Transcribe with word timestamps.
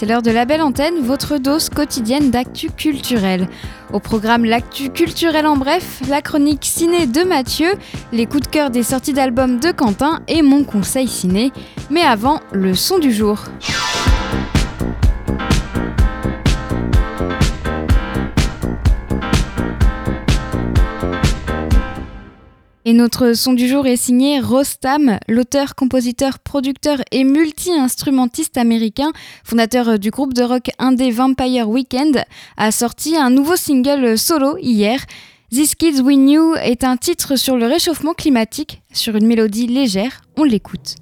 c'est 0.00 0.06
l'heure 0.06 0.22
de 0.22 0.30
la 0.30 0.46
belle 0.46 0.62
antenne, 0.62 1.02
votre 1.02 1.36
dose 1.36 1.68
quotidienne 1.68 2.30
d'actu 2.30 2.70
culturel. 2.70 3.48
Au 3.92 4.00
programme 4.00 4.46
L'actu 4.46 4.88
culturel 4.88 5.46
en 5.46 5.58
bref, 5.58 6.00
la 6.08 6.22
chronique 6.22 6.64
ciné 6.64 7.06
de 7.06 7.22
Mathieu, 7.22 7.74
les 8.10 8.24
coups 8.24 8.44
de 8.44 8.48
cœur 8.48 8.70
des 8.70 8.82
sorties 8.82 9.12
d'albums 9.12 9.60
de 9.60 9.72
Quentin 9.72 10.20
et 10.26 10.40
mon 10.40 10.64
conseil 10.64 11.06
ciné. 11.06 11.52
Mais 11.90 12.00
avant, 12.00 12.40
le 12.50 12.72
son 12.72 12.98
du 12.98 13.12
jour. 13.12 13.44
Et 22.90 22.92
notre 22.92 23.34
son 23.34 23.52
du 23.52 23.68
jour 23.68 23.86
est 23.86 23.94
signé 23.94 24.40
Rostam, 24.40 25.20
l'auteur, 25.28 25.76
compositeur, 25.76 26.40
producteur 26.40 26.98
et 27.12 27.22
multi-instrumentiste 27.22 28.56
américain, 28.56 29.12
fondateur 29.44 30.00
du 30.00 30.10
groupe 30.10 30.34
de 30.34 30.42
rock 30.42 30.70
indé 30.80 31.12
Vampire 31.12 31.68
Weekend, 31.68 32.24
a 32.56 32.72
sorti 32.72 33.16
un 33.16 33.30
nouveau 33.30 33.54
single 33.54 34.18
solo 34.18 34.56
hier. 34.60 34.98
This 35.52 35.76
Kids 35.76 36.00
We 36.02 36.16
Knew 36.16 36.56
est 36.56 36.82
un 36.82 36.96
titre 36.96 37.36
sur 37.36 37.56
le 37.56 37.66
réchauffement 37.66 38.12
climatique, 38.12 38.82
sur 38.92 39.14
une 39.14 39.28
mélodie 39.28 39.68
légère, 39.68 40.22
on 40.36 40.42
l'écoute. 40.42 40.96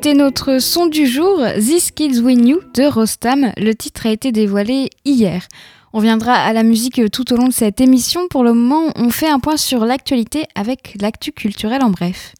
C'était 0.00 0.14
notre 0.14 0.60
son 0.60 0.86
du 0.86 1.08
jour, 1.08 1.44
This 1.56 1.90
Kids 1.90 2.20
Win 2.20 2.46
You 2.46 2.60
de 2.72 2.84
Rostam. 2.84 3.50
Le 3.56 3.72
titre 3.72 4.06
a 4.06 4.10
été 4.10 4.30
dévoilé 4.30 4.90
hier. 5.04 5.48
On 5.92 5.98
viendra 5.98 6.34
à 6.34 6.52
la 6.52 6.62
musique 6.62 7.00
tout 7.10 7.32
au 7.32 7.36
long 7.36 7.48
de 7.48 7.52
cette 7.52 7.80
émission. 7.80 8.28
Pour 8.28 8.44
le 8.44 8.52
moment, 8.52 8.92
on 8.94 9.10
fait 9.10 9.28
un 9.28 9.40
point 9.40 9.56
sur 9.56 9.84
l'actualité 9.84 10.44
avec 10.54 10.94
l'actu 11.00 11.32
culturel 11.32 11.82
en 11.82 11.90
bref. 11.90 12.32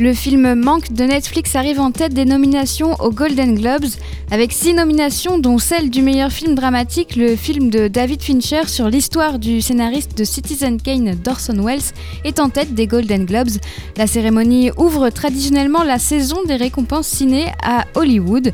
Le 0.00 0.12
film 0.12 0.56
Manque 0.56 0.92
de 0.92 1.04
Netflix 1.04 1.54
arrive 1.54 1.78
en 1.78 1.92
tête 1.92 2.14
des 2.14 2.24
nominations 2.24 2.94
aux 2.94 3.12
Golden 3.12 3.54
Globes, 3.54 3.86
avec 4.32 4.50
six 4.50 4.74
nominations 4.74 5.38
dont 5.38 5.58
celle 5.58 5.88
du 5.88 6.02
meilleur 6.02 6.32
film 6.32 6.56
dramatique, 6.56 7.14
le 7.14 7.36
film 7.36 7.70
de 7.70 7.86
David 7.86 8.20
Fincher 8.20 8.66
sur 8.66 8.88
l'histoire 8.88 9.38
du 9.38 9.60
scénariste 9.60 10.18
de 10.18 10.24
Citizen 10.24 10.82
Kane 10.82 11.14
d'Orson 11.14 11.64
Welles 11.64 11.92
est 12.24 12.40
en 12.40 12.48
tête 12.48 12.74
des 12.74 12.88
Golden 12.88 13.24
Globes. 13.24 13.56
La 13.96 14.08
cérémonie 14.08 14.72
ouvre 14.76 15.10
traditionnellement 15.10 15.84
la 15.84 16.00
saison 16.00 16.42
des 16.42 16.56
récompenses 16.56 17.06
ciné 17.06 17.52
à 17.62 17.84
Hollywood. 17.94 18.52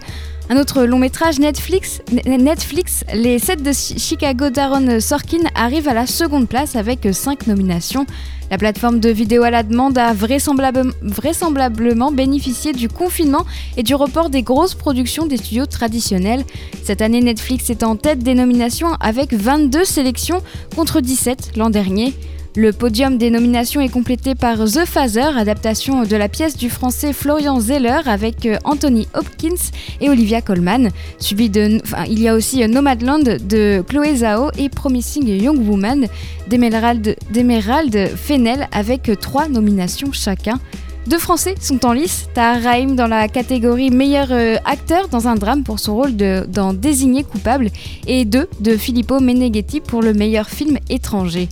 Un 0.52 0.56
autre 0.56 0.82
long 0.82 0.98
métrage 0.98 1.38
Netflix, 1.38 2.02
Netflix 2.26 3.04
Les 3.14 3.38
7 3.38 3.62
de 3.62 3.70
Chicago 3.72 4.50
d'Aaron 4.50 4.98
Sorkin 4.98 5.44
arrive 5.54 5.86
à 5.86 5.94
la 5.94 6.08
seconde 6.08 6.48
place 6.48 6.74
avec 6.74 7.06
5 7.12 7.46
nominations. 7.46 8.04
La 8.50 8.58
plateforme 8.58 8.98
de 8.98 9.10
vidéo 9.10 9.44
à 9.44 9.50
la 9.50 9.62
demande 9.62 9.96
a 9.96 10.12
vraisemblablement 10.12 12.10
bénéficié 12.10 12.72
du 12.72 12.88
confinement 12.88 13.46
et 13.76 13.84
du 13.84 13.94
report 13.94 14.28
des 14.28 14.42
grosses 14.42 14.74
productions 14.74 15.24
des 15.24 15.36
studios 15.36 15.66
traditionnels. 15.66 16.44
Cette 16.82 17.00
année, 17.00 17.20
Netflix 17.20 17.70
est 17.70 17.84
en 17.84 17.94
tête 17.94 18.18
des 18.18 18.34
nominations 18.34 18.94
avec 18.98 19.32
22 19.32 19.84
sélections 19.84 20.42
contre 20.74 21.00
17 21.00 21.52
l'an 21.58 21.70
dernier. 21.70 22.12
Le 22.56 22.72
podium 22.72 23.16
des 23.16 23.30
nominations 23.30 23.80
est 23.80 23.88
complété 23.88 24.34
par 24.34 24.64
The 24.64 24.84
Phaser, 24.84 25.38
adaptation 25.38 26.02
de 26.02 26.16
la 26.16 26.28
pièce 26.28 26.56
du 26.56 26.68
français 26.68 27.12
Florian 27.12 27.60
Zeller 27.60 28.00
avec 28.06 28.44
euh, 28.44 28.56
Anthony 28.64 29.06
Hopkins 29.14 29.70
et 30.00 30.10
Olivia 30.10 30.42
Colman. 30.42 30.88
Il 31.30 32.18
y 32.18 32.26
a 32.26 32.34
aussi 32.34 32.66
Nomadland 32.66 33.22
de 33.22 33.84
Chloé 33.86 34.16
Zhao 34.16 34.50
et 34.58 34.68
Promising 34.68 35.28
Young 35.28 35.64
Woman 35.64 36.08
d'Emerald 36.48 38.16
Fennel 38.16 38.68
avec 38.72 39.12
trois 39.20 39.46
nominations 39.46 40.10
chacun. 40.10 40.58
Deux 41.06 41.18
Français 41.18 41.54
sont 41.60 41.86
en 41.86 41.92
lice. 41.92 42.26
T'as 42.34 42.58
Raïm 42.58 42.96
dans 42.96 43.06
la 43.06 43.28
catégorie 43.28 43.90
meilleur 43.90 44.28
euh, 44.32 44.56
acteur 44.64 45.08
dans 45.08 45.28
un 45.28 45.36
drame 45.36 45.62
pour 45.62 45.78
son 45.78 45.94
rôle 45.94 46.16
de, 46.16 46.44
dans 46.48 46.74
Désigné 46.74 47.22
coupable 47.22 47.70
et 48.08 48.24
deux 48.24 48.48
de 48.60 48.76
Filippo 48.76 49.20
Meneghetti 49.20 49.80
pour 49.80 50.02
le 50.02 50.14
meilleur 50.14 50.48
film 50.48 50.78
étranger. 50.88 51.48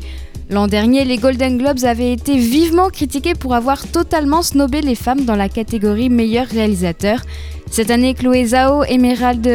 L'an 0.50 0.66
dernier, 0.66 1.04
les 1.04 1.18
Golden 1.18 1.58
Globes 1.58 1.84
avaient 1.84 2.10
été 2.10 2.38
vivement 2.38 2.88
critiqués 2.88 3.34
pour 3.34 3.54
avoir 3.54 3.86
totalement 3.86 4.40
snobé 4.40 4.80
les 4.80 4.94
femmes 4.94 5.26
dans 5.26 5.36
la 5.36 5.50
catégorie 5.50 6.08
meilleur 6.08 6.46
réalisateur. 6.46 7.20
Cette 7.70 7.90
année, 7.90 8.14
Chloé 8.14 8.46
Zhao, 8.46 8.82
Emerald, 8.84 9.46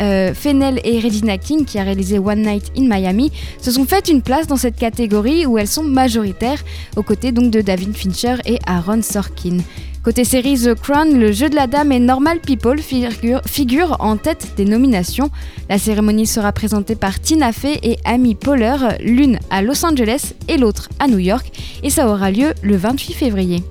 euh, 0.00 0.32
Fennel 0.32 0.80
et 0.84 1.00
Regina 1.00 1.36
King, 1.38 1.64
qui 1.64 1.78
a 1.78 1.82
réalisé 1.82 2.18
One 2.18 2.42
Night 2.42 2.72
in 2.78 2.86
Miami, 2.88 3.30
se 3.60 3.70
sont 3.70 3.84
fait 3.84 4.08
une 4.08 4.22
place 4.22 4.46
dans 4.46 4.56
cette 4.56 4.76
catégorie 4.76 5.44
où 5.44 5.58
elles 5.58 5.66
sont 5.66 5.82
majoritaires, 5.82 6.62
aux 6.96 7.02
côtés 7.02 7.32
donc 7.32 7.50
de 7.50 7.60
David 7.60 7.94
Fincher 7.96 8.36
et 8.46 8.58
Aaron 8.66 9.02
Sorkin. 9.02 9.58
Côté 10.04 10.24
série 10.24 10.58
The 10.58 10.74
Crown, 10.74 11.18
le 11.18 11.32
jeu 11.32 11.48
de 11.48 11.54
la 11.54 11.66
dame 11.66 11.90
et 11.90 11.98
Normal 11.98 12.38
People 12.40 12.78
figurent 12.80 13.96
en 14.00 14.16
tête 14.18 14.52
des 14.56 14.66
nominations. 14.66 15.30
La 15.70 15.78
cérémonie 15.78 16.26
sera 16.26 16.52
présentée 16.52 16.94
par 16.94 17.20
Tina 17.20 17.52
Fey 17.52 17.78
et 17.82 17.98
Amy 18.04 18.34
Poehler, 18.34 18.76
l'une 19.00 19.38
à 19.50 19.62
Los 19.62 19.84
Angeles 19.84 20.34
et 20.48 20.58
l'autre 20.58 20.90
à 20.98 21.08
New 21.08 21.18
York, 21.18 21.50
et 21.82 21.90
ça 21.90 22.06
aura 22.06 22.30
lieu 22.30 22.52
le 22.62 22.76
28 22.76 23.14
février. 23.14 23.64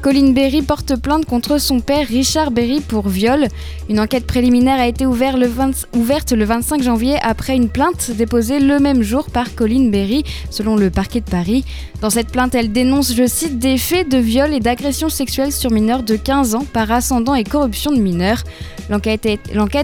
Colin 0.00 0.30
Berry 0.30 0.62
porte 0.62 0.94
plainte 0.94 1.26
contre 1.26 1.58
son 1.58 1.80
père 1.80 2.06
Richard 2.06 2.52
Berry 2.52 2.80
pour 2.80 3.08
viol. 3.08 3.48
Une 3.88 3.98
enquête 3.98 4.26
préliminaire 4.26 4.78
a 4.78 4.86
été 4.86 5.06
ouverte 5.06 5.36
le, 6.32 6.44
25 6.44 6.82
janvier 6.82 7.16
après 7.20 7.56
une 7.56 7.68
plainte 7.68 8.12
déposée 8.12 8.60
le 8.60 8.78
même 8.78 9.02
jour 9.02 9.28
par 9.28 9.56
Colin 9.56 9.88
Berry, 9.90 10.22
selon 10.50 10.76
le 10.76 10.90
parquet 10.90 11.20
de 11.20 11.28
Paris. 11.28 11.64
Dans 12.00 12.10
cette 12.10 12.28
plainte, 12.28 12.54
elle 12.54 12.70
dénonce, 12.70 13.12
je 13.12 13.26
cite, 13.26 13.58
des 13.58 13.76
faits 13.76 14.08
de 14.08 14.18
viol 14.18 14.54
et 14.54 14.60
d'agression 14.60 15.08
sexuelle 15.08 15.50
sur 15.50 15.72
mineurs 15.72 16.04
de 16.04 16.14
15 16.14 16.54
ans 16.54 16.64
par 16.72 16.92
ascendant 16.92 17.34
et 17.34 17.42
corruption 17.42 17.90
de 17.90 18.00
mineurs. 18.00 18.44
L'enquête 18.90 19.26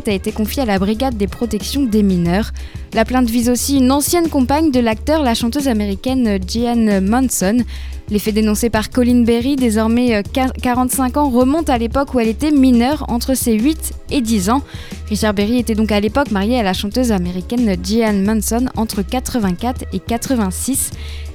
a 0.09 0.13
été 0.13 0.33
confiée 0.33 0.63
à 0.63 0.67
la 0.67 0.79
brigade 0.79 1.17
des 1.17 1.27
protections 1.27 1.83
des 1.83 2.05
mineurs. 2.05 2.53
La 2.95 3.05
plainte 3.05 3.29
vise 3.29 3.51
aussi 3.51 3.79
une 3.79 3.91
ancienne 3.91 4.29
compagne 4.29 4.71
de 4.71 4.79
l'acteur, 4.79 5.25
la 5.25 5.35
chanteuse 5.35 5.67
américaine 5.67 6.39
Jeanne 6.47 7.01
Manson. 7.01 7.65
Les 8.11 8.19
faits 8.19 8.35
dénoncés 8.35 8.69
par 8.69 8.91
Colin 8.91 9.23
Berry, 9.23 9.57
désormais 9.57 10.23
45 10.63 11.17
euh, 11.17 11.21
ans, 11.21 11.31
remontent 11.31 11.73
à 11.73 11.79
l'époque 11.79 12.15
où 12.15 12.21
elle 12.21 12.29
était 12.29 12.51
mineure, 12.51 13.07
entre 13.09 13.35
ses 13.35 13.55
8 13.55 13.93
et 14.11 14.21
10 14.21 14.51
ans. 14.51 14.63
Richard 15.09 15.33
Berry 15.33 15.59
était 15.59 15.75
donc 15.75 15.91
à 15.91 16.01
l'époque 16.01 16.31
marié 16.31 16.59
à 16.59 16.63
la 16.63 16.75
chanteuse 16.75 17.13
américaine 17.13 17.77
Jeanne 17.83 18.25
Manson 18.25 18.67
entre 18.77 19.03
84 19.03 19.85
et 19.95 20.01
86. 20.01 20.91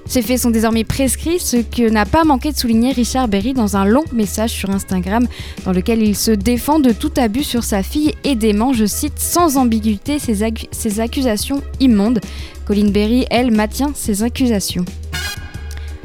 Ces 0.05 0.21
faits 0.21 0.39
sont 0.39 0.49
désormais 0.49 0.83
prescrits, 0.83 1.39
ce 1.39 1.57
que 1.57 1.87
n'a 1.87 2.05
pas 2.05 2.23
manqué 2.23 2.51
de 2.51 2.57
souligner 2.57 2.91
Richard 2.91 3.27
Berry 3.27 3.53
dans 3.53 3.77
un 3.77 3.85
long 3.85 4.05
message 4.11 4.51
sur 4.51 4.69
Instagram 4.69 5.27
dans 5.65 5.71
lequel 5.71 6.01
il 6.01 6.15
se 6.15 6.31
défend 6.31 6.79
de 6.79 6.91
tout 6.91 7.11
abus 7.17 7.43
sur 7.43 7.63
sa 7.63 7.83
fille 7.83 8.13
et 8.23 8.35
dément, 8.35 8.73
je 8.73 8.85
cite, 8.85 9.19
sans 9.19 9.57
ambiguïté 9.57 10.17
ses 10.19 10.99
accusations 10.99 11.61
immondes. 11.79 12.21
Colin 12.65 12.89
Berry, 12.89 13.25
elle, 13.29 13.51
maintient 13.51 13.91
ses 13.93 14.23
accusations. 14.23 14.85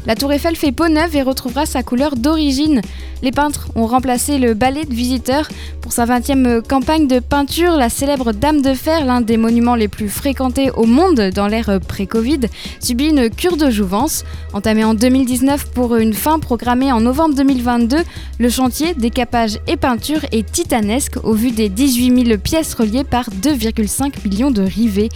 La 0.06 0.14
tour 0.14 0.30
Eiffel 0.32 0.54
fait 0.54 0.70
peau 0.70 0.88
neuve 0.88 1.16
et 1.16 1.22
retrouvera 1.22 1.64
sa 1.64 1.82
couleur 1.82 2.16
d'origine. 2.16 2.82
Les 3.22 3.30
peintres 3.30 3.68
ont 3.74 3.86
remplacé 3.86 4.36
le 4.36 4.52
balai 4.52 4.84
de 4.84 4.92
visiteurs 4.92 5.48
pour 5.80 5.94
sa 5.94 6.04
20e 6.04 6.60
campagne 6.60 7.06
de 7.06 7.20
peinture. 7.20 7.72
La 7.78 7.88
célèbre 7.88 8.32
Dame 8.32 8.60
de 8.60 8.74
Fer, 8.74 9.06
l'un 9.06 9.22
des 9.22 9.38
monuments 9.38 9.76
les 9.76 9.88
plus 9.88 10.10
fréquentés 10.10 10.70
au 10.70 10.84
monde 10.84 11.30
dans 11.34 11.46
l'ère 11.46 11.80
pré-Covid, 11.80 12.40
subit 12.80 13.08
une 13.08 13.30
cure 13.30 13.56
de 13.56 13.70
jouvence. 13.70 14.24
Entamé 14.52 14.84
en 14.84 14.92
2019 14.92 15.70
pour 15.70 15.96
une 15.96 16.12
fin 16.12 16.38
programmée 16.38 16.92
en 16.92 17.00
novembre 17.00 17.34
2022, 17.36 17.96
le 18.38 18.50
chantier 18.50 18.92
décapage 18.92 19.58
et 19.66 19.78
peinture 19.78 20.26
est 20.32 20.50
titanesque 20.50 21.16
au 21.22 21.32
vu 21.32 21.50
des 21.50 21.70
18 21.70 22.26
000 22.26 22.38
pièces 22.38 22.74
reliées 22.74 23.04
par 23.04 23.30
2,5 23.30 24.28
millions 24.28 24.50
de 24.50 24.62
rivets. 24.62 25.08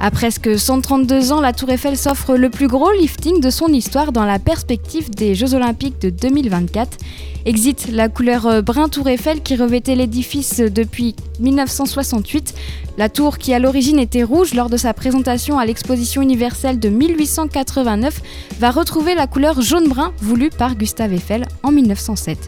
À 0.00 0.10
presque 0.10 0.58
132 0.58 1.30
ans, 1.30 1.40
la 1.40 1.52
Tour 1.52 1.70
Eiffel 1.70 1.96
s'offre 1.96 2.34
le 2.34 2.50
plus 2.50 2.66
gros 2.66 2.90
lifting 2.90 3.40
de 3.40 3.50
son 3.50 3.68
histoire 3.68 4.10
dans 4.10 4.24
la 4.24 4.31
perspective 4.38 5.10
des 5.10 5.34
Jeux 5.34 5.54
Olympiques 5.54 6.00
de 6.00 6.10
2024. 6.10 6.98
Exit 7.44 7.88
la 7.90 8.08
couleur 8.08 8.46
euh, 8.46 8.62
brun 8.62 8.88
Tour 8.88 9.08
Eiffel 9.08 9.42
qui 9.42 9.56
revêtait 9.56 9.96
l'édifice 9.96 10.60
depuis 10.60 11.16
1968. 11.40 12.54
La 12.98 13.08
tour 13.08 13.38
qui 13.38 13.52
à 13.54 13.58
l'origine 13.58 13.98
était 13.98 14.22
rouge 14.22 14.54
lors 14.54 14.70
de 14.70 14.76
sa 14.76 14.94
présentation 14.94 15.58
à 15.58 15.64
l'exposition 15.64 16.22
universelle 16.22 16.78
de 16.78 16.88
1889 16.88 18.20
va 18.60 18.70
retrouver 18.70 19.14
la 19.14 19.26
couleur 19.26 19.60
jaune-brun 19.60 20.12
voulue 20.18 20.50
par 20.50 20.76
Gustave 20.76 21.14
Eiffel 21.14 21.46
en 21.62 21.72
1907. 21.72 22.38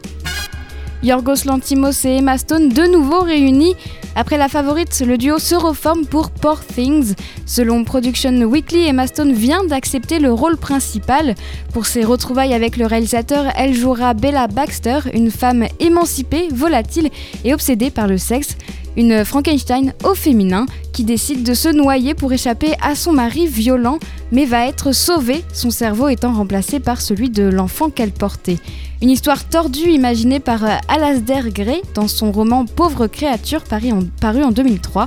Yorgos 1.05 1.45
Lantimos 1.45 2.07
et 2.07 2.17
Emma 2.17 2.39
Stone 2.39 2.71
de 2.71 2.91
nouveau 2.91 3.21
réunis. 3.21 3.75
Après 4.17 4.39
la 4.39 4.49
favorite, 4.49 5.03
le 5.07 5.19
duo 5.19 5.39
se 5.39 5.55
reforme 5.55 6.07
pour 6.07 6.31
Poor 6.31 6.65
Things. 6.65 7.15
Selon 7.45 7.85
Production 7.85 8.33
Weekly, 8.33 8.87
Emma 8.87 9.07
Stone 9.07 9.35
vient 9.35 9.65
d'accepter 9.65 10.19
le 10.19 10.33
rôle 10.33 10.57
principal. 10.57 11.35
Pour 11.75 11.85
ses 11.85 12.05
retrouvailles 12.05 12.55
avec 12.55 12.79
le 12.79 12.87
réalisateur, 12.87 13.53
elle 13.55 13.75
jouera 13.75 14.15
Bella 14.15 14.47
Baxter, 14.47 15.01
une 15.13 15.31
femme 15.31 15.67
émancipée, 15.79 16.49
volatile 16.51 17.11
et 17.45 17.53
obsédée 17.53 17.91
par 17.91 18.07
le 18.07 18.17
sexe. 18.17 18.57
Une 18.97 19.27
Frankenstein 19.27 19.93
au 20.05 20.15
féminin 20.15 20.65
qui 20.95 21.05
décide 21.05 21.43
de 21.43 21.53
se 21.53 21.69
noyer 21.69 22.15
pour 22.15 22.33
échapper 22.33 22.75
à 22.81 22.95
son 22.95 23.13
mari 23.13 23.47
violent, 23.47 23.99
mais 24.33 24.47
va 24.47 24.69
être 24.69 24.93
sauvée, 24.93 25.45
son 25.53 25.71
cerveau 25.71 26.09
étant 26.09 26.33
remplacé 26.33 26.81
par 26.81 27.03
celui 27.03 27.29
de 27.29 27.43
l'enfant 27.43 27.91
qu'elle 27.91 28.13
portait. 28.13 28.59
Une 29.05 29.11
histoire 29.11 29.47
tordue 29.47 29.91
imaginée 29.91 30.41
par 30.41 30.65
euh, 30.65 30.77
Alasdair 30.89 31.51
Gray 31.51 31.83
dans 31.95 32.09
son 32.09 32.33
roman 32.33 32.65
Pauvre 32.65 33.07
créature 33.07 33.63
paru 33.63 33.93
en, 33.93 34.51
2003. 34.51 35.05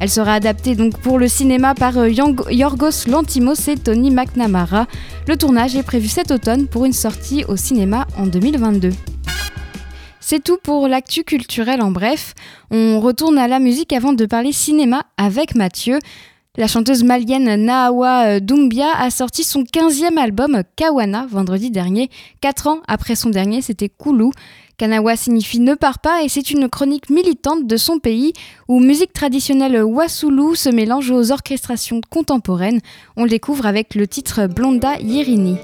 Elle 0.00 0.10
sera 0.10 0.32
adaptée 0.34 0.74
donc 0.74 0.98
pour 0.98 1.16
le 1.16 1.28
cinéma 1.28 1.76
par 1.76 1.96
euh, 1.96 2.10
Yorgos 2.10 3.06
Lantimos 3.06 3.68
et 3.68 3.76
Tony 3.76 4.10
McNamara. 4.10 4.88
Le 5.28 5.36
tournage 5.36 5.76
est 5.76 5.84
prévu 5.84 6.08
cet 6.08 6.32
automne 6.32 6.66
pour 6.66 6.86
une 6.86 6.92
sortie 6.92 7.44
au 7.44 7.54
cinéma 7.56 8.08
en 8.18 8.26
2022. 8.26 8.90
C'est 10.18 10.42
tout 10.42 10.58
pour 10.60 10.88
l'actu 10.88 11.22
culturel 11.22 11.82
en 11.82 11.92
bref. 11.92 12.34
On 12.72 12.98
retourne 12.98 13.38
à 13.38 13.46
la 13.46 13.60
musique 13.60 13.92
avant 13.92 14.12
de 14.12 14.26
parler 14.26 14.50
cinéma 14.50 15.04
avec 15.18 15.54
Mathieu. 15.54 16.00
La 16.58 16.66
chanteuse 16.68 17.04
malienne 17.04 17.54
Nahawa 17.66 18.24
euh, 18.24 18.40
Doumbia 18.40 18.86
a 18.98 19.10
sorti 19.10 19.44
son 19.44 19.64
15e 19.64 20.16
album 20.16 20.62
Kawana 20.76 21.26
vendredi 21.28 21.70
dernier. 21.70 22.08
Quatre 22.40 22.66
ans 22.66 22.78
après 22.88 23.14
son 23.14 23.28
dernier, 23.28 23.60
c'était 23.60 23.90
Koulou. 23.90 24.32
Kanawa 24.78 25.16
signifie 25.16 25.60
ne 25.60 25.74
part 25.74 25.98
pas 25.98 26.22
et 26.22 26.30
c'est 26.30 26.50
une 26.50 26.70
chronique 26.70 27.10
militante 27.10 27.66
de 27.66 27.76
son 27.76 27.98
pays 27.98 28.32
où 28.68 28.80
musique 28.80 29.12
traditionnelle 29.12 29.84
Wassoulou 29.84 30.54
se 30.54 30.70
mélange 30.70 31.10
aux 31.10 31.30
orchestrations 31.30 32.00
contemporaines. 32.08 32.80
On 33.16 33.24
le 33.24 33.30
découvre 33.30 33.66
avec 33.66 33.94
le 33.94 34.06
titre 34.06 34.46
Blonda 34.46 34.98
Yerini. 34.98 35.58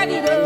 daddy 0.00 0.39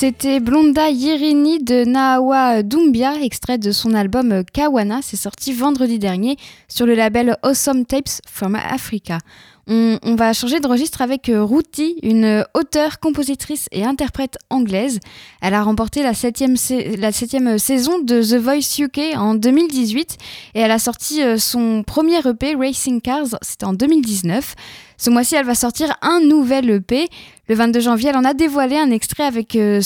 C'était 0.00 0.38
Blonda 0.38 0.90
Yirini 0.90 1.58
de 1.58 1.84
Nahawa 1.84 2.62
Doumbia, 2.62 3.14
extrait 3.20 3.58
de 3.58 3.72
son 3.72 3.94
album 3.94 4.44
Kawana. 4.44 5.00
C'est 5.02 5.16
sorti 5.16 5.52
vendredi 5.52 5.98
dernier 5.98 6.36
sur 6.68 6.86
le 6.86 6.94
label 6.94 7.36
Awesome 7.42 7.84
Tapes 7.84 8.20
from 8.30 8.54
Africa. 8.54 9.18
On, 9.66 9.98
va 10.16 10.32
changer 10.32 10.60
de 10.60 10.68
registre 10.68 11.02
avec 11.02 11.30
Ruti, 11.34 11.96
une 12.04 12.44
auteure, 12.54 13.00
compositrice 13.00 13.66
et 13.72 13.84
interprète 13.84 14.38
anglaise. 14.50 15.00
Elle 15.42 15.52
a 15.52 15.62
remporté 15.62 16.04
la 16.04 16.14
septième, 16.14 16.54
la 16.96 17.10
septième 17.10 17.58
saison 17.58 17.98
de 17.98 18.22
The 18.22 18.40
Voice 18.40 18.78
UK 18.78 19.16
en 19.16 19.34
2018 19.34 20.16
et 20.54 20.60
elle 20.60 20.70
a 20.70 20.78
sorti 20.78 21.20
son 21.38 21.82
premier 21.82 22.20
EP 22.20 22.54
Racing 22.54 23.00
Cars, 23.00 23.26
c'était 23.42 23.66
en 23.66 23.74
2019. 23.74 24.54
Ce 24.98 25.10
mois-ci, 25.10 25.36
elle 25.36 25.46
va 25.46 25.54
sortir 25.54 25.96
un 26.02 26.20
nouvel 26.20 26.68
EP. 26.70 27.08
Le 27.48 27.54
22 27.54 27.80
janvier, 27.80 28.10
elle 28.10 28.16
en 28.16 28.24
a 28.24 28.34
dévoilé 28.34 28.76
un 28.76 28.90
extrait 28.90 29.22
avec, 29.22 29.54
euh, 29.54 29.80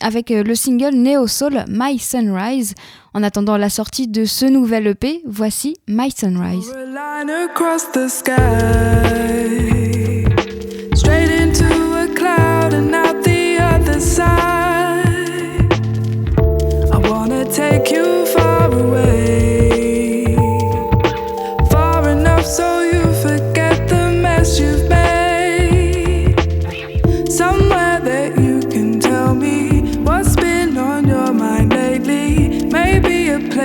avec 0.00 0.30
le 0.30 0.54
single 0.54 0.94
Neo 0.94 1.26
Soul 1.26 1.64
My 1.68 1.98
Sunrise. 1.98 2.74
En 3.14 3.22
attendant 3.22 3.56
la 3.56 3.70
sortie 3.70 4.06
de 4.06 4.26
ce 4.26 4.44
nouvel 4.44 4.86
EP, 4.86 5.22
voici 5.26 5.76
My 5.88 6.10
Sunrise. 6.10 6.70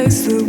Maybe 0.04 0.36
a 0.36 0.43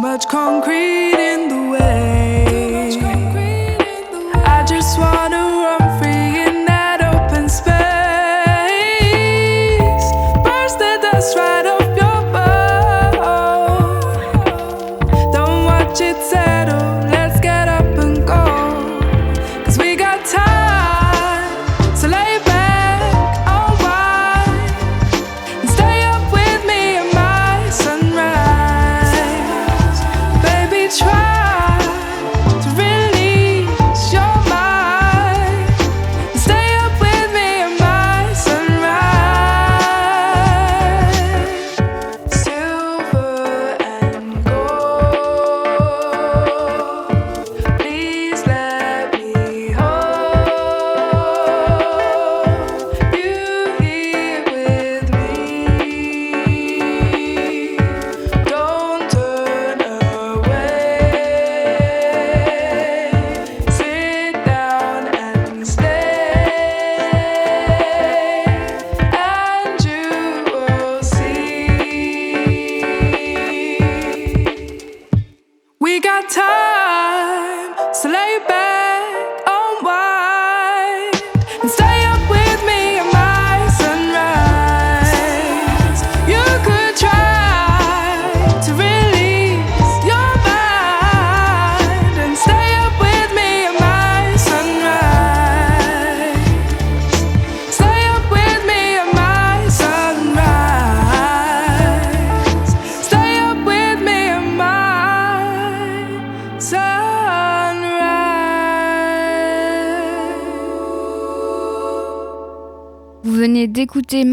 much 0.00 0.26
concrete 0.28 1.12
in 1.12 1.48
the 1.48 1.70
way. 1.72 2.19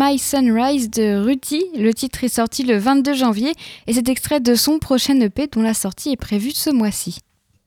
My 0.08 0.18
Sunrise 0.18 0.90
de 0.90 1.18
Ruti. 1.18 1.66
Le 1.78 1.94
titre 1.94 2.24
est 2.24 2.30
sorti 2.30 2.64
le 2.64 2.78
22 2.78 3.14
janvier 3.14 3.52
et 3.88 3.94
c'est 3.94 4.08
extrait 4.08 4.40
de 4.40 4.56
son 4.56 4.80
prochain 4.80 5.20
EP 5.20 5.48
dont 5.48 5.62
la 5.62 5.74
sortie 5.74 6.12
est 6.12 6.18
prévue 6.18 6.52
ce 6.52 6.70
mois-ci. 6.70 7.20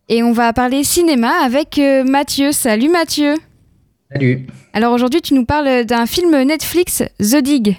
Et 0.08 0.22
on 0.22 0.32
va 0.32 0.52
parler 0.54 0.82
cinéma 0.82 1.32
avec 1.44 1.78
euh, 1.78 2.02
Mathieu. 2.02 2.52
Salut 2.52 2.88
Mathieu. 2.88 3.34
Salut. 4.10 4.46
Alors 4.72 4.94
aujourd'hui 4.94 5.20
tu 5.20 5.34
nous 5.34 5.44
parles 5.44 5.84
d'un 5.84 6.06
film 6.06 6.30
Netflix, 6.42 7.02
The 7.18 7.42
Dig. 7.42 7.76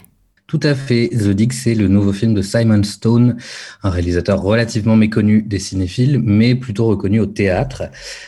Tout 0.51 0.60
à 0.63 0.75
fait. 0.75 1.08
The 1.08 1.29
Dig, 1.29 1.53
c'est 1.53 1.75
le 1.75 1.88
nouveau 1.88 2.12
film 2.12 2.34
de 2.34 2.41
Simon 2.41 2.84
Stone, 2.84 3.38
un 3.84 3.89
réalisateur 3.89 4.41
relativement 4.41 4.98
méconnu 4.98 5.43
des 5.43 5.60
cinéphiles, 5.60 6.20
mais 6.22 6.55
plutôt 6.55 6.88
reconnu 6.88 7.22
au 7.22 7.25
théâtre. 7.25 7.84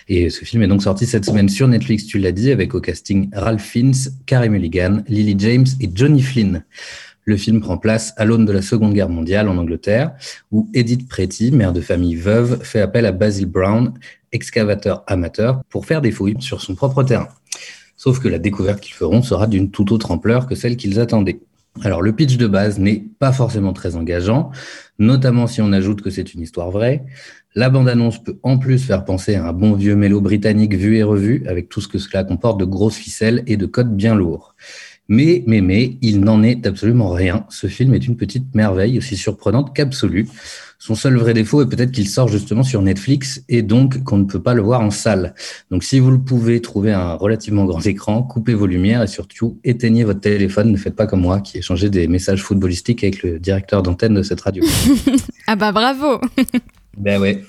Et 0.08 0.30
ce 0.30 0.46
film 0.46 0.64
est 0.64 0.68
donc 0.68 0.84
sorti 0.84 1.06
cette 1.06 1.26
semaine 1.26 1.50
sur 1.50 1.68
Netflix, 1.68 2.06
tu 2.06 2.20
l'as 2.20 2.32
dit, 2.32 2.50
avec 2.52 2.76
au 2.76 2.80
casting 2.80 3.30
Ralph 3.34 3.62
Fiennes, 3.62 3.94
Carey 4.26 4.48
Mulligan, 4.48 5.04
Lily 5.10 5.36
James 5.38 5.66
et 5.82 5.90
Johnny 5.94 6.22
Flynn. 6.22 6.64
Le 7.26 7.36
film 7.36 7.60
prend 7.60 7.78
place 7.78 8.14
à 8.16 8.24
l'aune 8.24 8.46
de 8.46 8.54
la 8.54 8.62
Seconde 8.62 8.94
Guerre 8.94 9.10
mondiale 9.10 9.50
en 9.50 9.58
Angleterre, 9.58 10.14
où 10.50 10.70
Edith 10.74 11.10
Pretty, 11.10 11.52
mère 11.52 11.74
de 11.74 11.82
famille 11.82 12.16
veuve, 12.16 12.64
fait 12.64 12.80
appel 12.80 13.06
à 13.06 13.12
Basil 13.12 13.48
Brown, 13.48 13.92
excavateur 14.32 15.04
amateur, 15.08 15.62
pour 15.68 15.86
faire 15.86 16.02
des 16.02 16.12
fouilles 16.12 16.38
sur 16.40 16.62
son 16.62 16.74
propre 16.74 17.04
terrain. 17.04 17.28
Sauf 17.98 18.22
que 18.22 18.30
la 18.30 18.40
découverte 18.40 18.80
qu'ils 18.80 18.96
feront 18.96 19.22
sera 19.22 19.46
d'une 19.46 19.72
toute 19.72 19.92
autre 19.92 20.12
ampleur 20.12 20.48
que 20.48 20.56
celle 20.56 20.78
qu'ils 20.78 21.02
attendaient. 21.02 21.42
Alors, 21.82 22.02
le 22.02 22.14
pitch 22.14 22.38
de 22.38 22.48
base 22.48 22.78
n'est 22.78 23.06
pas 23.20 23.32
forcément 23.32 23.74
très 23.74 23.96
engageant, 23.96 24.52
notamment 25.00 25.48
si 25.48 25.62
on 25.62 25.72
ajoute 25.72 26.02
que 26.02 26.12
c'est 26.12 26.34
une 26.34 26.42
histoire 26.42 26.70
vraie. 26.70 27.04
La 27.56 27.70
bande-annonce 27.70 28.22
peut 28.22 28.38
en 28.44 28.58
plus 28.58 28.80
faire 28.80 29.06
penser 29.06 29.36
à 29.36 29.48
un 29.48 29.54
bon 29.54 29.74
vieux 29.74 29.96
mélo 29.96 30.22
britannique 30.22 30.76
vu 30.76 30.98
et 30.98 31.04
revu, 31.04 31.44
avec 31.48 31.70
tout 31.70 31.82
ce 31.82 31.88
que 31.88 31.98
cela 31.98 32.24
comporte 32.24 32.60
de 32.60 32.66
grosses 32.66 32.96
ficelles 32.96 33.44
et 33.48 33.58
de 33.58 33.66
codes 33.66 33.96
bien 33.96 34.16
lourds. 34.16 34.56
Mais, 35.10 35.44
mais, 35.48 35.62
mais, 35.62 35.98
il 36.02 36.22
n'en 36.22 36.44
est 36.44 36.66
absolument 36.66 37.10
rien. 37.10 37.46
Ce 37.50 37.68
film 37.68 37.94
est 37.94 38.08
une 38.08 38.18
petite 38.18 38.56
merveille, 38.56 38.98
aussi 38.98 39.18
surprenante 39.18 39.76
qu'absolue. 39.76 40.28
Son 40.86 40.96
seul 40.96 41.16
vrai 41.16 41.34
défaut 41.34 41.62
est 41.62 41.66
peut-être 41.66 41.94
qu'il 41.94 42.10
sort 42.10 42.28
justement 42.28 42.62
sur 42.62 42.82
Netflix 42.82 43.42
et 43.48 43.62
donc 43.62 44.04
qu'on 44.04 44.18
ne 44.18 44.26
peut 44.26 44.42
pas 44.42 44.54
le 44.54 44.62
voir 44.62 44.82
en 44.82 44.92
salle. 44.92 45.34
Donc 45.72 45.82
si 45.82 45.98
vous 46.02 46.12
le 46.12 46.20
pouvez 46.20 46.62
trouver 46.62 46.92
un 46.92 47.14
relativement 47.14 47.64
grand 47.64 47.86
écran, 47.86 48.22
coupez 48.22 48.54
vos 48.54 48.66
lumières 48.66 49.02
et 49.02 49.08
surtout 49.08 49.58
éteignez 49.64 50.04
votre 50.04 50.20
téléphone. 50.20 50.74
Ne 50.74 50.76
faites 50.76 50.98
pas 50.98 51.08
comme 51.08 51.22
moi 51.22 51.40
qui 51.40 51.58
ai 51.58 51.62
changé 51.62 51.90
des 51.90 52.10
messages 52.10 52.44
footballistiques 52.44 53.02
avec 53.02 53.24
le 53.24 53.40
directeur 53.40 53.82
d'antenne 53.82 54.14
de 54.14 54.24
cette 54.24 54.42
radio. 54.42 54.62
ah 55.48 55.56
bah 55.56 55.72
bravo 55.72 56.20
Ben 56.98 57.18
ouais. 57.22 57.46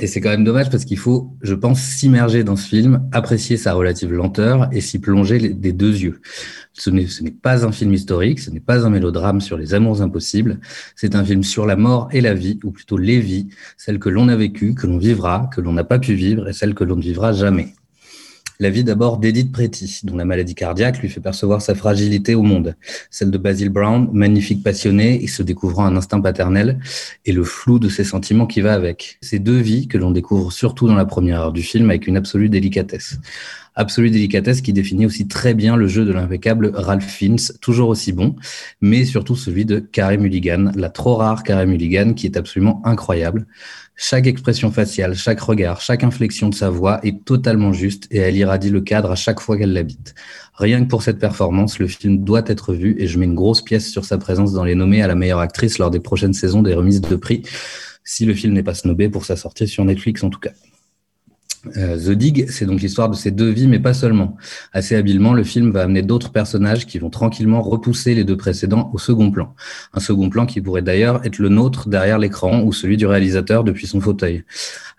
Et 0.00 0.08
c'est 0.08 0.20
quand 0.20 0.30
même 0.30 0.44
dommage 0.44 0.70
parce 0.70 0.84
qu'il 0.84 0.98
faut, 0.98 1.36
je 1.42 1.54
pense, 1.54 1.80
s'immerger 1.80 2.42
dans 2.42 2.56
ce 2.56 2.66
film, 2.66 3.08
apprécier 3.12 3.56
sa 3.56 3.74
relative 3.74 4.12
lenteur 4.12 4.68
et 4.72 4.80
s'y 4.80 4.98
plonger 4.98 5.38
des 5.50 5.72
deux 5.72 5.96
yeux. 5.96 6.20
Ce 6.72 6.90
n'est 6.90 7.30
pas 7.30 7.64
un 7.64 7.70
film 7.70 7.94
historique, 7.94 8.40
ce 8.40 8.50
n'est 8.50 8.58
pas 8.58 8.84
un 8.84 8.90
mélodrame 8.90 9.40
sur 9.40 9.56
les 9.56 9.72
amours 9.72 10.02
impossibles, 10.02 10.58
c'est 10.96 11.14
un 11.14 11.24
film 11.24 11.44
sur 11.44 11.64
la 11.64 11.76
mort 11.76 12.08
et 12.10 12.20
la 12.20 12.34
vie, 12.34 12.58
ou 12.64 12.72
plutôt 12.72 12.98
les 12.98 13.20
vies, 13.20 13.48
celles 13.76 14.00
que 14.00 14.08
l'on 14.08 14.28
a 14.28 14.34
vécues, 14.34 14.74
que 14.74 14.88
l'on 14.88 14.98
vivra, 14.98 15.48
que 15.54 15.60
l'on 15.60 15.72
n'a 15.72 15.84
pas 15.84 16.00
pu 16.00 16.14
vivre 16.14 16.48
et 16.48 16.52
celles 16.52 16.74
que 16.74 16.82
l'on 16.82 16.96
ne 16.96 17.02
vivra 17.02 17.32
jamais. 17.32 17.74
La 18.64 18.70
vie 18.70 18.82
d'abord 18.82 19.18
d'Edith 19.18 19.52
Pretty, 19.52 20.00
dont 20.04 20.16
la 20.16 20.24
maladie 20.24 20.54
cardiaque 20.54 21.00
lui 21.00 21.10
fait 21.10 21.20
percevoir 21.20 21.60
sa 21.60 21.74
fragilité 21.74 22.34
au 22.34 22.40
monde. 22.40 22.76
Celle 23.10 23.30
de 23.30 23.36
Basil 23.36 23.68
Brown, 23.68 24.08
magnifique 24.10 24.62
passionné 24.62 25.22
et 25.22 25.26
se 25.26 25.42
découvrant 25.42 25.84
un 25.84 25.94
instinct 25.96 26.22
paternel, 26.22 26.80
et 27.26 27.32
le 27.32 27.44
flou 27.44 27.78
de 27.78 27.90
ses 27.90 28.04
sentiments 28.04 28.46
qui 28.46 28.62
va 28.62 28.72
avec. 28.72 29.18
Ces 29.20 29.38
deux 29.38 29.58
vies 29.58 29.86
que 29.86 29.98
l'on 29.98 30.12
découvre 30.12 30.50
surtout 30.50 30.86
dans 30.86 30.94
la 30.94 31.04
première 31.04 31.42
heure 31.42 31.52
du 31.52 31.62
film 31.62 31.90
avec 31.90 32.06
une 32.06 32.16
absolue 32.16 32.48
délicatesse. 32.48 33.18
Absolue 33.76 34.10
délicatesse 34.10 34.60
qui 34.60 34.72
définit 34.72 35.04
aussi 35.04 35.26
très 35.26 35.52
bien 35.52 35.74
le 35.74 35.88
jeu 35.88 36.04
de 36.04 36.12
l'impeccable 36.12 36.70
Ralph 36.74 37.06
Fiennes, 37.06 37.38
toujours 37.60 37.88
aussi 37.88 38.12
bon, 38.12 38.36
mais 38.80 39.04
surtout 39.04 39.34
celui 39.34 39.64
de 39.64 39.80
Carey 39.80 40.16
Mulligan, 40.16 40.70
la 40.76 40.90
trop 40.90 41.16
rare 41.16 41.42
Carey 41.42 41.66
Mulligan 41.66 42.14
qui 42.14 42.26
est 42.26 42.36
absolument 42.36 42.80
incroyable. 42.84 43.46
Chaque 43.96 44.28
expression 44.28 44.70
faciale, 44.70 45.16
chaque 45.16 45.40
regard, 45.40 45.80
chaque 45.80 46.04
inflexion 46.04 46.48
de 46.48 46.54
sa 46.54 46.70
voix 46.70 47.00
est 47.04 47.24
totalement 47.24 47.72
juste 47.72 48.06
et 48.12 48.18
elle 48.18 48.36
irradie 48.36 48.70
le 48.70 48.80
cadre 48.80 49.10
à 49.10 49.16
chaque 49.16 49.40
fois 49.40 49.56
qu'elle 49.56 49.72
l'habite. 49.72 50.14
Rien 50.54 50.84
que 50.84 50.88
pour 50.88 51.02
cette 51.02 51.18
performance, 51.18 51.80
le 51.80 51.88
film 51.88 52.24
doit 52.24 52.42
être 52.46 52.74
vu 52.74 52.94
et 52.98 53.08
je 53.08 53.18
mets 53.18 53.24
une 53.24 53.34
grosse 53.34 53.62
pièce 53.62 53.90
sur 53.90 54.04
sa 54.04 54.18
présence 54.18 54.52
dans 54.52 54.64
les 54.64 54.76
nommés 54.76 55.02
à 55.02 55.08
la 55.08 55.16
meilleure 55.16 55.40
actrice 55.40 55.78
lors 55.78 55.90
des 55.90 56.00
prochaines 56.00 56.34
saisons 56.34 56.62
des 56.62 56.74
remises 56.74 57.00
de 57.00 57.16
prix, 57.16 57.42
si 58.04 58.24
le 58.24 58.34
film 58.34 58.52
n'est 58.52 58.62
pas 58.62 58.74
snobé 58.74 59.08
pour 59.08 59.24
sa 59.24 59.34
sortie 59.34 59.66
sur 59.66 59.84
Netflix 59.84 60.22
en 60.22 60.30
tout 60.30 60.40
cas. 60.40 60.52
Euh, 61.76 61.96
The 61.96 62.10
Dig, 62.10 62.46
c'est 62.48 62.66
donc 62.66 62.80
l'histoire 62.80 63.08
de 63.08 63.16
ces 63.16 63.30
deux 63.30 63.50
vies, 63.50 63.66
mais 63.66 63.78
pas 63.78 63.94
seulement. 63.94 64.36
Assez 64.72 64.96
habilement, 64.96 65.32
le 65.32 65.44
film 65.44 65.70
va 65.70 65.82
amener 65.82 66.02
d'autres 66.02 66.30
personnages 66.30 66.86
qui 66.86 66.98
vont 66.98 67.10
tranquillement 67.10 67.62
repousser 67.62 68.14
les 68.14 68.24
deux 68.24 68.36
précédents 68.36 68.90
au 68.92 68.98
second 68.98 69.30
plan. 69.30 69.54
Un 69.92 70.00
second 70.00 70.28
plan 70.28 70.46
qui 70.46 70.60
pourrait 70.60 70.82
d'ailleurs 70.82 71.24
être 71.24 71.38
le 71.38 71.48
nôtre 71.48 71.88
derrière 71.88 72.18
l'écran 72.18 72.62
ou 72.62 72.72
celui 72.72 72.96
du 72.96 73.06
réalisateur 73.06 73.64
depuis 73.64 73.86
son 73.86 74.00
fauteuil. 74.00 74.44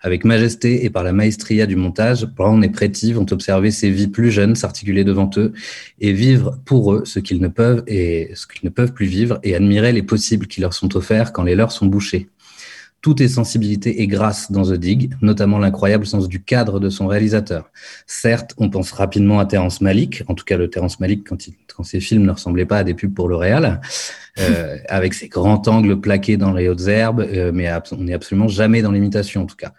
Avec 0.00 0.24
majesté 0.24 0.84
et 0.84 0.90
par 0.90 1.04
la 1.04 1.12
maestria 1.12 1.66
du 1.66 1.76
montage, 1.76 2.26
Brown 2.26 2.62
et 2.62 2.70
Pretty 2.70 3.12
vont 3.12 3.26
observer 3.30 3.70
ces 3.70 3.90
vies 3.90 4.08
plus 4.08 4.30
jeunes 4.30 4.54
s'articuler 4.54 5.04
devant 5.04 5.30
eux 5.36 5.52
et 6.00 6.12
vivre 6.12 6.58
pour 6.64 6.92
eux 6.92 7.02
ce 7.04 7.18
qu'ils 7.18 7.40
ne 7.40 7.48
peuvent 7.48 7.82
et 7.86 8.30
ce 8.34 8.46
qu'ils 8.46 8.64
ne 8.64 8.70
peuvent 8.70 8.92
plus 8.92 9.06
vivre 9.06 9.38
et 9.42 9.54
admirer 9.54 9.92
les 9.92 10.02
possibles 10.02 10.46
qui 10.46 10.60
leur 10.60 10.74
sont 10.74 10.96
offerts 10.96 11.32
quand 11.32 11.42
les 11.42 11.54
leurs 11.54 11.72
sont 11.72 11.86
bouchés. 11.86 12.28
Tout 13.06 13.22
est 13.22 13.28
sensibilité 13.28 14.02
et 14.02 14.08
grâce 14.08 14.50
dans 14.50 14.64
The 14.64 14.72
Dig, 14.72 15.12
notamment 15.22 15.60
l'incroyable 15.60 16.04
sens 16.04 16.26
du 16.26 16.42
cadre 16.42 16.80
de 16.80 16.90
son 16.90 17.06
réalisateur. 17.06 17.70
Certes, 18.08 18.52
on 18.58 18.68
pense 18.68 18.90
rapidement 18.90 19.38
à 19.38 19.46
Terence 19.46 19.80
Malick, 19.80 20.24
en 20.26 20.34
tout 20.34 20.44
cas 20.44 20.56
le 20.56 20.68
Terence 20.68 20.98
Malick 20.98 21.24
quand, 21.24 21.46
il, 21.46 21.54
quand 21.72 21.84
ses 21.84 22.00
films 22.00 22.24
ne 22.24 22.32
ressemblaient 22.32 22.66
pas 22.66 22.78
à 22.78 22.82
des 22.82 22.94
pubs 22.94 23.14
pour 23.14 23.28
L'Oréal, 23.28 23.80
euh, 24.40 24.78
avec 24.88 25.14
ses 25.14 25.28
grands 25.28 25.62
angles 25.68 26.00
plaqués 26.00 26.36
dans 26.36 26.52
les 26.52 26.68
hautes 26.68 26.88
herbes, 26.88 27.20
euh, 27.20 27.52
mais 27.54 27.70
on 27.92 28.02
n'est 28.02 28.12
absolument 28.12 28.48
jamais 28.48 28.82
dans 28.82 28.90
l'imitation 28.90 29.42
en 29.42 29.46
tout 29.46 29.54
cas. 29.54 29.72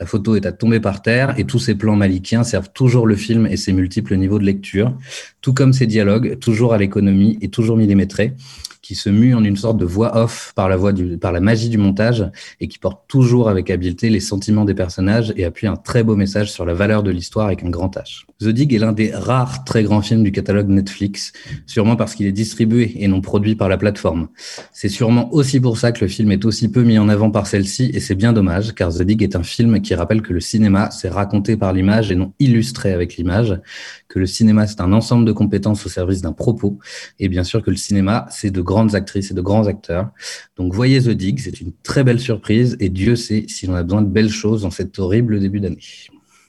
La 0.00 0.06
photo 0.06 0.34
est 0.34 0.44
à 0.44 0.50
tomber 0.50 0.80
par 0.80 1.02
terre 1.02 1.38
et 1.38 1.44
tous 1.44 1.60
ces 1.60 1.76
plans 1.76 1.94
malikiens 1.94 2.42
servent 2.42 2.72
toujours 2.72 3.06
le 3.06 3.14
film 3.14 3.46
et 3.46 3.56
ses 3.56 3.72
multiples 3.72 4.16
niveaux 4.16 4.40
de 4.40 4.44
lecture, 4.44 4.92
tout 5.40 5.54
comme 5.54 5.72
ses 5.72 5.86
dialogues, 5.86 6.36
toujours 6.40 6.74
à 6.74 6.78
l'économie 6.78 7.38
et 7.42 7.48
toujours 7.48 7.76
millimétrés 7.76 8.34
qui 8.82 8.96
se 8.96 9.08
mue 9.08 9.34
en 9.34 9.44
une 9.44 9.56
sorte 9.56 9.78
de 9.78 9.84
voix 9.84 10.16
off 10.16 10.52
par 10.56 10.68
la 10.68 10.76
voix 10.76 10.92
du, 10.92 11.16
par 11.16 11.30
la 11.30 11.40
magie 11.40 11.68
du 11.68 11.78
montage 11.78 12.28
et 12.60 12.66
qui 12.66 12.78
porte 12.78 13.02
toujours 13.06 13.48
avec 13.48 13.70
habileté 13.70 14.10
les 14.10 14.18
sentiments 14.18 14.64
des 14.64 14.74
personnages 14.74 15.32
et 15.36 15.44
appuie 15.44 15.68
un 15.68 15.76
très 15.76 16.02
beau 16.02 16.16
message 16.16 16.50
sur 16.50 16.66
la 16.66 16.74
valeur 16.74 17.04
de 17.04 17.12
l'histoire 17.12 17.46
avec 17.46 17.62
un 17.62 17.70
grand 17.70 17.96
H. 17.96 18.24
The 18.40 18.48
Dig 18.48 18.74
est 18.74 18.78
l'un 18.78 18.92
des 18.92 19.12
rares 19.12 19.64
très 19.64 19.84
grands 19.84 20.02
films 20.02 20.24
du 20.24 20.32
catalogue 20.32 20.68
Netflix, 20.68 21.32
sûrement 21.66 21.94
parce 21.94 22.16
qu'il 22.16 22.26
est 22.26 22.32
distribué 22.32 22.92
et 22.96 23.06
non 23.06 23.20
produit 23.20 23.54
par 23.54 23.68
la 23.68 23.78
plateforme. 23.78 24.28
C'est 24.72 24.88
sûrement 24.88 25.32
aussi 25.32 25.60
pour 25.60 25.78
ça 25.78 25.92
que 25.92 26.00
le 26.00 26.08
film 26.08 26.32
est 26.32 26.44
aussi 26.44 26.68
peu 26.68 26.82
mis 26.82 26.98
en 26.98 27.08
avant 27.08 27.30
par 27.30 27.46
celle-ci 27.46 27.92
et 27.94 28.00
c'est 28.00 28.16
bien 28.16 28.32
dommage 28.32 28.74
car 28.74 28.92
The 28.92 29.02
Dig 29.02 29.22
est 29.22 29.36
un 29.36 29.44
film 29.44 29.80
qui 29.80 29.94
rappelle 29.94 30.22
que 30.22 30.32
le 30.32 30.40
cinéma 30.40 30.90
c'est 30.90 31.08
raconté 31.08 31.56
par 31.56 31.72
l'image 31.72 32.10
et 32.10 32.16
non 32.16 32.32
illustré 32.40 32.92
avec 32.92 33.16
l'image, 33.16 33.60
que 34.08 34.18
le 34.18 34.26
cinéma 34.26 34.66
c'est 34.66 34.80
un 34.80 34.92
ensemble 34.92 35.24
de 35.24 35.32
compétences 35.32 35.86
au 35.86 35.88
service 35.88 36.20
d'un 36.20 36.32
propos 36.32 36.80
et 37.20 37.28
bien 37.28 37.44
sûr 37.44 37.62
que 37.62 37.70
le 37.70 37.76
cinéma 37.76 38.26
c'est 38.28 38.50
de 38.50 38.60
grandes 38.72 38.94
actrices 38.94 39.30
et 39.30 39.34
de 39.34 39.40
grands 39.40 39.66
acteurs. 39.66 40.08
Donc 40.56 40.72
voyez 40.72 41.00
The 41.00 41.10
Dig, 41.10 41.40
c'est 41.40 41.60
une 41.60 41.72
très 41.82 42.04
belle 42.04 42.20
surprise 42.20 42.76
et 42.80 42.88
Dieu 42.88 43.16
sait 43.16 43.44
si 43.48 43.66
l'on 43.66 43.74
a 43.74 43.82
besoin 43.82 44.02
de 44.02 44.08
belles 44.08 44.30
choses 44.30 44.62
dans 44.62 44.70
cet 44.70 44.98
horrible 44.98 45.38
début 45.40 45.60
d'année. 45.60 45.78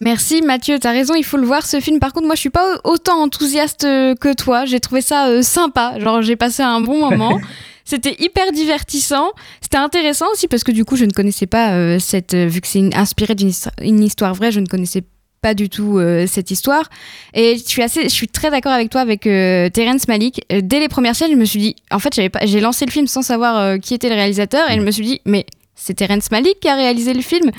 Merci 0.02 0.42
Mathieu, 0.42 0.80
t'as 0.80 0.92
raison, 0.92 1.14
il 1.16 1.24
faut 1.24 1.38
le 1.38 1.46
voir 1.46 1.66
ce 1.66 1.80
film. 1.80 2.00
Par 2.00 2.14
contre, 2.14 2.26
moi 2.26 2.36
je 2.36 2.42
suis 2.42 2.50
pas 2.50 2.78
autant 2.84 3.22
enthousiaste 3.22 3.86
euh, 3.86 4.16
que 4.16 4.34
toi. 4.34 4.66
J'ai 4.66 4.80
trouvé 4.80 5.02
ça 5.02 5.28
euh, 5.28 5.42
sympa, 5.42 6.00
genre 6.00 6.22
j'ai 6.22 6.36
passé 6.36 6.64
un 6.64 6.82
bon 6.82 7.00
moment. 7.00 7.40
C'était 7.86 8.16
hyper 8.20 8.52
divertissant. 8.54 9.32
C'était 9.62 9.78
intéressant 9.78 10.26
aussi 10.32 10.48
parce 10.48 10.64
que 10.64 10.72
du 10.72 10.86
coup, 10.86 10.96
je 10.96 11.04
ne 11.04 11.12
connaissais 11.12 11.48
pas 11.48 11.74
euh, 11.74 12.00
cette. 12.00 12.34
vu 12.34 12.62
que 12.62 12.68
c'est 12.68 12.96
inspiré 12.96 13.36
d'une 13.36 14.04
histoire 14.04 14.34
vraie, 14.34 14.52
je 14.52 14.62
ne 14.62 14.68
connaissais 14.68 15.04
pas 15.44 15.54
du 15.54 15.70
tout 15.70 16.00
cette 16.26 16.50
histoire. 16.50 16.90
Et 17.36 17.58
je 17.58 17.64
suis 17.64 17.84
assez, 17.84 18.04
je 18.04 18.10
suis 18.10 18.28
très 18.28 18.50
d'accord 18.50 18.72
avec 18.72 18.90
toi 18.90 19.02
avec 19.02 19.22
Terence 19.22 20.08
Malik. 20.08 20.42
dès 20.50 20.80
les 20.80 20.88
premières 20.88 21.16
scènes, 21.16 21.32
je 21.32 21.36
me 21.36 21.46
suis 21.46 21.60
dit, 21.60 21.76
en 21.92 22.00
fait, 22.00 22.16
j'avais 22.16 22.30
pas, 22.30 22.40
j'ai 22.46 22.62
lancé 22.62 22.86
le 22.86 22.92
film 22.92 23.06
sans 23.06 23.22
savoir 23.22 23.80
qui 23.80 23.94
était 23.94 24.10
le 24.10 24.16
réalisateur. 24.16 24.72
Et 24.72 24.76
je 24.76 24.82
me 24.82 24.90
suis 24.90 25.06
dit, 25.06 25.22
mais 25.26 25.46
c'est 25.76 25.94
Terence 25.94 26.32
Malik 26.32 26.60
qui 26.62 26.68
a 26.68 26.76
réalisé 26.76 27.14
le 27.14 27.22
film. 27.22 27.52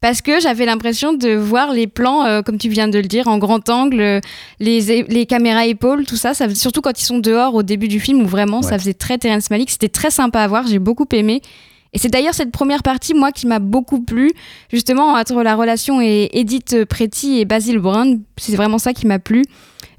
Parce 0.00 0.22
que 0.22 0.38
j'avais 0.40 0.64
l'impression 0.64 1.12
de 1.12 1.34
voir 1.34 1.72
les 1.72 1.88
plans, 1.88 2.24
euh, 2.24 2.42
comme 2.42 2.56
tu 2.56 2.68
viens 2.68 2.86
de 2.86 2.98
le 2.98 3.06
dire, 3.06 3.26
en 3.26 3.38
grand 3.38 3.68
angle, 3.68 4.00
euh, 4.00 4.20
les, 4.60 5.02
les 5.02 5.26
caméras 5.26 5.66
épaules, 5.66 6.06
tout 6.06 6.16
ça, 6.16 6.34
ça, 6.34 6.54
surtout 6.54 6.80
quand 6.80 7.00
ils 7.00 7.04
sont 7.04 7.18
dehors 7.18 7.54
au 7.54 7.64
début 7.64 7.88
du 7.88 7.98
film, 7.98 8.22
où 8.22 8.26
vraiment 8.26 8.62
ça 8.62 8.78
faisait 8.78 8.94
très 8.94 9.18
Terrence 9.18 9.50
Malick, 9.50 9.70
c'était 9.70 9.88
très 9.88 10.10
sympa 10.10 10.40
à 10.40 10.46
voir, 10.46 10.66
j'ai 10.68 10.78
beaucoup 10.78 11.06
aimé. 11.12 11.42
Et 11.92 11.98
c'est 11.98 12.08
d'ailleurs 12.08 12.34
cette 12.34 12.52
première 12.52 12.82
partie, 12.82 13.14
moi, 13.14 13.32
qui 13.32 13.46
m'a 13.46 13.58
beaucoup 13.58 14.00
plu, 14.00 14.30
justement, 14.70 15.14
entre 15.14 15.42
la 15.42 15.54
relation 15.54 16.00
et 16.00 16.28
Edith 16.32 16.84
Pretty 16.84 17.38
et 17.40 17.44
Basil 17.44 17.78
Brown, 17.78 18.20
c'est 18.36 18.54
vraiment 18.54 18.78
ça 18.78 18.92
qui 18.92 19.06
m'a 19.06 19.18
plu. 19.18 19.44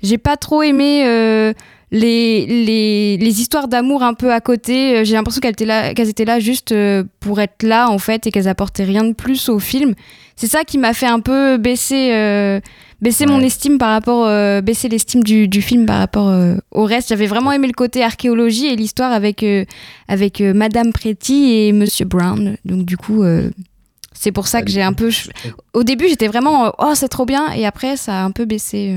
J'ai 0.02 0.18
pas 0.18 0.38
trop 0.38 0.62
aimé... 0.64 1.04
Euh, 1.06 1.54
les, 1.92 3.18
les, 3.18 3.42
histoires 3.42 3.68
d'amour 3.68 4.04
un 4.04 4.14
peu 4.14 4.32
à 4.32 4.42
côté, 4.42 4.98
euh, 4.98 5.04
j'ai 5.04 5.16
l'impression 5.16 5.42
qu'elles 5.42 5.54
étaient, 5.54 5.66
là, 5.66 5.90
étaient 5.92 6.26
là 6.26 6.40
juste 6.40 6.72
euh, 6.72 7.04
pour 7.20 7.42
être 7.42 7.64
là, 7.64 7.90
en 7.90 7.98
fait, 7.98 8.28
et 8.28 8.32
qu'elles 8.32 8.48
apportaient 8.48 8.84
rien 8.84 9.04
de 9.04 9.14
plus 9.14 9.50
au 9.50 9.60
film. 9.60 9.96
C'est 10.36 10.48
ça 10.48 10.64
qui 10.64 10.78
m'a 10.78 10.94
fait 10.94 11.08
un 11.08 11.20
peu 11.20 11.58
baisser, 11.58 12.62
baisser 13.02 13.26
mon 13.26 13.40
estime 13.40 13.78
par 13.78 13.92
rapport, 13.92 14.28
baisser 14.62 14.90
l'estime 14.90 15.24
du, 15.24 15.48
du, 15.48 15.62
film 15.62 15.86
par 15.86 16.00
rapport 16.00 16.34
au 16.72 16.84
reste. 16.84 17.10
J'avais 17.10 17.28
vraiment 17.28 17.52
aimé 17.52 17.68
le 17.68 17.74
côté 17.74 18.04
archéologie 18.04 18.68
et 18.68 18.76
l'histoire 18.76 19.12
avec, 19.12 19.46
avec 20.08 20.42
Madame 20.42 20.92
Pretty 20.92 21.52
et 21.54 21.72
Monsieur 21.72 22.06
Brown. 22.06 22.58
Donc, 22.66 22.86
du 22.86 22.98
coup, 22.98 23.24
c'est 24.14 24.32
pour 24.32 24.48
ça 24.48 24.62
que 24.62 24.70
j'ai 24.70 24.82
un 24.82 24.94
peu. 24.94 25.10
Au 25.74 25.84
début, 25.84 26.08
j'étais 26.10 26.28
vraiment, 26.28 26.74
oh, 26.78 26.92
c'est 26.96 27.10
trop 27.10 27.26
bien, 27.26 27.52
et 27.54 27.66
après, 27.66 27.98
ça 27.98 28.22
a 28.22 28.24
un 28.24 28.32
peu 28.32 28.46
baissé. 28.46 28.96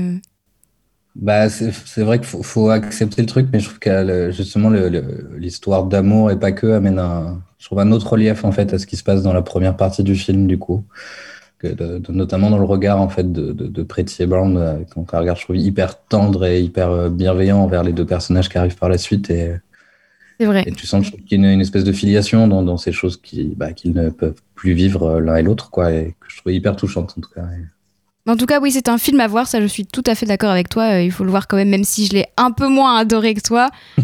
Bah, 1.15 1.47
c'est 1.47 2.01
vrai 2.01 2.17
qu'il 2.17 2.27
faut, 2.27 2.41
faut, 2.41 2.69
accepter 2.69 3.21
le 3.21 3.27
truc, 3.27 3.47
mais 3.53 3.59
je 3.59 3.65
trouve 3.65 3.79
que 3.79 4.31
justement 4.31 4.71
l'histoire 5.37 5.85
d'amour 5.85 6.31
et 6.31 6.39
pas 6.39 6.51
que 6.51 6.65
amène 6.65 6.97
un, 6.97 7.39
je 7.59 7.65
trouve 7.67 7.79
un 7.79 7.91
autre 7.91 8.11
relief 8.11 8.43
en 8.43 8.51
fait 8.51 8.73
à 8.73 8.79
ce 8.79 8.87
qui 8.87 8.97
se 8.97 9.03
passe 9.03 9.21
dans 9.21 9.31
la 9.31 9.43
première 9.43 9.77
partie 9.77 10.03
du 10.03 10.15
film 10.15 10.47
du 10.47 10.57
coup, 10.57 10.83
que 11.63 12.11
notamment 12.11 12.49
dans 12.49 12.57
le 12.57 12.65
regard 12.65 13.01
en 13.01 13.09
fait 13.09 13.31
de, 13.31 13.51
de, 13.53 13.67
de 13.67 13.83
Pretty 13.83 14.23
et 14.23 14.25
Brown, 14.25 14.57
euh, 14.57 14.75
un 14.95 15.19
regard 15.19 15.35
je 15.35 15.43
trouve 15.43 15.57
hyper 15.57 15.99
tendre 16.03 16.45
et 16.45 16.61
hyper 16.61 16.89
euh, 16.89 17.09
bienveillant 17.09 17.59
envers 17.59 17.83
les 17.83 17.93
deux 17.93 18.05
personnages 18.05 18.49
qui 18.49 18.57
arrivent 18.57 18.77
par 18.77 18.89
la 18.89 18.97
suite 18.97 19.29
et 19.29 19.53
c'est 20.39 20.45
vrai. 20.45 20.63
Et 20.65 20.71
tu 20.71 20.87
sens 20.87 21.09
qu'il 21.09 21.41
y 21.41 21.45
a 21.45 21.51
une, 21.51 21.61
espèce 21.61 21.83
de 21.83 21.91
filiation 21.91 22.47
dans, 22.47 22.63
dans 22.63 22.77
ces 22.77 22.91
choses 22.91 23.17
qui 23.17 23.53
bah, 23.55 23.71
qu'ils 23.71 23.93
ne 23.93 24.09
peuvent 24.09 24.41
plus 24.55 24.73
vivre 24.73 25.03
euh, 25.03 25.19
l'un 25.19 25.35
et 25.35 25.43
l'autre 25.43 25.69
quoi, 25.69 25.91
et 25.91 26.15
que 26.19 26.27
je 26.27 26.37
trouve 26.37 26.51
hyper 26.53 26.75
touchante 26.75 27.13
en 27.17 27.21
tout 27.21 27.29
cas. 27.33 27.43
En 28.25 28.37
tout 28.37 28.45
cas, 28.45 28.61
oui, 28.61 28.71
c'est 28.71 28.87
un 28.87 28.97
film 28.97 29.19
à 29.19 29.27
voir, 29.27 29.47
ça 29.47 29.61
je 29.61 29.67
suis 29.67 29.85
tout 29.85 30.03
à 30.07 30.15
fait 30.15 30.25
d'accord 30.25 30.49
avec 30.49 30.69
toi. 30.69 30.93
Euh, 30.93 31.01
il 31.01 31.11
faut 31.11 31.23
le 31.23 31.29
voir 31.29 31.47
quand 31.47 31.57
même, 31.57 31.69
même 31.69 31.83
si 31.83 32.05
je 32.07 32.13
l'ai 32.13 32.25
un 32.37 32.51
peu 32.51 32.67
moins 32.67 32.97
adoré 32.97 33.33
que 33.33 33.41
toi. 33.41 33.69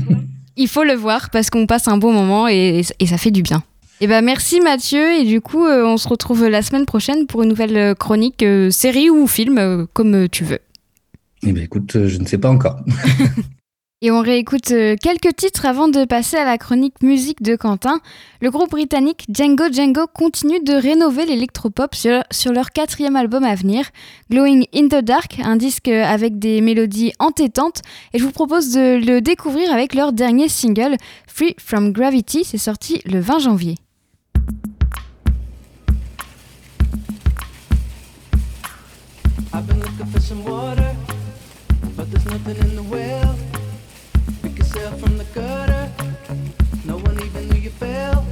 il 0.58 0.68
faut 0.68 0.84
le 0.84 0.94
voir 0.94 1.30
parce 1.30 1.50
qu'on 1.50 1.66
passe 1.66 1.88
un 1.88 1.98
bon 1.98 2.12
moment 2.12 2.48
et, 2.48 2.84
ça 2.84 3.18
fait 3.18 3.32
du 3.32 3.42
bien. 3.42 3.64
Et 4.02 4.06
eh 4.06 4.08
ben 4.08 4.24
merci 4.24 4.62
Mathieu 4.62 5.12
et 5.12 5.26
du 5.26 5.42
coup 5.42 5.66
euh, 5.66 5.84
on 5.86 5.98
se 5.98 6.08
retrouve 6.08 6.48
la 6.48 6.62
semaine 6.62 6.86
prochaine 6.86 7.28
pour 7.28 7.44
une 7.44 7.50
nouvelle 7.50 7.76
euh, 7.76 7.94
chronique 7.94 8.46
série 8.70 9.10
ou 9.10 9.28
film 9.28 9.88
comme 9.92 10.30
tu 10.30 10.46
veux. 10.46 10.60
Eh 11.44 11.52
ben 11.52 11.64
écoute, 11.64 12.06
je 12.08 12.18
ne 12.18 12.26
sais 12.26 12.38
pas 12.38 12.50
encore. 12.50 12.78
Et 14.02 14.12
on 14.12 14.22
réécoute 14.22 14.72
euh, 14.72 14.96
quelques 14.96 15.36
titres 15.36 15.66
avant 15.66 15.90
de 15.90 16.06
passer 16.06 16.38
à 16.38 16.46
la 16.46 16.58
chronique 16.58 17.02
musique 17.04 17.42
de 17.42 17.58
Quentin. 17.58 18.00
Le 18.40 18.50
groupe 18.50 18.70
britannique 18.70 19.26
Django 19.28 19.66
Django 19.70 20.08
continue 20.08 20.64
de 20.64 20.72
rénover 20.72 21.26
l'électropop 21.26 21.94
sur, 21.94 22.24
sur 22.32 22.54
leur 22.54 22.72
quatrième 22.72 23.18
album 23.18 23.44
à 23.44 23.56
venir, 23.56 23.90
Glowing 24.32 24.68
in 24.74 24.88
the 24.88 25.04
Dark, 25.04 25.42
un 25.44 25.58
disque 25.58 25.90
avec 25.90 26.40
des 26.40 26.62
mélodies 26.62 27.12
entêtantes. 27.20 27.82
Et 28.14 28.20
je 28.20 28.24
vous 28.24 28.32
propose 28.32 28.72
de 28.72 29.06
le 29.06 29.20
découvrir 29.20 29.70
avec 29.74 29.94
leur 29.94 30.14
dernier 30.14 30.48
single, 30.48 30.96
Free 31.28 31.56
from 31.58 31.92
Gravity, 31.92 32.46
c'est 32.46 32.58
sorti 32.58 33.02
le 33.04 33.20
20 33.20 33.40
janvier. 33.40 33.76
I've 39.54 39.68
been 39.68 39.80
looking 39.80 40.06
for 40.06 40.20
some 40.20 40.44
water, 40.46 40.96
but 41.96 42.10
there's 42.12 42.26
nothing 42.26 42.58
in 42.58 42.76
the 42.76 42.84
well. 42.84 43.36
Sail 44.70 44.92
from 45.00 45.18
the 45.18 45.24
gutter. 45.34 45.92
No 46.86 46.98
one 46.98 47.20
even 47.24 47.50
knew 47.50 47.60
you 47.60 47.72
fell. 47.72 48.24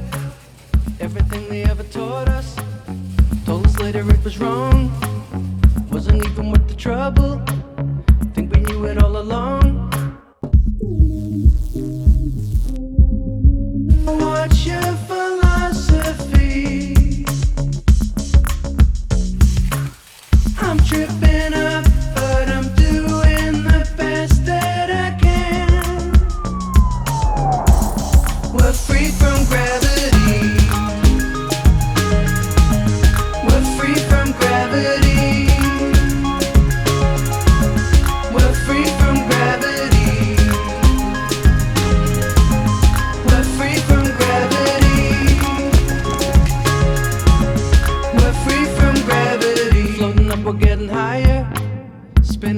Everything 1.00 1.48
they 1.48 1.64
ever 1.64 1.82
taught 1.82 2.28
us, 2.28 2.54
told 3.44 3.66
us 3.66 3.76
later 3.80 4.08
it 4.08 4.22
was 4.22 4.38
wrong. 4.38 4.88
Wasn't 5.90 6.24
even 6.24 6.50
worth 6.52 6.68
the 6.68 6.76
trouble. 6.76 7.42
Think 8.34 8.54
we 8.54 8.60
knew 8.60 8.84
it 8.84 9.02
all 9.02 9.16
along. 9.16 9.90
What's 14.04 14.64
your 14.64 14.92
philosophy? 15.08 16.97
I'm 20.68 20.76
tripping 20.80 21.54
up, 21.54 21.87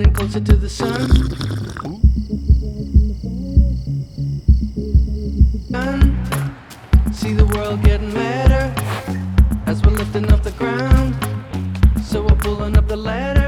Spinning 0.00 0.14
closer 0.14 0.40
to 0.40 0.56
the 0.56 0.66
sun. 0.66 1.10
Sun. 5.70 7.12
See 7.12 7.34
the 7.34 7.44
world 7.54 7.82
getting 7.82 8.14
madder 8.14 8.72
as 9.66 9.82
we're 9.82 9.92
lifting 9.92 10.32
off 10.32 10.42
the 10.42 10.52
ground. 10.52 11.14
So 12.02 12.22
we're 12.22 12.34
pulling 12.36 12.78
up 12.78 12.88
the 12.88 12.96
ladder. 12.96 13.39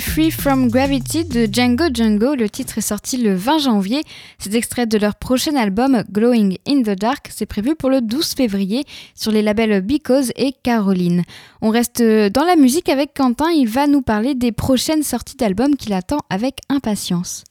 Free 0.00 0.30
From 0.30 0.68
Gravity 0.68 1.24
de 1.24 1.46
Django 1.50 1.84
Django. 1.92 2.34
Le 2.34 2.48
titre 2.48 2.78
est 2.78 2.82
sorti 2.82 3.16
le 3.16 3.34
20 3.34 3.58
janvier. 3.58 4.02
C'est 4.38 4.54
extrait 4.54 4.86
de 4.86 4.98
leur 4.98 5.14
prochain 5.14 5.54
album 5.56 6.02
Glowing 6.10 6.58
in 6.68 6.82
the 6.82 6.98
Dark. 6.98 7.30
C'est 7.34 7.46
prévu 7.46 7.74
pour 7.74 7.90
le 7.90 8.00
12 8.00 8.34
février 8.34 8.84
sur 9.14 9.32
les 9.32 9.42
labels 9.42 9.80
Because 9.80 10.32
et 10.36 10.54
Caroline. 10.62 11.24
On 11.60 11.70
reste 11.70 12.02
dans 12.02 12.44
la 12.44 12.56
musique 12.56 12.88
avec 12.88 13.14
Quentin. 13.14 13.50
Il 13.50 13.68
va 13.68 13.86
nous 13.86 14.02
parler 14.02 14.34
des 14.34 14.52
prochaines 14.52 15.02
sorties 15.02 15.36
d'albums 15.36 15.76
qu'il 15.76 15.92
attend 15.92 16.20
avec 16.30 16.58
impatience. 16.68 17.44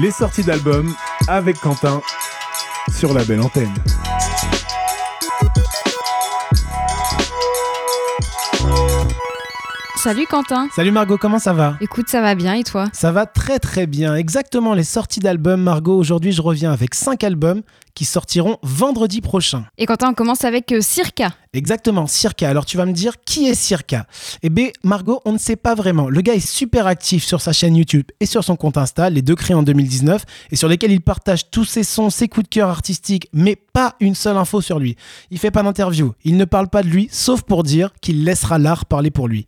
Les 0.00 0.10
sorties 0.10 0.44
d'albums 0.44 0.94
avec 1.28 1.58
Quentin 1.60 2.00
sur 2.98 3.12
la 3.12 3.24
belle 3.24 3.40
antenne. 3.40 3.74
Salut 10.02 10.26
Quentin. 10.26 10.66
Salut 10.74 10.92
Margot, 10.92 11.18
comment 11.18 11.38
ça 11.38 11.52
va 11.52 11.76
Écoute, 11.82 12.08
ça 12.08 12.22
va 12.22 12.34
bien 12.34 12.54
et 12.54 12.64
toi 12.64 12.88
Ça 12.94 13.12
va 13.12 13.26
très 13.26 13.58
très 13.58 13.86
bien. 13.86 14.14
Exactement 14.14 14.72
les 14.72 14.82
sorties 14.82 15.20
d'albums, 15.20 15.60
Margot. 15.60 15.94
Aujourd'hui, 15.94 16.32
je 16.32 16.40
reviens 16.40 16.72
avec 16.72 16.94
5 16.94 17.22
albums 17.22 17.60
qui 17.94 18.06
sortiront 18.06 18.56
vendredi 18.62 19.20
prochain. 19.20 19.66
Et 19.76 19.84
Quentin, 19.84 20.08
on 20.08 20.14
commence 20.14 20.46
avec 20.46 20.72
euh, 20.72 20.80
Circa. 20.80 21.32
Exactement, 21.52 22.06
Circa. 22.06 22.48
Alors 22.48 22.64
tu 22.64 22.78
vas 22.78 22.86
me 22.86 22.94
dire 22.94 23.16
qui 23.26 23.46
est 23.46 23.54
Circa? 23.54 24.06
Eh 24.42 24.48
bien, 24.48 24.68
Margot, 24.82 25.20
on 25.26 25.32
ne 25.32 25.38
sait 25.38 25.56
pas 25.56 25.74
vraiment. 25.74 26.08
Le 26.08 26.22
gars 26.22 26.34
est 26.34 26.40
super 26.40 26.86
actif 26.86 27.22
sur 27.22 27.42
sa 27.42 27.52
chaîne 27.52 27.76
YouTube 27.76 28.06
et 28.20 28.26
sur 28.26 28.42
son 28.42 28.56
compte 28.56 28.78
Insta, 28.78 29.10
les 29.10 29.20
deux 29.20 29.34
créés 29.34 29.54
en 29.54 29.62
2019, 29.62 30.24
et 30.50 30.56
sur 30.56 30.68
lesquels 30.68 30.92
il 30.92 31.02
partage 31.02 31.50
tous 31.50 31.66
ses 31.66 31.82
sons, 31.84 32.08
ses 32.08 32.26
coups 32.26 32.44
de 32.44 32.48
cœur 32.48 32.70
artistiques, 32.70 33.28
mais 33.34 33.54
pas 33.54 33.96
une 34.00 34.14
seule 34.14 34.38
info 34.38 34.62
sur 34.62 34.78
lui. 34.78 34.96
Il 35.30 35.38
fait 35.38 35.50
pas 35.50 35.62
d'interview, 35.62 36.14
il 36.24 36.38
ne 36.38 36.46
parle 36.46 36.68
pas 36.68 36.82
de 36.82 36.88
lui, 36.88 37.10
sauf 37.12 37.42
pour 37.42 37.64
dire 37.64 37.90
qu'il 38.00 38.24
laissera 38.24 38.58
l'art 38.58 38.86
parler 38.86 39.10
pour 39.10 39.28
lui. 39.28 39.46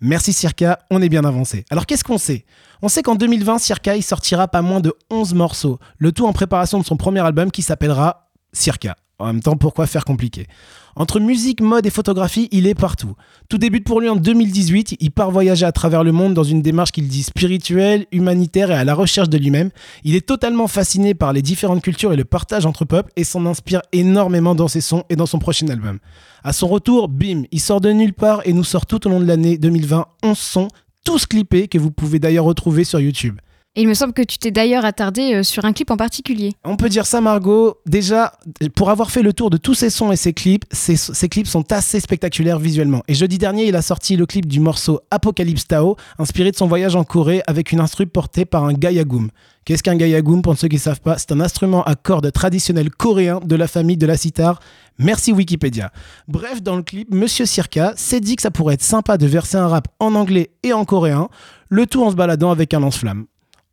Merci 0.00 0.32
Circa, 0.32 0.78
on 0.90 1.02
est 1.02 1.08
bien 1.08 1.24
avancé. 1.24 1.64
Alors 1.70 1.84
qu'est-ce 1.84 2.04
qu'on 2.04 2.18
sait? 2.18 2.44
On 2.82 2.88
sait 2.88 3.02
qu'en 3.02 3.16
2020, 3.16 3.58
Circa 3.58 4.00
sortira 4.00 4.46
pas 4.46 4.62
moins 4.62 4.78
de 4.80 4.92
11 5.10 5.34
morceaux, 5.34 5.80
le 5.98 6.12
tout 6.12 6.26
en 6.26 6.32
préparation 6.32 6.78
de 6.78 6.84
son 6.84 6.96
premier 6.96 7.18
album 7.20 7.50
qui 7.50 7.62
s'appellera 7.62 8.30
Circa. 8.52 8.96
En 9.18 9.26
même 9.26 9.42
temps, 9.42 9.56
pourquoi 9.56 9.88
faire 9.88 10.04
compliqué? 10.04 10.46
Entre 10.94 11.18
musique, 11.18 11.60
mode 11.60 11.84
et 11.86 11.90
photographie, 11.90 12.48
il 12.52 12.68
est 12.68 12.76
partout. 12.76 13.16
Tout 13.48 13.58
débute 13.58 13.84
pour 13.84 14.00
lui 14.00 14.08
en 14.08 14.14
2018, 14.14 14.96
il 15.00 15.10
part 15.10 15.32
voyager 15.32 15.66
à 15.66 15.72
travers 15.72 16.04
le 16.04 16.12
monde 16.12 16.34
dans 16.34 16.44
une 16.44 16.62
démarche 16.62 16.92
qu'il 16.92 17.08
dit 17.08 17.24
spirituelle, 17.24 18.06
humanitaire 18.12 18.70
et 18.70 18.74
à 18.74 18.84
la 18.84 18.94
recherche 18.94 19.28
de 19.28 19.36
lui-même. 19.36 19.70
Il 20.04 20.14
est 20.14 20.26
totalement 20.26 20.68
fasciné 20.68 21.14
par 21.14 21.32
les 21.32 21.42
différentes 21.42 21.82
cultures 21.82 22.12
et 22.12 22.16
le 22.16 22.24
partage 22.24 22.66
entre 22.66 22.84
peuples 22.84 23.10
et 23.16 23.24
s'en 23.24 23.44
inspire 23.46 23.82
énormément 23.90 24.54
dans 24.54 24.68
ses 24.68 24.80
sons 24.80 25.02
et 25.08 25.16
dans 25.16 25.26
son 25.26 25.40
prochain 25.40 25.66
album. 25.66 25.98
À 26.44 26.52
son 26.52 26.68
retour, 26.68 27.08
bim, 27.08 27.42
il 27.50 27.60
sort 27.60 27.80
de 27.80 27.90
nulle 27.90 28.14
part 28.14 28.42
et 28.44 28.52
nous 28.52 28.64
sort 28.64 28.86
tout 28.86 29.06
au 29.06 29.10
long 29.10 29.20
de 29.20 29.24
l'année 29.24 29.58
2020 29.58 30.06
11 30.22 30.38
sons, 30.38 30.68
tous 31.04 31.26
clippés 31.26 31.68
que 31.68 31.78
vous 31.78 31.90
pouvez 31.90 32.18
d'ailleurs 32.18 32.44
retrouver 32.44 32.84
sur 32.84 33.00
YouTube. 33.00 33.38
Il 33.80 33.86
me 33.86 33.94
semble 33.94 34.12
que 34.12 34.22
tu 34.22 34.38
t'es 34.38 34.50
d'ailleurs 34.50 34.84
attardé 34.84 35.34
euh, 35.34 35.42
sur 35.44 35.64
un 35.64 35.72
clip 35.72 35.92
en 35.92 35.96
particulier. 35.96 36.52
On 36.64 36.76
peut 36.76 36.88
dire 36.88 37.06
ça, 37.06 37.20
Margot. 37.20 37.76
Déjà, 37.86 38.32
pour 38.74 38.90
avoir 38.90 39.12
fait 39.12 39.22
le 39.22 39.32
tour 39.32 39.50
de 39.50 39.56
tous 39.56 39.74
ces 39.74 39.88
sons 39.88 40.10
et 40.10 40.16
ces 40.16 40.32
clips, 40.32 40.64
ces, 40.72 41.28
clips 41.28 41.46
sont 41.46 41.70
assez 41.70 42.00
spectaculaires 42.00 42.58
visuellement. 42.58 43.04
Et 43.06 43.14
jeudi 43.14 43.38
dernier, 43.38 43.68
il 43.68 43.76
a 43.76 43.82
sorti 43.82 44.16
le 44.16 44.26
clip 44.26 44.46
du 44.46 44.58
morceau 44.58 45.00
Apocalypse 45.12 45.68
Tao, 45.68 45.96
inspiré 46.18 46.50
de 46.50 46.56
son 46.56 46.66
voyage 46.66 46.96
en 46.96 47.04
Corée 47.04 47.40
avec 47.46 47.70
une 47.70 47.78
instru 47.78 48.08
portée 48.08 48.44
par 48.44 48.64
un 48.64 48.72
gayagum. 48.72 49.30
Qu'est-ce 49.64 49.84
qu'un 49.84 49.94
gayagum 49.94 50.42
Pour 50.42 50.58
ceux 50.58 50.66
qui 50.66 50.76
ne 50.76 50.80
savent 50.80 51.00
pas, 51.00 51.16
c'est 51.16 51.30
un 51.30 51.40
instrument 51.40 51.84
à 51.84 51.94
cordes 51.94 52.32
traditionnel 52.32 52.90
coréen 52.90 53.38
de 53.44 53.54
la 53.54 53.68
famille 53.68 53.96
de 53.96 54.06
la 54.06 54.16
sitar. 54.16 54.58
Merci 54.98 55.30
Wikipédia. 55.30 55.92
Bref, 56.26 56.64
dans 56.64 56.74
le 56.74 56.82
clip, 56.82 57.14
Monsieur 57.14 57.46
Circa 57.46 57.92
s'est 57.94 58.18
dit 58.18 58.34
que 58.34 58.42
ça 58.42 58.50
pourrait 58.50 58.74
être 58.74 58.82
sympa 58.82 59.18
de 59.18 59.26
verser 59.28 59.56
un 59.56 59.68
rap 59.68 59.86
en 60.00 60.16
anglais 60.16 60.50
et 60.64 60.72
en 60.72 60.84
coréen, 60.84 61.28
le 61.68 61.86
tout 61.86 62.02
en 62.02 62.10
se 62.10 62.16
baladant 62.16 62.50
avec 62.50 62.74
un 62.74 62.80
lance-flamme. 62.80 63.26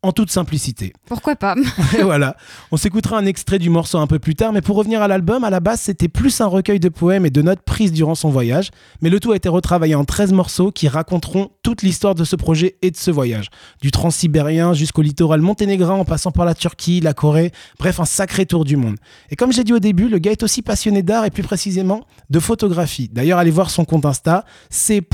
En 0.06 0.12
toute 0.12 0.30
simplicité. 0.30 0.94
Pourquoi 1.08 1.36
pas 1.36 1.56
Et 1.98 2.04
voilà, 2.04 2.38
on 2.72 2.78
s'écoutera 2.78 3.18
un 3.18 3.26
extrait 3.26 3.58
du 3.58 3.72
morceau 3.72 3.98
un 3.98 4.06
peu 4.06 4.20
plus 4.20 4.36
tard, 4.36 4.54
mais 4.54 4.62
pour 4.62 4.76
revenir 4.76 5.02
à 5.02 5.08
l'album, 5.08 5.44
à 5.44 5.50
la 5.50 5.60
base 5.60 5.82
c'était 5.82 6.08
plus 6.08 6.42
un 6.42 6.46
recueil 6.46 6.80
de 6.80 6.90
poèmes 6.90 7.26
et 7.26 7.32
de 7.32 7.42
notes 7.42 7.62
prises 7.62 7.92
durant 7.92 8.14
son 8.14 8.30
voyage, 8.30 8.70
mais 9.02 9.10
le 9.10 9.20
tout 9.20 9.32
a 9.32 9.36
été 9.36 9.50
retravaillé 9.50 9.96
en 9.96 10.06
13 10.06 10.32
morceaux 10.32 10.72
qui 10.72 10.88
raconteront 10.88 11.50
toute 11.64 11.82
l'histoire 11.82 12.14
de 12.14 12.24
ce 12.24 12.36
projet 12.36 12.76
et 12.84 12.92
de 12.92 12.98
ce 12.98 13.10
voyage, 13.10 13.48
du 13.82 13.90
transsibérien 13.90 14.74
jusqu'au 14.74 15.02
littoral 15.02 15.42
monténégrin 15.42 15.96
en 15.96 16.06
passant 16.06 16.30
par 16.30 16.46
la 16.46 16.54
Turquie, 16.54 17.02
la 17.02 17.16
Corée, 17.16 17.52
bref 17.80 18.00
un 18.00 18.06
sacré 18.06 18.46
tour 18.46 18.64
du 18.64 18.78
monde. 18.78 18.98
Et 19.32 19.36
comme 19.36 19.52
j'ai 19.52 19.64
dit 19.64 19.74
au 19.74 19.80
début, 19.80 20.08
le 20.08 20.20
gars 20.20 20.34
est 20.34 20.44
aussi 20.44 20.62
passionné 20.62 21.02
d'art 21.02 21.26
et 21.26 21.32
plus 21.32 21.42
précisément 21.42 22.02
de 22.30 22.40
photographie. 22.40 23.10
D'ailleurs, 23.12 23.40
allez 23.40 23.50
voir 23.50 23.72
son 23.72 23.86
compte 23.86 24.06
Insta, 24.06 24.46
c.yrrca, 24.70 25.08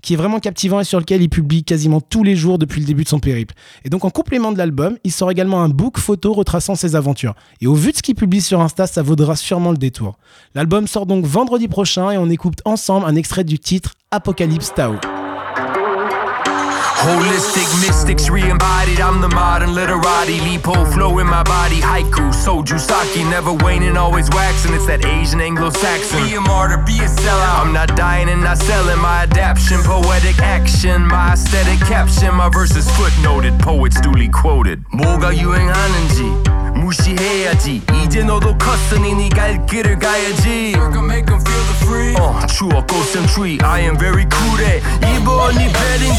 qui 0.00 0.14
est 0.14 0.16
vraiment 0.16 0.38
captivant 0.38 0.78
et 0.78 0.84
sur 0.84 1.00
lequel 1.00 1.22
il 1.22 1.28
publie 1.28 1.64
quasiment 1.64 2.00
tous 2.00 2.22
les 2.22 2.36
jours 2.36 2.58
depuis 2.58 2.80
le 2.80 2.86
début 2.86 2.99
de 3.04 3.08
son 3.08 3.20
périple. 3.20 3.54
Et 3.84 3.90
donc 3.90 4.04
en 4.04 4.10
complément 4.10 4.52
de 4.52 4.58
l'album, 4.58 4.98
il 5.04 5.12
sort 5.12 5.30
également 5.30 5.62
un 5.62 5.68
book 5.68 5.98
photo 5.98 6.32
retraçant 6.32 6.74
ses 6.74 6.96
aventures. 6.96 7.34
Et 7.60 7.66
au 7.66 7.74
vu 7.74 7.92
de 7.92 7.96
ce 7.96 8.02
qu'il 8.02 8.14
publie 8.14 8.40
sur 8.40 8.60
Insta, 8.60 8.86
ça 8.86 9.02
vaudra 9.02 9.36
sûrement 9.36 9.70
le 9.70 9.78
détour. 9.78 10.18
L'album 10.54 10.86
sort 10.86 11.06
donc 11.06 11.24
vendredi 11.24 11.68
prochain 11.68 12.10
et 12.10 12.18
on 12.18 12.28
écoute 12.30 12.60
ensemble 12.64 13.06
un 13.06 13.16
extrait 13.16 13.44
du 13.44 13.58
titre 13.58 13.94
Apocalypse 14.10 14.72
Tao. 14.74 14.94
Holistic 17.05 17.69
mystics 17.81 18.29
re-embodied. 18.29 18.99
I'm 18.99 19.21
the 19.21 19.29
modern 19.29 19.73
literati. 19.73 20.39
Lipo 20.39 20.91
flow 20.93 21.19
in 21.19 21.27
my 21.27 21.43
body. 21.43 21.79
Haiku, 21.79 22.33
soju, 22.33 22.79
sake. 22.79 23.25
Never 23.29 23.53
waning, 23.53 23.97
always 23.97 24.29
waxing. 24.31 24.73
It's 24.73 24.85
that 24.87 25.05
Asian 25.05 25.41
Anglo-Saxon. 25.41 26.23
Be 26.23 26.35
a 26.35 26.41
martyr, 26.41 26.77
be 26.85 26.97
a 26.99 27.07
sellout. 27.07 27.65
I'm 27.65 27.73
not 27.73 27.95
dying 27.95 28.29
and 28.29 28.41
not 28.41 28.57
selling. 28.57 28.99
My 28.99 29.23
adaption, 29.23 29.81
poetic 29.83 30.39
action. 30.39 31.05
My 31.07 31.33
aesthetic 31.33 31.79
caption. 31.87 32.33
My 32.35 32.49
verses 32.49 32.87
footnoted. 32.97 33.59
Poets 33.59 33.99
duly 34.01 34.29
quoted. 34.29 34.83
뭐가 34.91 35.35
유행하는지 35.35 36.58
무시해야지. 36.75 37.81
이제 38.03 38.23
너도 38.23 38.57
컸으니 38.57 39.13
네갈 39.13 39.65
길을 39.65 39.99
가야지. 39.99 40.75
make 41.05 41.25
them 41.25 41.41
feel 41.41 41.63
the 41.65 41.77
free. 41.85 42.15
어, 42.15 42.45
추억 42.47 42.87
concentrate. 42.87 43.63
I 43.63 43.81
am 43.81 43.97
very 43.97 44.25
cool 44.29 44.59
at. 44.65 44.81
이번 45.01 45.53
이 45.53 45.71
betting. 45.71 46.15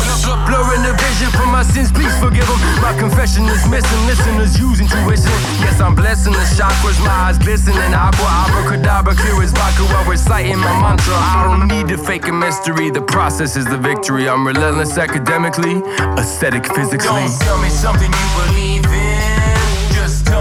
Blurring 0.46 0.82
the 0.82 0.94
vision 0.94 1.30
for 1.32 1.46
my 1.46 1.62
sins, 1.62 1.92
please 1.92 2.14
forgive 2.18 2.46
them. 2.46 2.58
My 2.82 2.94
confession 2.98 3.44
is 3.46 3.66
missing, 3.68 4.06
listeners 4.06 4.58
use 4.58 4.80
intuition. 4.80 5.30
Yes, 5.60 5.80
I'm 5.80 5.94
blessing 5.94 6.32
the 6.32 6.44
chakras, 6.56 6.98
my 7.04 7.30
eyes 7.30 7.38
glistening. 7.38 7.94
Aqua, 7.94 8.26
abracadabra, 8.46 9.14
clear 9.14 9.42
as 9.42 9.52
vodka 9.52 9.84
while 9.92 10.04
reciting 10.08 10.58
my 10.58 10.72
mantra. 10.80 11.14
I 11.14 11.46
don't 11.46 11.68
need 11.68 11.88
to 11.88 11.98
fake 11.98 12.28
a 12.28 12.32
mystery, 12.32 12.90
the 12.90 13.02
process 13.02 13.56
is 13.56 13.66
the 13.66 13.78
victory. 13.78 14.28
I'm 14.28 14.46
relentless 14.46 14.98
academically, 14.98 15.82
aesthetic 16.18 16.66
physically. 16.74 17.06
Don't 17.06 17.40
tell 17.40 17.58
me 17.60 17.68
something 17.68 18.10
you 18.10 18.28
believe 18.46 18.86
in, 18.86 19.29
just 19.29 19.29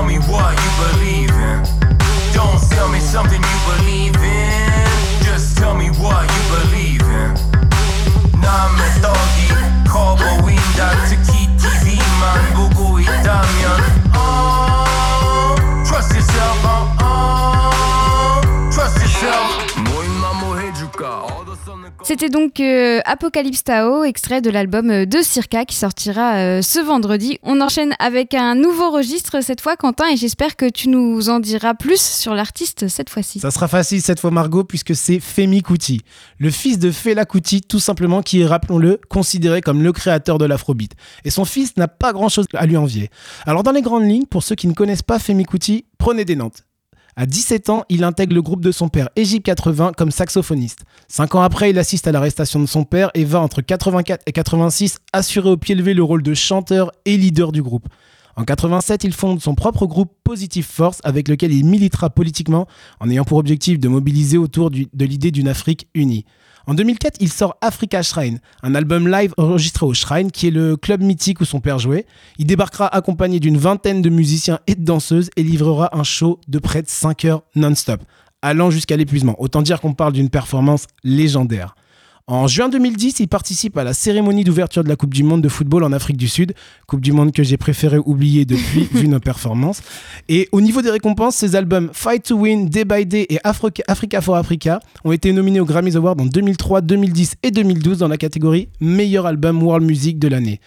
tell 0.01 0.09
me 0.09 0.19
what 0.33 0.57
you 0.65 0.71
believe 0.81 1.31
in. 1.31 1.63
Don't 2.33 2.59
tell 2.71 2.89
me 2.89 3.01
something 3.01 3.41
you 3.41 3.59
believe 3.69 4.17
in. 4.17 5.23
Just 5.23 5.59
tell 5.59 5.75
me 5.75 5.89
what 6.01 6.25
you 6.35 6.43
believe 6.57 7.03
in. 7.03 7.35
Name 8.41 8.81
togi, 9.03 9.49
kobo 9.93 10.31
windak, 10.47 10.97
tiki 11.09 11.49
TV 11.61 11.99
man, 12.21 12.45
bugu 12.55 13.01
itamian. 13.01 13.83
Oh. 14.15 14.50
C'était 22.11 22.29
donc 22.29 22.59
euh, 22.59 22.99
Apocalypse 23.05 23.63
Tao, 23.63 24.03
extrait 24.03 24.41
de 24.41 24.51
l'album 24.51 24.91
euh, 24.91 25.07
de 25.07 25.23
Circa 25.23 25.65
qui 25.65 25.77
sortira 25.77 26.39
euh, 26.39 26.61
ce 26.61 26.81
vendredi. 26.81 27.39
On 27.45 27.61
enchaîne 27.61 27.95
avec 28.01 28.35
un 28.35 28.57
nouveau 28.57 28.91
registre 28.91 29.41
cette 29.45 29.61
fois, 29.61 29.77
Quentin, 29.77 30.09
et 30.09 30.17
j'espère 30.17 30.57
que 30.57 30.69
tu 30.69 30.89
nous 30.89 31.29
en 31.29 31.39
diras 31.39 31.75
plus 31.75 32.01
sur 32.01 32.35
l'artiste 32.35 32.89
cette 32.89 33.11
fois-ci. 33.11 33.39
Ça 33.39 33.53
sera 33.53 33.69
facile 33.69 34.03
cette 34.03 34.19
fois 34.19 34.33
Margot 34.33 34.65
puisque 34.65 34.97
c'est 34.97 35.21
Femi 35.21 35.63
Kuti, 35.63 36.01
le 36.39 36.51
fils 36.51 36.81
de 36.81 36.91
Fela 36.91 37.25
Kuti 37.25 37.61
tout 37.61 37.79
simplement 37.79 38.23
qui 38.23 38.41
est, 38.41 38.47
rappelons-le, 38.47 38.99
considéré 39.09 39.61
comme 39.61 39.81
le 39.81 39.93
créateur 39.93 40.39
de 40.39 40.47
l'afrobeat. 40.47 40.91
Et 41.25 41.31
son 41.31 41.45
fils 41.45 41.77
n'a 41.77 41.87
pas 41.87 42.13
grand-chose 42.13 42.47
à 42.55 42.67
lui 42.67 42.77
envier. 42.77 43.09
Alors 43.47 43.63
dans 43.63 43.71
les 43.71 43.83
grandes 43.83 44.11
lignes, 44.11 44.27
pour 44.27 44.43
ceux 44.43 44.57
qui 44.57 44.67
ne 44.67 44.75
connaissent 44.75 45.05
pas 45.05 45.21
Femi 45.21 45.45
Kuti, 45.45 45.85
prenez 45.97 46.25
des 46.25 46.35
notes. 46.35 46.65
À 47.21 47.27
17 47.27 47.69
ans, 47.69 47.85
il 47.91 48.03
intègre 48.03 48.35
le 48.35 48.41
groupe 48.41 48.63
de 48.63 48.73
son 48.73 48.89
père 48.89 49.11
Egypte 49.15 49.45
80 49.45 49.93
comme 49.95 50.11
saxophoniste. 50.11 50.85
Cinq 51.07 51.35
ans 51.35 51.43
après, 51.43 51.69
il 51.69 51.79
assiste 51.79 52.09
à 52.09 52.13
l'arrestation 52.13 52.61
de 52.61 52.65
son 52.65 52.85
père 52.85 53.11
et 53.13 53.27
va 53.27 53.41
entre 53.41 53.61
84 53.61 54.23
et 54.27 54.33
86 54.33 55.01
assurer 55.13 55.51
au 55.51 55.59
pied 55.59 55.75
levé 55.75 55.93
le 55.93 56.03
rôle 56.03 56.23
de 56.23 56.33
chanteur 56.33 56.91
et 57.05 57.19
leader 57.19 57.53
du 57.53 57.63
groupe. 57.63 57.89
En 58.37 58.45
87, 58.45 59.05
il 59.05 59.13
fonde 59.13 59.39
son 59.43 59.55
propre 59.55 59.85
groupe 59.85 60.15
Positive 60.25 60.65
Force 60.65 61.01
avec 61.05 61.29
lequel 61.29 61.53
il 61.53 61.67
militera 61.67 62.09
politiquement 62.09 62.67
en 63.01 63.11
ayant 63.11 63.25
pour 63.25 63.37
objectif 63.37 63.79
de 63.79 63.89
mobiliser 63.89 64.39
autour 64.39 64.71
de 64.71 65.05
l'idée 65.05 65.31
d'une 65.31 65.49
Afrique 65.49 65.89
unie. 65.93 66.25
En 66.67 66.75
2004, 66.75 67.17
il 67.21 67.31
sort 67.31 67.57
Africa 67.61 68.03
Shrine, 68.03 68.41
un 68.63 68.75
album 68.75 69.09
live 69.09 69.33
enregistré 69.39 69.87
au 69.87 69.95
Shrine, 69.95 70.31
qui 70.31 70.49
est 70.49 70.51
le 70.51 70.77
club 70.77 71.03
mythique 71.03 71.41
où 71.41 71.45
son 71.45 71.61
père 71.61 71.79
jouait. 71.79 72.07
Il 72.39 72.47
débarquera 72.47 72.87
accompagné 72.87 73.41
d'une 73.41 73.57
vingtaine 73.57 74.03
de 74.03 74.11
musiciens 74.11 74.61
et 74.67 74.75
de 74.75 74.85
danseuses 74.85 75.31
et 75.37 75.43
livrera 75.43 75.97
un 75.97 76.05
show 76.05 76.41
de 76.49 76.59
près 76.59 76.83
de 76.83 76.89
5 76.89 77.25
heures 77.25 77.43
non-stop, 77.55 78.03
allant 78.43 78.71
jusqu'à 78.71 78.97
l'épuisement. 78.97 79.37
Autant 79.39 79.63
dire 79.63 79.81
qu'on 79.81 79.95
parle 79.95 80.13
d'une 80.13 80.31
performance 80.31 80.87
légendaire. 81.03 81.75
En 82.31 82.47
juin 82.47 82.69
2010, 82.69 83.19
il 83.19 83.27
participe 83.27 83.77
à 83.77 83.83
la 83.83 83.93
cérémonie 83.93 84.45
d'ouverture 84.45 84.85
de 84.85 84.89
la 84.89 84.95
Coupe 84.95 85.13
du 85.13 85.25
Monde 85.25 85.43
de 85.43 85.49
football 85.49 85.83
en 85.83 85.91
Afrique 85.91 86.17
du 86.17 86.29
Sud. 86.29 86.55
Coupe 86.87 87.01
du 87.01 87.11
Monde 87.11 87.33
que 87.33 87.43
j'ai 87.43 87.57
préféré 87.57 87.99
oublier 87.99 88.45
depuis, 88.45 88.85
vu 88.93 89.09
nos 89.09 89.19
performances. 89.19 89.83
Et 90.29 90.49
au 90.53 90.61
niveau 90.61 90.81
des 90.81 90.93
récompenses, 90.93 91.35
ses 91.35 91.57
albums 91.57 91.91
Fight 91.93 92.23
to 92.23 92.37
Win, 92.37 92.69
Day 92.69 92.85
by 92.85 93.05
Day 93.05 93.27
et 93.31 93.41
Africa 93.43 94.21
for 94.21 94.37
Africa 94.37 94.79
ont 95.03 95.11
été 95.11 95.33
nominés 95.33 95.59
aux 95.59 95.65
Grammys 95.65 95.97
Awards 95.97 96.21
en 96.21 96.27
2003, 96.27 96.83
2010 96.83 97.35
et 97.43 97.51
2012 97.51 97.99
dans 97.99 98.07
la 98.07 98.17
catégorie 98.17 98.69
Meilleur 98.79 99.27
album 99.27 99.61
World 99.61 99.85
Music 99.85 100.21
de 100.21 100.29
l'année. 100.29 100.61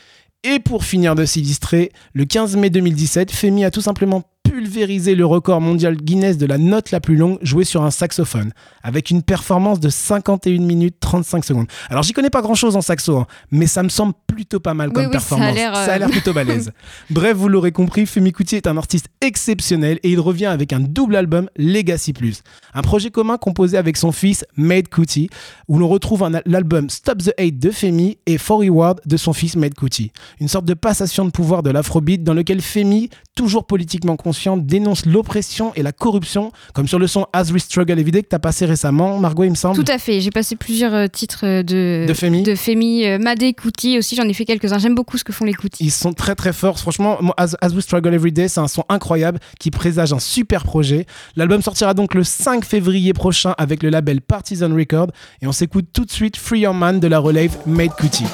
Et 0.44 0.60
pour 0.60 0.84
finir 0.84 1.16
de 1.16 1.24
s'illustrer, 1.24 1.94
le 2.12 2.26
15 2.26 2.58
mai 2.58 2.72
2017, 2.72 3.32
Femi 3.32 3.64
a 3.64 3.72
tout 3.72 3.80
simplement 3.80 4.24
pulvérisé 4.54 5.16
le 5.16 5.26
record 5.26 5.62
mondial 5.62 5.96
Guinness 5.98 6.38
de 6.38 6.46
la 6.46 6.60
note 6.60 6.92
la 6.92 7.00
plus 7.00 7.16
longue 7.16 7.40
jouée 7.42 7.64
sur 7.64 7.82
un 7.82 7.90
saxophone, 7.90 8.52
avec 8.84 9.10
une 9.10 9.24
performance 9.24 9.80
de 9.80 9.90
51 9.90 10.62
minutes 10.62 10.98
35 11.00 11.44
secondes. 11.44 11.66
Alors 11.90 12.04
j'y 12.04 12.14
connais 12.14 12.30
pas 12.30 12.44
grand 12.44 12.54
chose 12.54 12.76
en 12.76 12.82
saxo, 12.82 13.18
hein, 13.18 13.26
mais 13.50 13.66
ça 13.66 13.82
me 13.82 13.90
semble 13.90 14.14
plutôt 14.28 14.60
pas 14.60 14.76
mal 14.76 14.90
Oui, 14.90 14.94
comme 14.94 15.06
oui, 15.06 15.12
ça 15.14 15.18
a 15.18 15.22
performance. 15.22 15.56
l'air, 15.56 15.76
euh, 15.76 15.86
Ça 15.88 15.94
a 15.94 15.98
l'air 15.98 16.10
plutôt 16.12 16.34
balèze. 16.34 16.72
Bref, 17.10 17.36
vous 17.36 17.50
l'aurez 17.50 17.72
compris, 17.72 18.06
Femi 18.06 18.32
Kuti 18.32 18.58
est 18.58 18.68
un 18.68 18.78
artiste 18.78 19.08
exceptionnel 19.22 20.00
et 20.04 20.12
il 20.12 20.20
revient 20.20 20.46
avec 20.46 20.72
un 20.72 20.82
double 20.82 21.16
album 21.16 21.50
Legacy 21.58 22.14
Plus, 22.14 22.44
un 22.76 22.84
projet 22.84 23.10
commun 23.10 23.38
composé 23.38 23.80
avec 23.80 23.98
son 23.98 24.12
fils 24.12 24.46
Made 24.56 24.88
Kuti, 24.88 25.32
où 25.68 25.80
l'on 25.80 25.88
retrouve 25.88 26.30
l'album 26.46 26.92
Stop 26.92 27.24
the 27.24 27.34
Hate 27.40 27.58
de 27.58 27.72
Femi 27.72 28.20
et 28.28 28.38
For 28.38 28.60
Reward 28.60 29.02
de 29.04 29.18
son 29.18 29.34
fils 29.34 29.56
Made 29.56 29.74
Kuti. 29.74 30.12
Une 30.40 30.48
sorte 30.48 30.66
de 30.66 30.76
passation 30.76 31.26
de 31.26 31.32
pouvoir 31.32 31.64
de 31.64 31.72
l'afrobeat 31.72 32.24
dans 32.24 32.36
lequel 32.36 32.62
Femi, 32.62 33.10
toujours 33.36 33.66
politiquement 33.66 34.16
conscient, 34.16 34.43
dénonce 34.58 35.06
l'oppression 35.06 35.72
et 35.76 35.84
la 35.84 35.92
corruption, 35.92 36.52
comme 36.74 36.88
sur 36.88 37.00
le 37.00 37.08
son 37.08 37.26
As 37.34 37.52
We 37.52 37.62
Struggle 37.64 38.00
Everyday 38.00 38.24
que 38.24 38.30
tu 38.30 38.36
as 38.36 38.40
passé 38.40 38.66
récemment, 38.66 39.18
Margot, 39.20 39.44
il 39.44 39.50
me 39.52 39.56
semble. 39.56 39.84
Tout 39.84 39.92
à 39.92 39.98
fait, 39.98 40.22
j'ai 40.22 40.30
passé 40.32 40.56
plusieurs 40.56 40.94
euh, 40.94 41.08
titres 41.08 41.46
euh, 41.46 41.64
de, 41.64 42.06
De 42.08 42.14
Femi. 42.14 42.44
de 42.44 42.56
Femi, 42.56 43.06
euh, 43.06 43.18
Madé, 43.20 43.54
Kuti 43.54 43.98
aussi, 43.98 44.16
j'en 44.16 44.28
ai 44.28 44.34
fait 44.34 44.46
quelques-uns. 44.46 44.80
J'aime 44.80 44.96
beaucoup 44.96 45.18
ce 45.18 45.24
que 45.24 45.34
font 45.34 45.46
les 45.46 45.54
Kuti. 45.54 45.84
Ils 45.84 45.92
sont 45.92 46.14
très 46.14 46.36
très 46.36 46.54
forts. 46.54 46.80
Franchement, 46.80 47.18
moi, 47.22 47.34
As, 47.38 47.56
As 47.62 47.70
We 47.74 47.84
Struggle 47.84 48.14
Every 48.14 48.32
Day, 48.32 48.48
c'est 48.48 48.60
un 48.60 48.68
son 48.68 48.84
incroyable 48.90 49.40
qui 49.60 49.72
présage 49.72 50.14
un 50.14 50.20
super 50.20 50.64
projet. 50.64 51.06
L'album 51.36 51.62
sortira 51.62 51.94
donc 51.94 52.14
le 52.14 52.24
5 52.24 52.66
février 52.66 53.14
prochain 53.14 53.54
avec 53.58 53.84
le 53.84 53.90
label 53.90 54.22
Partisan 54.22 54.74
Record. 54.76 55.08
Et 55.42 55.48
on 55.48 55.52
s'écoute 55.52 55.88
tout 55.94 56.06
de 56.06 56.12
suite 56.12 56.38
Free 56.38 56.62
Your 56.62 56.74
Man 56.74 57.00
de 57.00 57.08
la 57.08 57.20
relève 57.20 57.58
Made 57.66 57.96
Cutie. 57.96 58.26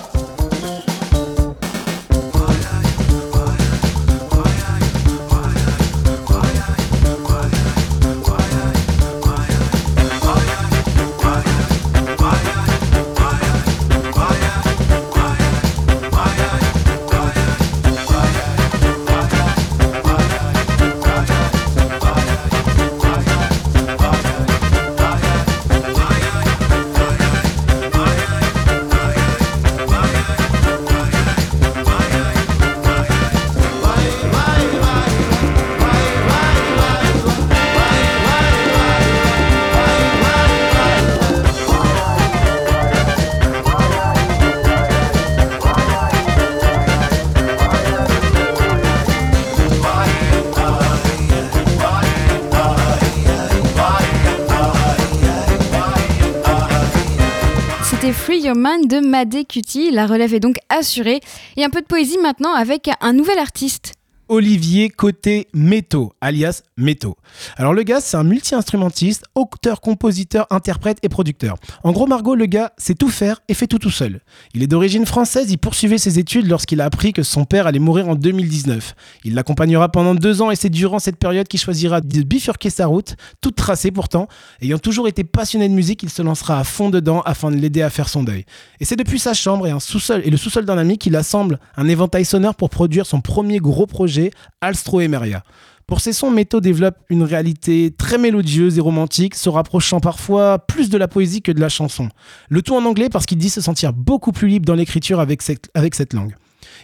De 58.78 59.00
Madé 59.00 59.46
Cutie. 59.46 59.90
La 59.90 60.06
relève 60.06 60.34
est 60.34 60.40
donc 60.40 60.58
assurée. 60.70 61.22
Et 61.58 61.64
un 61.64 61.70
peu 61.70 61.82
de 61.82 61.88
poésie 61.88 62.20
maintenant 62.20 62.54
avec 62.54 62.90
un 63.02 63.14
nouvel 63.14 63.40
artiste. 63.40 63.99
Olivier 64.32 64.90
Côté 64.90 65.48
Métaux, 65.56 66.14
alias 66.22 66.62
Métaux. 66.78 67.18
Alors 67.58 67.74
le 67.74 67.82
gars, 67.82 68.00
c'est 68.00 68.16
un 68.16 68.24
multi-instrumentiste, 68.24 69.26
auteur, 69.34 69.82
compositeur, 69.82 70.46
interprète 70.52 71.00
et 71.02 71.10
producteur. 71.10 71.58
En 71.84 71.92
gros, 71.92 72.06
Margot, 72.06 72.36
le 72.36 72.46
gars 72.46 72.72
sait 72.78 72.94
tout 72.94 73.10
faire 73.10 73.42
et 73.48 73.56
fait 73.56 73.66
tout 73.66 73.80
tout 73.80 73.90
seul. 73.90 74.22
Il 74.54 74.62
est 74.62 74.68
d'origine 74.68 75.08
française, 75.08 75.48
il 75.50 75.58
poursuivait 75.58 75.98
ses 75.98 76.20
études 76.20 76.46
lorsqu'il 76.48 76.80
a 76.80 76.86
appris 76.86 77.12
que 77.12 77.24
son 77.24 77.44
père 77.44 77.66
allait 77.66 77.80
mourir 77.80 78.08
en 78.08 78.14
2019. 78.14 78.94
Il 79.24 79.34
l'accompagnera 79.34 79.90
pendant 79.90 80.14
deux 80.14 80.44
ans 80.44 80.52
et 80.52 80.56
c'est 80.56 80.70
durant 80.70 81.00
cette 81.00 81.18
période 81.18 81.48
qu'il 81.48 81.60
choisira 81.60 82.00
de 82.00 82.22
bifurquer 82.22 82.70
sa 82.70 82.86
route, 82.86 83.16
toute 83.42 83.56
tracée 83.56 83.90
pourtant. 83.90 84.28
Ayant 84.62 84.78
toujours 84.78 85.08
été 85.08 85.24
passionné 85.24 85.68
de 85.68 85.74
musique, 85.74 86.04
il 86.04 86.12
se 86.12 86.22
lancera 86.22 86.60
à 86.60 86.64
fond 86.64 86.92
dedans 86.92 87.22
afin 87.22 87.50
de 87.50 87.56
l'aider 87.56 87.82
à 87.82 87.90
faire 87.90 88.08
son 88.08 88.22
deuil. 88.22 88.46
Et 88.80 88.86
c'est 88.86 88.96
depuis 88.96 89.18
sa 89.18 89.34
chambre 89.34 89.66
et, 89.66 89.72
un 89.72 89.80
sous-sol, 89.80 90.22
et 90.24 90.30
le 90.30 90.38
sous-sol 90.38 90.66
d'un 90.66 90.78
ami 90.78 91.00
qu'il 91.00 91.16
assemble 91.16 91.60
un 91.76 91.88
éventail 91.88 92.26
sonore 92.26 92.54
pour 92.54 92.70
produire 92.70 93.08
son 93.08 93.22
premier 93.22 93.58
gros 93.58 93.88
projet 93.88 94.19
Alstro 94.62 95.02
Emeria. 95.02 95.44
Pour 95.88 96.02
ses 96.02 96.14
sons, 96.14 96.30
Meto 96.30 96.62
développe 96.62 96.98
une 97.10 97.24
réalité 97.24 97.92
très 97.98 98.20
mélodieuse 98.20 98.78
et 98.78 98.82
romantique, 98.82 99.34
se 99.34 99.50
rapprochant 99.50 100.00
parfois 100.00 100.60
plus 100.60 100.90
de 100.90 100.98
la 101.00 101.08
poésie 101.08 101.42
que 101.42 101.52
de 101.52 101.60
la 101.60 101.70
chanson. 101.70 102.10
Le 102.50 102.62
tout 102.62 102.76
en 102.76 102.86
anglais 102.86 103.10
parce 103.10 103.26
qu'il 103.26 103.40
dit 103.40 103.50
se 103.50 103.60
sentir 103.60 103.92
beaucoup 103.92 104.32
plus 104.32 104.48
libre 104.48 104.68
dans 104.68 104.76
l'écriture 104.76 105.20
avec 105.20 105.42
cette 105.42 106.14
langue. 106.14 106.36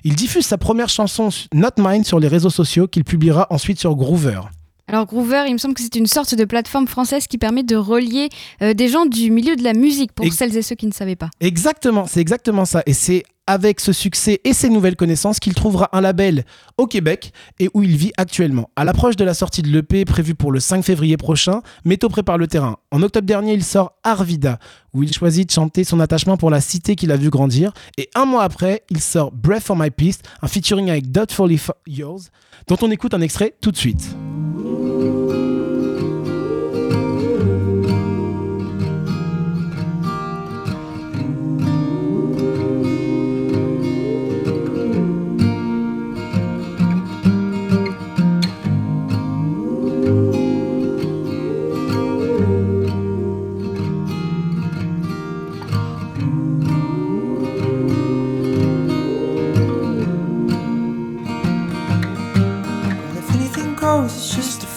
Il 0.03 0.15
diffuse 0.15 0.45
sa 0.45 0.57
première 0.57 0.89
chanson 0.89 1.29
Not 1.53 1.69
Mine 1.77 2.03
sur 2.03 2.19
les 2.19 2.27
réseaux 2.27 2.49
sociaux 2.49 2.87
qu'il 2.87 3.03
publiera 3.03 3.45
ensuite 3.51 3.79
sur 3.79 3.95
Groover. 3.95 4.41
Alors 4.87 5.07
Groover, 5.07 5.45
il 5.47 5.53
me 5.53 5.57
semble 5.57 5.73
que 5.73 5.81
c'est 5.81 5.95
une 5.95 6.05
sorte 6.05 6.35
de 6.35 6.45
plateforme 6.45 6.87
française 6.87 7.25
qui 7.25 7.39
permet 7.39 7.63
de 7.63 7.75
relier 7.75 8.29
euh, 8.61 8.73
des 8.73 8.87
gens 8.87 9.05
du 9.05 9.31
milieu 9.31 9.55
de 9.55 9.63
la 9.63 9.73
musique 9.73 10.11
pour 10.11 10.31
celles 10.31 10.55
et 10.55 10.61
ceux 10.61 10.75
qui 10.75 10.85
ne 10.85 10.93
savaient 10.93 11.15
pas. 11.15 11.29
Exactement, 11.39 12.05
c'est 12.05 12.21
exactement 12.21 12.65
ça. 12.65 12.83
Et 12.85 12.93
c'est 12.93 13.23
avec 13.47 13.79
ce 13.79 13.93
succès 13.93 14.41
et 14.43 14.53
ces 14.53 14.69
nouvelles 14.69 14.95
connaissances 14.95 15.39
qu'il 15.39 15.53
trouvera 15.53 15.89
un 15.91 16.01
label 16.01 16.45
au 16.77 16.87
Québec 16.87 17.31
et 17.59 17.69
où 17.73 17.83
il 17.83 17.95
vit 17.95 18.11
actuellement. 18.17 18.69
À 18.75 18.83
l'approche 18.83 19.15
de 19.15 19.23
la 19.23 19.33
sortie 19.33 19.61
de 19.61 19.69
l'EP 19.69 20.05
prévue 20.05 20.35
pour 20.35 20.51
le 20.51 20.59
5 20.59 20.83
février 20.83 21.17
prochain, 21.17 21.61
Meto 21.83 22.09
prépare 22.09 22.37
le 22.37 22.47
terrain. 22.47 22.77
En 22.91 23.01
octobre 23.01 23.27
dernier, 23.27 23.53
il 23.53 23.63
sort 23.63 23.93
Arvida, 24.03 24.59
où 24.93 25.03
il 25.03 25.13
choisit 25.13 25.47
de 25.47 25.53
chanter 25.53 25.83
son 25.83 25.99
attachement 25.99 26.37
pour 26.37 26.49
la 26.49 26.61
cité 26.61 26.95
qu'il 26.95 27.11
a 27.11 27.17
vu 27.17 27.29
grandir. 27.29 27.73
Et 27.97 28.09
un 28.15 28.25
mois 28.25 28.43
après, 28.43 28.83
il 28.89 29.01
sort 29.01 29.31
Breath 29.31 29.63
for 29.63 29.75
My 29.75 29.91
Peace, 29.91 30.19
un 30.41 30.47
featuring 30.47 30.89
avec 30.89 31.11
Doubtfully 31.11 31.59
Yours, 31.87 32.29
dont 32.67 32.77
on 32.81 32.91
écoute 32.91 33.13
un 33.13 33.21
extrait 33.21 33.55
tout 33.61 33.71
de 33.71 33.77
suite. 33.77 34.15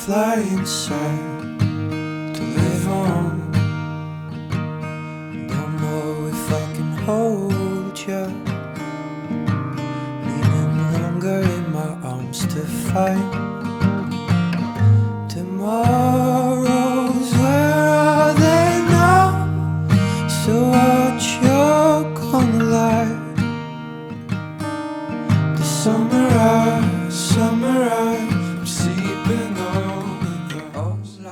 Fly 0.08 0.40
inside, 0.56 1.60
to 2.34 2.42
live 2.42 2.88
on. 2.88 3.52
Don't 5.48 5.74
know 5.82 6.10
if 6.32 6.44
I 6.50 6.64
can 6.74 6.92
hold 7.04 7.96
you, 8.06 8.24
needing 10.24 10.76
longer 10.94 11.40
in 11.56 11.64
my 11.74 11.90
arms 12.12 12.40
to 12.54 12.62
fight. 12.88 13.32
Tomorrows, 15.28 16.47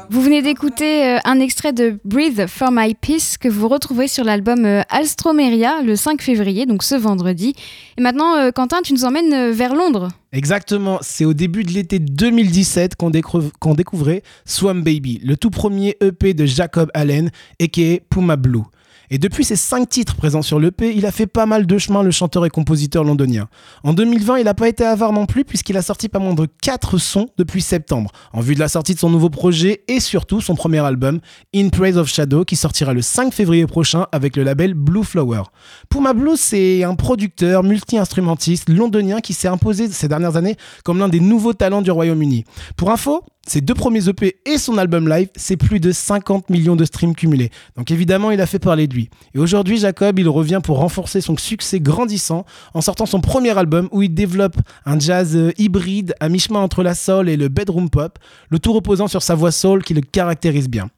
Vous 0.08 0.22
venez 0.22 0.40
d'écouter 0.40 1.04
euh, 1.04 1.18
un 1.24 1.40
extrait 1.40 1.72
de 1.72 1.98
Breathe 2.04 2.46
for 2.46 2.70
My 2.70 2.94
Peace 2.94 3.36
que 3.38 3.48
vous 3.48 3.66
retrouverez 3.68 4.06
sur 4.08 4.24
l'album 4.24 4.64
euh, 4.64 4.82
Alstromeria 4.88 5.82
le 5.82 5.96
5 5.96 6.22
février, 6.22 6.64
donc 6.64 6.82
ce 6.84 6.94
vendredi. 6.94 7.54
Et 7.98 8.02
maintenant, 8.02 8.36
euh, 8.36 8.50
Quentin, 8.52 8.82
tu 8.82 8.92
nous 8.92 9.04
emmènes 9.04 9.50
vers 9.50 9.74
Londres. 9.74 10.08
Exactement, 10.32 10.98
c'est 11.02 11.24
au 11.24 11.34
début 11.34 11.64
de 11.64 11.72
l'été 11.72 11.98
2017 11.98 12.94
qu'on 12.94 13.10
découv- 13.10 13.50
qu'on 13.58 13.74
découvrait 13.74 14.22
Swam 14.44 14.82
Baby, 14.82 15.20
le 15.24 15.36
tout 15.36 15.50
premier 15.50 15.96
EP 16.00 16.34
de 16.34 16.46
Jacob 16.46 16.88
Allen, 16.94 17.30
a.k.a. 17.60 17.98
Puma 18.08 18.36
Blue. 18.36 18.62
Et 19.10 19.18
depuis 19.18 19.44
ses 19.44 19.56
cinq 19.56 19.88
titres 19.88 20.16
présents 20.16 20.42
sur 20.42 20.58
l'EP, 20.58 20.94
il 20.96 21.06
a 21.06 21.12
fait 21.12 21.26
pas 21.26 21.46
mal 21.46 21.66
de 21.66 21.78
chemin, 21.78 22.02
le 22.02 22.10
chanteur 22.10 22.44
et 22.44 22.50
compositeur 22.50 23.04
londonien. 23.04 23.48
En 23.84 23.92
2020, 23.92 24.38
il 24.38 24.44
n'a 24.44 24.54
pas 24.54 24.68
été 24.68 24.84
avare 24.84 25.12
non 25.12 25.26
plus, 25.26 25.44
puisqu'il 25.44 25.76
a 25.76 25.82
sorti 25.82 26.08
pas 26.08 26.18
moins 26.18 26.34
de 26.34 26.46
4 26.62 26.98
sons 26.98 27.28
depuis 27.38 27.62
septembre, 27.62 28.10
en 28.32 28.40
vue 28.40 28.54
de 28.54 28.60
la 28.60 28.68
sortie 28.68 28.94
de 28.94 28.98
son 28.98 29.10
nouveau 29.10 29.30
projet 29.30 29.82
et 29.88 30.00
surtout 30.00 30.40
son 30.40 30.54
premier 30.54 30.80
album, 30.80 31.20
In 31.54 31.68
Praise 31.68 31.98
of 31.98 32.08
Shadow, 32.08 32.44
qui 32.44 32.56
sortira 32.56 32.92
le 32.92 33.02
5 33.02 33.32
février 33.32 33.66
prochain 33.66 34.06
avec 34.12 34.36
le 34.36 34.42
label 34.42 34.74
Blue 34.74 35.04
Flower. 35.04 35.42
Puma 35.88 36.12
Blue, 36.12 36.36
c'est 36.36 36.82
un 36.82 36.94
producteur, 36.94 37.62
multi-instrumentiste 37.62 38.68
londonien 38.68 39.20
qui 39.20 39.32
s'est 39.32 39.48
imposé 39.48 39.88
ces 39.88 40.08
dernières 40.08 40.36
années 40.36 40.56
comme 40.84 40.98
l'un 40.98 41.08
des 41.08 41.20
nouveaux 41.20 41.54
talents 41.54 41.82
du 41.82 41.90
Royaume-Uni. 41.90 42.44
Pour 42.76 42.90
info, 42.90 43.22
ses 43.46 43.60
deux 43.60 43.74
premiers 43.74 44.08
EP 44.08 44.36
et 44.44 44.58
son 44.58 44.76
album 44.76 45.08
live, 45.08 45.28
c'est 45.36 45.56
plus 45.56 45.78
de 45.78 45.92
50 45.92 46.50
millions 46.50 46.74
de 46.74 46.84
streams 46.84 47.14
cumulés. 47.14 47.50
Donc 47.76 47.92
évidemment, 47.92 48.32
il 48.32 48.40
a 48.40 48.46
fait 48.46 48.58
parler 48.58 48.88
de 48.88 48.94
lui. 48.94 48.95
Et 49.34 49.38
aujourd'hui, 49.38 49.78
Jacob, 49.78 50.18
il 50.18 50.28
revient 50.28 50.60
pour 50.62 50.78
renforcer 50.78 51.20
son 51.20 51.36
succès 51.36 51.80
grandissant 51.80 52.44
en 52.74 52.80
sortant 52.80 53.06
son 53.06 53.20
premier 53.20 53.56
album 53.56 53.88
où 53.92 54.02
il 54.02 54.14
développe 54.14 54.56
un 54.84 54.98
jazz 54.98 55.36
euh, 55.36 55.52
hybride 55.58 56.14
à 56.20 56.28
mi-chemin 56.28 56.60
entre 56.60 56.82
la 56.82 56.94
soul 56.94 57.28
et 57.28 57.36
le 57.36 57.48
bedroom 57.48 57.90
pop, 57.90 58.18
le 58.48 58.58
tout 58.58 58.72
reposant 58.72 59.08
sur 59.08 59.22
sa 59.22 59.34
voix 59.34 59.52
soul 59.52 59.82
qui 59.82 59.94
le 59.94 60.00
caractérise 60.00 60.68
bien. 60.68 60.88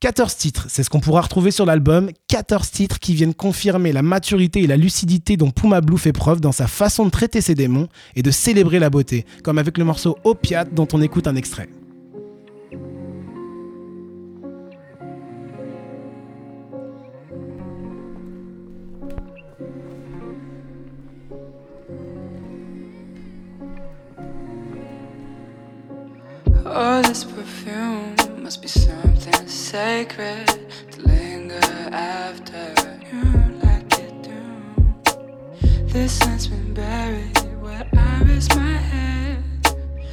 14 0.00 0.36
titres, 0.36 0.66
c'est 0.68 0.84
ce 0.84 0.90
qu'on 0.90 1.00
pourra 1.00 1.22
retrouver 1.22 1.50
sur 1.50 1.66
l'album. 1.66 2.10
14 2.28 2.70
titres 2.70 3.00
qui 3.00 3.14
viennent 3.14 3.34
confirmer 3.34 3.92
la 3.92 4.02
maturité 4.02 4.62
et 4.62 4.68
la 4.68 4.76
lucidité 4.76 5.36
dont 5.36 5.50
Puma 5.50 5.80
Blue 5.80 5.98
fait 5.98 6.12
preuve 6.12 6.40
dans 6.40 6.52
sa 6.52 6.68
façon 6.68 7.04
de 7.04 7.10
traiter 7.10 7.40
ses 7.40 7.56
démons 7.56 7.88
et 8.14 8.22
de 8.22 8.30
célébrer 8.30 8.78
la 8.78 8.90
beauté, 8.90 9.26
comme 9.42 9.58
avec 9.58 9.76
le 9.76 9.84
morceau 9.84 10.16
Opiate 10.22 10.72
dont 10.72 10.86
on 10.92 11.02
écoute 11.02 11.26
un 11.26 11.34
extrait. 11.34 11.68
Oh, 26.70 27.00
this 27.00 27.24
perfume 27.24 28.14
must 28.42 28.60
be 28.60 28.68
something 28.68 29.48
sacred 29.48 30.46
to 30.90 31.00
linger 31.00 31.60
after 31.90 32.74
you 33.10 33.22
like 33.64 33.90
it 33.98 34.22
do. 34.22 34.38
This 35.86 36.18
scent's 36.18 36.46
been 36.46 36.74
buried 36.74 37.38
where 37.62 37.88
I 37.96 38.22
rest 38.24 38.54
my 38.54 38.72
head. 38.72 39.42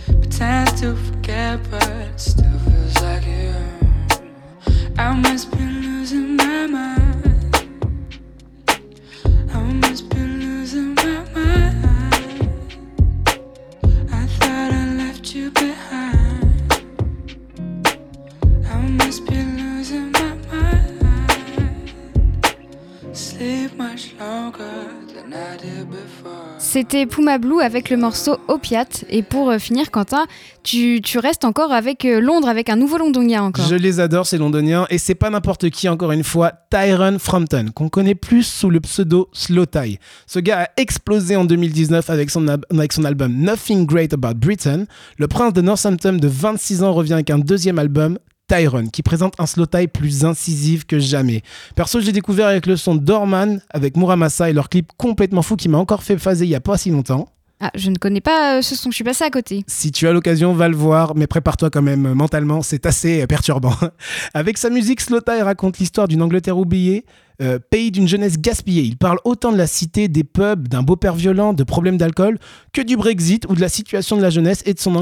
Pretend 0.06 0.78
to 0.78 0.95
forget, 0.95 1.60
but 1.70 1.88
it 1.89 2.20
still 2.20 2.60
feels 2.60 3.01
like 3.01 3.26
you. 3.28 3.53
I 4.97 5.14
must 5.14 5.51
be 5.51 5.58
losing 5.58 6.38
my 6.38 6.68
mind. 6.68 7.56
I 9.53 9.60
must 9.62 10.10
be 10.10 10.20
losing 10.20 10.95
my 10.95 11.20
mind. 11.36 12.49
I 14.10 14.26
thought 14.39 14.72
I 14.72 14.93
left 14.95 15.36
you 15.36 15.51
behind. 15.51 16.24
C'était 26.59 27.05
Puma 27.05 27.38
Blue 27.38 27.61
avec 27.61 27.89
le 27.89 27.95
morceau 27.95 28.38
Opiate. 28.49 29.05
Et 29.09 29.24
pour 29.24 29.49
euh, 29.49 29.57
finir, 29.57 29.89
Quentin, 29.89 30.26
tu, 30.63 30.99
tu 31.01 31.18
restes 31.20 31.45
encore 31.45 31.72
avec 31.72 32.03
euh, 32.03 32.20
Londres, 32.20 32.49
avec 32.49 32.70
un 32.70 32.76
nouveau 32.76 32.97
londonien 32.97 33.43
encore. 33.43 33.66
Je 33.68 33.76
les 33.76 34.01
adore, 34.01 34.26
ces 34.26 34.38
londoniens, 34.38 34.86
et 34.89 34.97
c'est 34.97 35.16
pas 35.16 35.30
n'importe 35.30 35.70
qui, 35.70 35.88
encore 35.88 36.11
une 36.11 36.26
fois, 36.26 36.51
Tyrone 36.70 37.18
Frampton, 37.18 37.68
qu'on 37.74 37.88
connaît 37.88 38.16
plus 38.16 38.43
sous 38.43 38.70
le 38.70 38.82
pseudo 38.82 39.30
Slow 39.32 39.66
Tie. 39.66 39.97
Ce 40.28 40.39
gars 40.39 40.63
a 40.63 40.68
explosé 40.76 41.38
en 41.38 41.45
2019 41.45 42.09
avec 42.09 42.30
son, 42.30 42.45
avec 42.47 42.91
son 42.91 43.05
album 43.05 43.34
Nothing 43.34 43.86
Great 43.86 44.13
About 44.13 44.36
Britain. 44.36 44.86
Le 45.18 45.28
prince 45.30 45.53
de 45.53 45.61
Northampton 45.61 46.18
de 46.18 46.28
26 46.28 46.84
ans 46.84 46.91
revient 46.91 47.13
avec 47.13 47.30
un 47.30 47.39
deuxième 47.39 47.80
album, 47.80 48.20
Tyrone, 48.48 48.91
qui 48.91 49.04
présente 49.04 49.34
un 49.39 49.46
slow 49.46 49.66
tie 49.66 49.88
plus 49.88 50.26
incisif 50.26 50.86
que 50.86 51.00
jamais. 51.00 51.41
Perso, 51.76 52.00
j'ai 52.00 52.12
découvert 52.12 52.48
avec 52.48 52.66
le 52.66 52.78
son 52.78 52.96
Dorman, 52.96 53.62
avec 53.70 53.98
Muramasa 53.98 54.50
et 54.50 54.54
leur 54.54 54.70
clip 54.70 54.91
complètement 54.98 55.41
fou 55.41 55.56
qui 55.56 55.70
m'a 55.70 55.78
encore 55.78 56.04
fait 56.04 56.18
phaser 56.18 56.46
il 56.46 56.52
y 56.52 56.56
a 56.56 56.62
pas 56.62 56.78
si 56.78 56.89
longtemps. 56.91 57.30
Ah, 57.62 57.72
je 57.74 57.89
ne 57.89 57.96
connais 57.96 58.20
pas 58.20 58.58
euh, 58.58 58.62
ce 58.62 58.76
son, 58.76 58.91
je 58.91 58.96
suis 58.96 59.04
passé 59.04 59.24
à 59.24 59.30
côté. 59.30 59.64
Si 59.66 59.91
tu 59.91 60.08
as 60.08 60.12
l'occasion, 60.12 60.54
va 60.54 60.68
le 60.68 60.76
voir, 60.76 61.16
mais 61.16 61.26
prépare-toi 61.26 61.70
quand 61.70 61.82
même 61.82 62.06
euh, 62.06 62.14
mentalement, 62.14 62.62
c'est 62.62 62.86
assez 62.86 63.22
euh, 63.22 63.28
perturbant. 63.28 63.74
Avec 64.34 64.58
sa 64.58 64.70
musique, 64.70 65.00
Slow 65.00 65.22
Tie 65.22 65.41
raconte 65.41 65.80
l'histoire 65.80 66.10
d'une 66.10 66.22
Angleterre 66.22 66.58
oubliée, 66.58 67.06
euh, 67.41 67.59
pays 67.59 67.91
d'une 67.91 68.07
jeunesse 68.07 68.38
gaspillée. 68.39 68.83
Il 68.83 68.97
parle 68.97 69.19
autant 69.23 69.51
de 69.51 69.57
la 69.57 69.67
cité, 69.67 70.07
des 70.07 70.23
pubs, 70.23 70.67
d'un 70.67 70.83
beau-père 70.83 71.15
violent, 71.15 71.53
de 71.53 71.63
problèmes 71.63 71.97
d'alcool, 71.97 72.38
que 72.73 72.81
du 72.81 72.95
Brexit 72.97 73.45
ou 73.49 73.55
de 73.55 73.61
la 73.61 73.69
situation 73.69 74.15
de 74.15 74.21
la 74.21 74.29
jeunesse 74.29 74.61
et 74.65 74.73
de 74.73 74.79
son, 74.79 74.95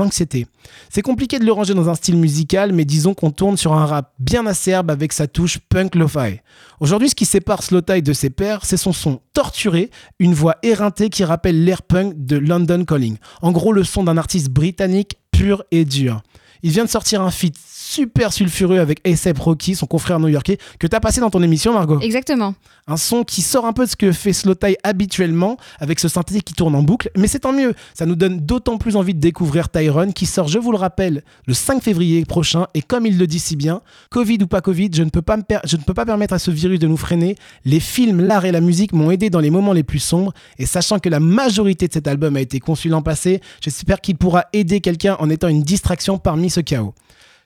anxiété. 0.00 0.46
C'est 0.90 1.02
compliqué 1.02 1.38
de 1.38 1.44
le 1.44 1.52
ranger 1.52 1.74
dans 1.74 1.88
un 1.88 1.94
style 1.94 2.16
musical, 2.16 2.72
mais 2.72 2.84
disons 2.84 3.14
qu'on 3.14 3.30
tourne 3.30 3.56
sur 3.56 3.72
un 3.72 3.86
rap 3.86 4.12
bien 4.18 4.46
acerbe 4.46 4.90
avec 4.90 5.12
sa 5.12 5.26
touche 5.26 5.58
punk 5.68 5.94
lo-fi. 5.94 6.40
Aujourd'hui, 6.80 7.08
ce 7.08 7.14
qui 7.14 7.24
sépare 7.24 7.62
Slow 7.62 7.80
Tie 7.80 8.02
de 8.02 8.12
ses 8.12 8.30
pairs, 8.30 8.64
c'est 8.64 8.76
son 8.76 8.92
son 8.92 9.20
torturé, 9.32 9.90
une 10.18 10.34
voix 10.34 10.56
éreintée 10.62 11.08
qui 11.08 11.24
rappelle 11.24 11.64
l'air 11.64 11.82
punk 11.82 12.14
de 12.16 12.36
London 12.36 12.84
Calling. 12.84 13.16
En 13.42 13.52
gros, 13.52 13.72
le 13.72 13.84
son 13.84 14.04
d'un 14.04 14.16
artiste 14.16 14.50
britannique 14.50 15.16
pur 15.30 15.64
et 15.70 15.84
dur. 15.84 16.22
Il 16.62 16.70
vient 16.72 16.84
de 16.84 16.90
sortir 16.90 17.22
un 17.22 17.30
feat 17.30 17.54
super 17.88 18.32
sulfureux 18.32 18.78
avec 18.78 19.00
A$AP 19.06 19.38
Rocky, 19.38 19.74
son 19.74 19.86
confrère 19.86 20.20
new-yorkais, 20.20 20.58
que 20.78 20.86
t'as 20.86 21.00
passé 21.00 21.20
dans 21.20 21.30
ton 21.30 21.42
émission, 21.42 21.72
Margot. 21.72 21.98
Exactement. 22.00 22.54
Un 22.86 22.98
son 22.98 23.24
qui 23.24 23.40
sort 23.40 23.64
un 23.64 23.72
peu 23.72 23.86
de 23.86 23.90
ce 23.90 23.96
que 23.96 24.12
fait 24.12 24.34
Slow 24.34 24.54
Tie 24.54 24.76
habituellement, 24.82 25.56
avec 25.78 25.98
ce 25.98 26.08
synthé 26.08 26.42
qui 26.42 26.52
tourne 26.52 26.74
en 26.74 26.82
boucle, 26.82 27.10
mais 27.16 27.28
c'est 27.28 27.40
tant 27.40 27.52
mieux. 27.52 27.74
Ça 27.94 28.04
nous 28.04 28.14
donne 28.14 28.40
d'autant 28.40 28.76
plus 28.76 28.96
envie 28.96 29.14
de 29.14 29.20
découvrir 29.20 29.70
Tyrone, 29.70 30.12
qui 30.12 30.26
sort, 30.26 30.48
je 30.48 30.58
vous 30.58 30.70
le 30.70 30.76
rappelle, 30.76 31.22
le 31.46 31.54
5 31.54 31.82
février 31.82 32.24
prochain, 32.26 32.66
et 32.74 32.82
comme 32.82 33.06
il 33.06 33.16
le 33.16 33.26
dit 33.26 33.38
si 33.38 33.56
bien, 33.56 33.80
Covid 34.10 34.38
ou 34.42 34.46
pas 34.46 34.60
Covid, 34.60 34.90
je 34.92 35.02
ne 35.02 35.10
peux 35.10 35.22
pas, 35.22 35.38
me 35.38 35.42
je 35.64 35.76
ne 35.76 35.82
peux 35.82 35.94
pas 35.94 36.04
permettre 36.04 36.34
à 36.34 36.38
ce 36.38 36.50
virus 36.50 36.78
de 36.78 36.86
nous 36.86 36.98
freiner. 36.98 37.36
Les 37.64 37.80
films, 37.80 38.20
l'art 38.20 38.44
et 38.44 38.52
la 38.52 38.60
musique 38.60 38.92
m'ont 38.92 39.10
aidé 39.10 39.30
dans 39.30 39.40
les 39.40 39.50
moments 39.50 39.72
les 39.72 39.82
plus 39.82 39.98
sombres, 39.98 40.34
et 40.58 40.66
sachant 40.66 40.98
que 40.98 41.08
la 41.08 41.20
majorité 41.20 41.88
de 41.88 41.92
cet 41.94 42.06
album 42.06 42.36
a 42.36 42.40
été 42.40 42.60
conçu 42.60 42.90
l'an 42.90 43.00
passé, 43.00 43.40
j'espère 43.62 44.02
qu'il 44.02 44.16
pourra 44.16 44.44
aider 44.52 44.80
quelqu'un 44.80 45.16
en 45.20 45.30
étant 45.30 45.48
une 45.48 45.62
distraction 45.62 46.18
parmi 46.18 46.50
ce 46.50 46.60
chaos. 46.60 46.94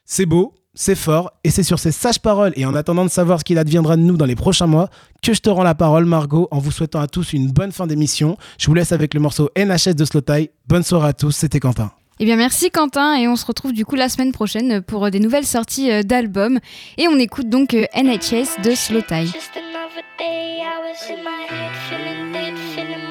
C'est 0.05 0.27
beau, 0.27 0.55
c'est 0.75 0.95
fort, 0.95 1.33
et 1.45 1.51
c'est 1.51 1.63
sur 1.63 1.79
ces 1.79 1.93
sages 1.93 2.21
paroles 2.21 2.53
et 2.57 2.65
en 2.67 2.75
attendant 2.75 3.05
de 3.05 3.11
savoir 3.11 3.41
ce 3.41 3.45
qu'il 3.45 3.59
adviendra 3.59 3.97
de 3.97 4.03
nous 4.03 4.17
dans 4.17 4.25
les 4.25 4.37
prochains 4.37 4.67
mois 4.67 4.89
que 5.23 5.35
je 5.35 5.41
te 5.41 5.51
rends 5.51 5.63
la 5.63 5.75
parole, 5.75 6.07
Margot, 6.07 6.49
en 6.51 6.59
vous 6.59 6.71
souhaitant 6.71 7.01
à 7.01 7.07
tous 7.07 7.33
une 7.33 7.51
bonne 7.51 7.73
fin 7.73 7.87
d'émission. 7.87 8.37
Je 8.59 8.67
vous 8.67 8.75
laisse 8.75 8.93
avec 8.93 9.15
le 9.15 9.21
morceau 9.21 9.51
NHS 9.57 9.95
de 9.95 10.05
Slow 10.05 10.23
Tie. 10.23 10.51
Bonne 10.67 10.83
soirée 10.83 11.09
à 11.09 11.13
tous, 11.13 11.33
c'était 11.33 11.61
Quentin. 11.61 11.93
Eh 12.21 12.25
bien 12.25 12.37
merci 12.37 12.71
Quentin 12.71 13.17
et 13.17 13.27
on 13.27 13.37
se 13.37 13.45
retrouve 13.45 13.73
du 13.73 13.85
coup 13.85 13.97
la 13.97 14.09
semaine 14.09 14.33
prochaine 14.33 14.81
pour 14.81 15.11
des 15.11 15.19
nouvelles 15.19 15.47
sorties 15.47 15.91
euh, 15.91 16.03
d'albums 16.03 16.61
et 16.99 17.09
on 17.09 17.19
écoute 17.19 17.49
donc 17.49 17.75
euh, 17.75 17.87
NHS 17.97 18.63
de 18.63 18.75
Slow 18.77 19.01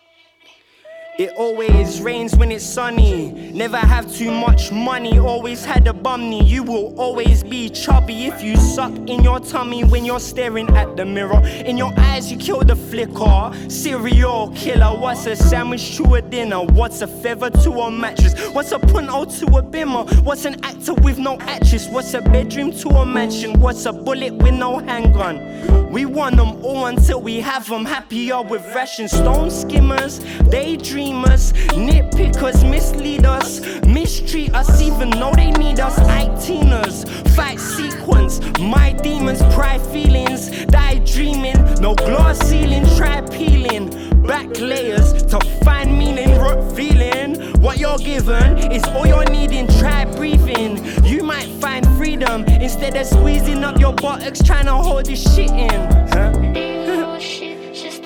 It 1.17 1.31
always 1.37 2.01
rains 2.01 2.35
when 2.35 2.51
it's 2.51 2.65
sunny. 2.65 3.31
Never 3.53 3.77
have 3.77 4.13
too 4.13 4.31
much 4.31 4.69
money, 4.73 5.17
always 5.17 5.63
had 5.63 5.87
a 5.87 5.93
bumney. 5.93 6.45
You 6.45 6.61
will 6.61 6.93
always 6.99 7.41
be 7.41 7.69
chubby 7.69 8.25
if 8.25 8.43
you 8.43 8.57
suck 8.57 8.91
in 9.07 9.23
your 9.23 9.39
tummy 9.39 9.85
when 9.85 10.03
you're 10.03 10.19
staring 10.19 10.69
at 10.75 10.97
the 10.97 11.05
mirror. 11.05 11.39
In 11.65 11.77
your 11.77 11.93
eyes, 11.97 12.29
you 12.29 12.37
kill 12.37 12.59
the 12.65 12.75
flicker. 12.75 13.53
Serial 13.69 14.51
killer, 14.57 14.99
what's 14.99 15.25
a 15.25 15.37
sandwich 15.37 15.95
to 15.95 16.15
a 16.15 16.21
dinner? 16.21 16.61
What's 16.61 16.99
a 17.01 17.07
feather 17.07 17.49
to 17.49 17.71
a 17.71 17.89
mattress? 17.89 18.33
What's 18.49 18.73
a 18.73 18.79
punto 18.79 19.23
to 19.23 19.45
a 19.57 19.63
bimmer? 19.63 20.21
What's 20.21 20.43
an 20.43 20.61
actor 20.65 20.95
with 20.95 21.17
no 21.17 21.37
actress? 21.39 21.87
What's 21.87 22.13
a 22.13 22.21
bedroom 22.21 22.73
to 22.73 22.89
a 22.89 23.05
mansion? 23.05 23.61
What's 23.61 23.85
a 23.85 23.93
bullet 23.93 24.33
with 24.33 24.53
no 24.53 24.79
handgun? 24.79 25.84
We 25.95 26.03
want 26.03 26.35
them 26.35 26.61
all 26.61 26.87
until 26.87 27.21
we 27.21 27.39
have 27.39 27.69
them. 27.69 27.85
Happier 27.85 28.41
with 28.41 28.65
ration 28.75 29.07
stone 29.07 29.49
skimmers, 29.49 30.19
daydreamers, 30.51 31.53
nitpickers, 31.69 32.69
mislead 32.69 33.23
us, 33.25 33.61
mistreat 33.85 34.53
us, 34.53 34.81
even 34.81 35.09
though 35.11 35.31
they 35.31 35.51
need 35.51 35.79
us. 35.79 35.97
ITeeners, 35.99 37.07
fight 37.33 37.61
sequence, 37.61 38.41
my 38.59 38.91
demons, 38.91 39.41
pride 39.55 39.81
feelings, 39.83 40.65
die 40.65 40.99
dreaming. 41.05 41.55
No 41.79 41.95
glass 41.95 42.39
ceiling, 42.39 42.85
try 42.97 43.21
peeling. 43.21 44.11
Back 44.21 44.59
layers 44.59 45.23
to 45.23 45.39
find 45.63 45.97
meaning, 45.97 46.37
revealing 46.41 47.35
what 47.61 47.77
you're 47.77 47.97
given 47.99 48.57
is 48.71 48.83
all 48.85 49.07
you're 49.07 49.29
needing. 49.29 49.67
Try 49.79 50.03
breathing, 50.03 50.83
you 51.05 51.23
might 51.23 51.47
find 51.61 51.85
freedom 51.95 52.43
instead 52.45 52.95
of 52.97 53.05
squeezing 53.05 53.63
up 53.63 53.79
your 53.79 53.93
buttocks 53.93 54.41
trying 54.43 54.65
to 54.65 54.73
hold 54.73 55.05
this 55.05 55.35
shit 55.35 55.51
in. 55.51 55.84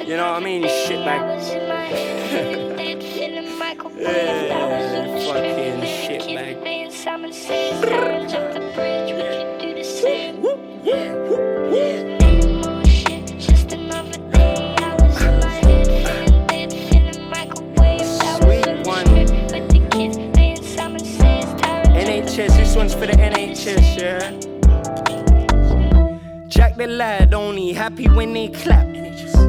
You 0.10 0.18
know 0.18 0.32
what 0.32 0.42
I 0.42 0.44
mean? 0.44 0.64
Shit 0.64 1.06
man. 1.06 1.22
yeah, 3.96 5.28
fucking 5.28 5.82
shit 5.86 6.26
like. 6.34 6.58
Yeah. 10.84 11.20
this 22.48 22.76
one's 22.76 22.94
for 22.94 23.06
the 23.06 23.14
NHS, 23.14 24.00
yeah. 24.00 24.49
Jack 26.50 26.78
the 26.78 26.88
lad, 26.88 27.36
only 27.36 27.74
happy 27.74 28.10
when 28.10 28.34
they 28.34 28.48
clap. 28.48 28.88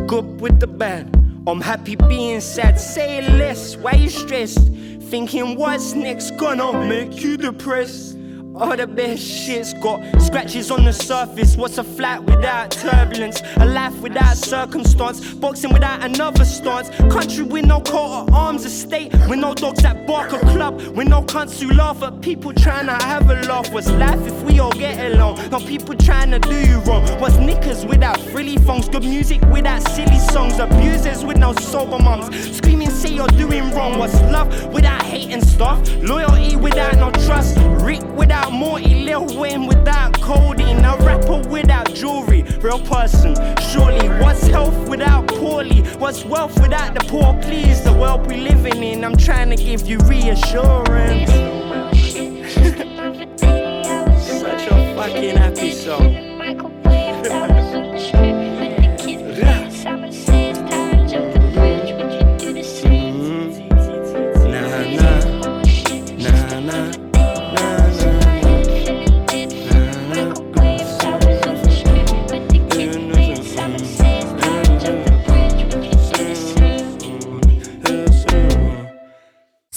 Good 0.07 0.39
with 0.39 0.61
the 0.61 0.67
bad. 0.67 1.09
I'm 1.47 1.61
happy 1.61 1.97
being 1.97 2.43
sad. 2.43 2.79
Say 2.79 3.23
less, 3.39 3.75
why 3.75 3.93
you 3.93 4.11
stressed? 4.11 4.71
Thinking 5.09 5.57
what's 5.57 5.95
next 5.95 6.33
gonna 6.33 6.87
make 6.87 7.23
you 7.23 7.39
depressed? 7.39 8.17
All 8.61 8.77
the 8.77 8.87
best 8.87 9.23
shit's 9.23 9.73
got 9.73 10.03
scratches 10.21 10.71
on 10.71 10.85
the 10.85 10.93
surface. 10.93 11.57
What's 11.57 11.79
a 11.79 11.85
flat 11.85 12.23
without 12.25 12.71
turbulence? 12.71 13.41
A 13.57 13.65
life 13.65 13.99
without 14.01 14.37
circumstance. 14.37 15.33
Boxing 15.35 15.73
without 15.73 16.05
another 16.05 16.45
stance. 16.45 16.91
Country 17.11 17.45
with 17.45 17.65
no 17.65 17.81
coat 17.81 18.21
of 18.21 18.35
arms, 18.35 18.67
a 18.67 18.71
state 18.71 19.13
with 19.29 19.39
no 19.39 19.55
dogs 19.55 19.83
that 19.83 20.07
bark 20.07 20.33
a 20.35 20.39
club. 20.41 20.79
With 20.95 21.09
no 21.09 21.23
cunts 21.23 21.59
who 21.59 21.73
laugh 21.73 22.03
at 22.03 22.21
people 22.21 22.53
trying 22.53 22.87
to 22.87 22.93
have 23.07 23.31
a 23.31 23.35
laugh. 23.49 23.73
What's 23.73 23.91
life 23.93 24.27
if 24.27 24.43
we 24.43 24.61
all 24.61 24.73
get 24.73 25.11
along? 25.11 25.49
No 25.51 25.59
people 25.61 25.95
trying 25.95 26.31
to 26.33 26.39
do 26.39 26.55
you 26.55 26.81
wrong. 26.81 27.07
What's 27.19 27.37
knickers 27.39 27.87
without 27.87 28.21
frilly 28.21 28.59
phones? 28.59 28.91
Good 28.91 29.05
music 29.05 29.41
without 29.47 29.81
silly 29.89 30.19
songs. 30.19 30.59
Abusers 30.59 31.25
with 31.25 31.39
no 31.39 31.55
sober 31.55 31.99
mums. 31.99 32.57
Screaming, 32.59 32.91
say 32.91 33.15
you're 33.15 33.27
doing 33.29 33.71
wrong. 33.71 33.99
What's 33.99 34.21
love 34.31 34.49
without 34.71 35.03
hate 35.03 35.31
and 35.31 35.43
stuff? 35.43 35.81
Loyalty 36.03 36.57
without 36.57 36.97
no 36.97 37.11
trust. 37.25 37.57
Rick 37.83 38.03
without 38.15 38.50
Morty. 38.51 39.05
Lil 39.05 39.27
Wayne 39.39 39.67
without 39.67 40.21
codeine. 40.21 40.85
A 40.85 40.97
rapper 40.99 41.43
without 41.49 41.93
jewelry. 41.95 42.43
Real 42.61 42.81
person, 42.81 43.35
surely. 43.71 44.09
What's 44.21 44.47
health 44.47 44.89
without 44.89 45.27
poorly? 45.29 45.83
What's 45.99 46.25
wealth 46.25 46.59
without 46.61 46.95
the 46.95 47.01
poor? 47.01 47.35
Please, 47.43 47.83
the 47.83 47.93
world 47.93 48.27
we 48.27 48.37
living 48.37 48.83
in. 48.83 49.05
I'm 49.05 49.17
trying 49.17 49.51
to 49.51 49.57
give 49.57 49.87
you 49.87 49.99
reassurance. 50.01 51.31
Such 54.41 54.67
a 54.67 54.95
fucking 54.95 55.37
happy 55.37 55.73
song. 55.73 56.30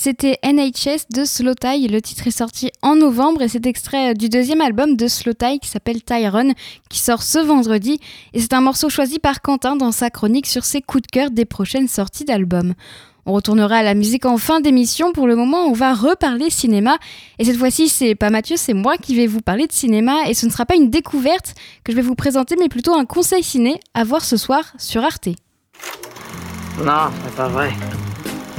C'était 0.06 0.38
NHS 0.44 1.14
de 1.16 1.24
Slow 1.24 1.54
Tie. 1.54 1.88
Le 1.88 2.02
titre 2.02 2.28
est 2.28 2.38
sorti 2.38 2.72
en 2.82 2.98
novembre 2.98 3.42
et 3.42 3.48
c'est 3.48 3.66
extrait 3.66 4.14
du 4.14 4.28
deuxième 4.28 4.60
album 4.60 4.98
de 4.98 5.08
Slow 5.08 5.32
Tie 5.32 5.60
qui 5.60 5.70
s'appelle 5.70 6.04
Tyrone, 6.04 6.52
qui 6.90 7.00
sort 7.00 7.24
ce 7.24 7.40
vendredi. 7.40 8.02
Et 8.34 8.42
c'est 8.42 8.52
un 8.52 8.60
morceau 8.60 8.90
choisi 8.90 9.20
par 9.20 9.42
Quentin 9.42 9.78
dans 9.78 9.94
sa 9.94 10.10
chronique 10.10 10.48
sur 10.48 10.66
ses 10.66 10.82
coups 10.82 11.04
de 11.04 11.08
cœur 11.08 11.32
des 11.32 11.46
prochaines 11.46 11.88
sorties 11.88 12.26
d'albums. 12.26 12.74
On 13.26 13.32
retournera 13.32 13.78
à 13.78 13.82
la 13.82 13.94
musique 13.94 14.26
en 14.26 14.38
fin 14.38 14.60
d'émission. 14.60 15.14
Pour 15.14 15.26
le 15.26 15.38
moment, 15.38 15.68
on 15.68 15.72
va 15.72 15.94
reparler 15.94 16.50
cinéma. 16.50 16.98
Et 17.40 17.46
cette 17.46 17.56
fois-ci, 17.56 17.88
c'est 17.88 18.14
pas 18.14 18.30
Mathieu, 18.30 18.58
c'est 18.58 18.74
moi 18.74 18.98
qui 18.98 19.16
vais 19.16 19.28
vous 19.28 19.40
parler 19.40 19.68
de 19.68 19.72
cinéma. 19.72 20.28
Et 20.28 20.34
ce 20.34 20.46
ne 20.46 20.52
sera 20.52 20.66
pas 20.66 20.76
une 20.76 20.90
découverte 20.90 21.56
que 21.86 21.94
je 21.94 21.96
vais 21.96 22.04
vous 22.04 22.16
présenter, 22.16 22.58
mais 22.60 22.68
plutôt 22.68 22.94
un 22.94 23.06
conseil 23.06 23.42
ciné 23.42 23.80
à 23.94 24.04
voir 24.04 24.26
ce 24.26 24.36
soir 24.36 24.66
sur 24.78 25.02
Arte. 25.02 25.30
Non, 26.84 27.08
c'est 27.24 27.36
pas 27.38 27.48
vrai. 27.48 27.72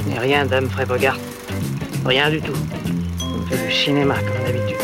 Mais 0.07 0.17
rien 0.17 0.47
d'Humphrey 0.47 0.87
Bogart. 0.87 1.19
Rien 2.05 2.29
du 2.29 2.39
tout. 2.39 2.53
On 3.19 3.41
fait 3.47 3.65
du 3.65 3.73
cinéma 3.73 4.15
comme 4.19 4.45
d'habitude. 4.45 4.77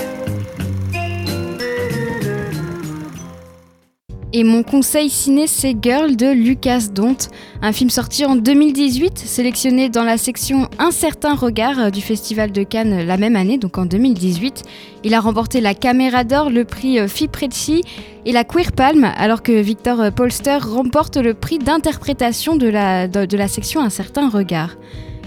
Et 4.33 4.43
mon 4.43 4.63
conseil 4.63 5.09
ciné, 5.09 5.45
c'est 5.45 5.75
Girl 5.79 6.15
de 6.15 6.31
Lucas 6.31 6.87
Dont, 6.91 7.17
un 7.61 7.73
film 7.73 7.89
sorti 7.89 8.25
en 8.25 8.37
2018, 8.37 9.19
sélectionné 9.19 9.89
dans 9.89 10.03
la 10.03 10.17
section 10.17 10.67
Un 10.79 10.89
certain 10.89 11.35
regard 11.35 11.77
euh, 11.79 11.89
du 11.89 12.01
Festival 12.01 12.51
de 12.51 12.63
Cannes 12.63 13.05
la 13.05 13.17
même 13.17 13.35
année, 13.35 13.57
donc 13.57 13.77
en 13.77 13.85
2018. 13.85 14.63
Il 15.03 15.13
a 15.13 15.19
remporté 15.19 15.59
la 15.61 15.75
Caméra 15.75 16.23
d'Or, 16.23 16.49
le 16.49 16.63
prix 16.63 16.97
euh, 16.97 17.07
Fiprezzi 17.07 17.83
et 18.25 18.31
la 18.31 18.45
Queer 18.45 18.71
Palm, 18.71 19.03
alors 19.03 19.43
que 19.43 19.51
Victor 19.51 19.99
euh, 19.99 20.11
Polster 20.11 20.59
remporte 20.61 21.17
le 21.17 21.33
prix 21.33 21.59
d'interprétation 21.59 22.55
de 22.55 22.67
la, 22.67 23.07
de 23.07 23.37
la 23.37 23.47
section 23.49 23.81
Un 23.81 23.89
certain 23.89 24.29
regard. 24.29 24.77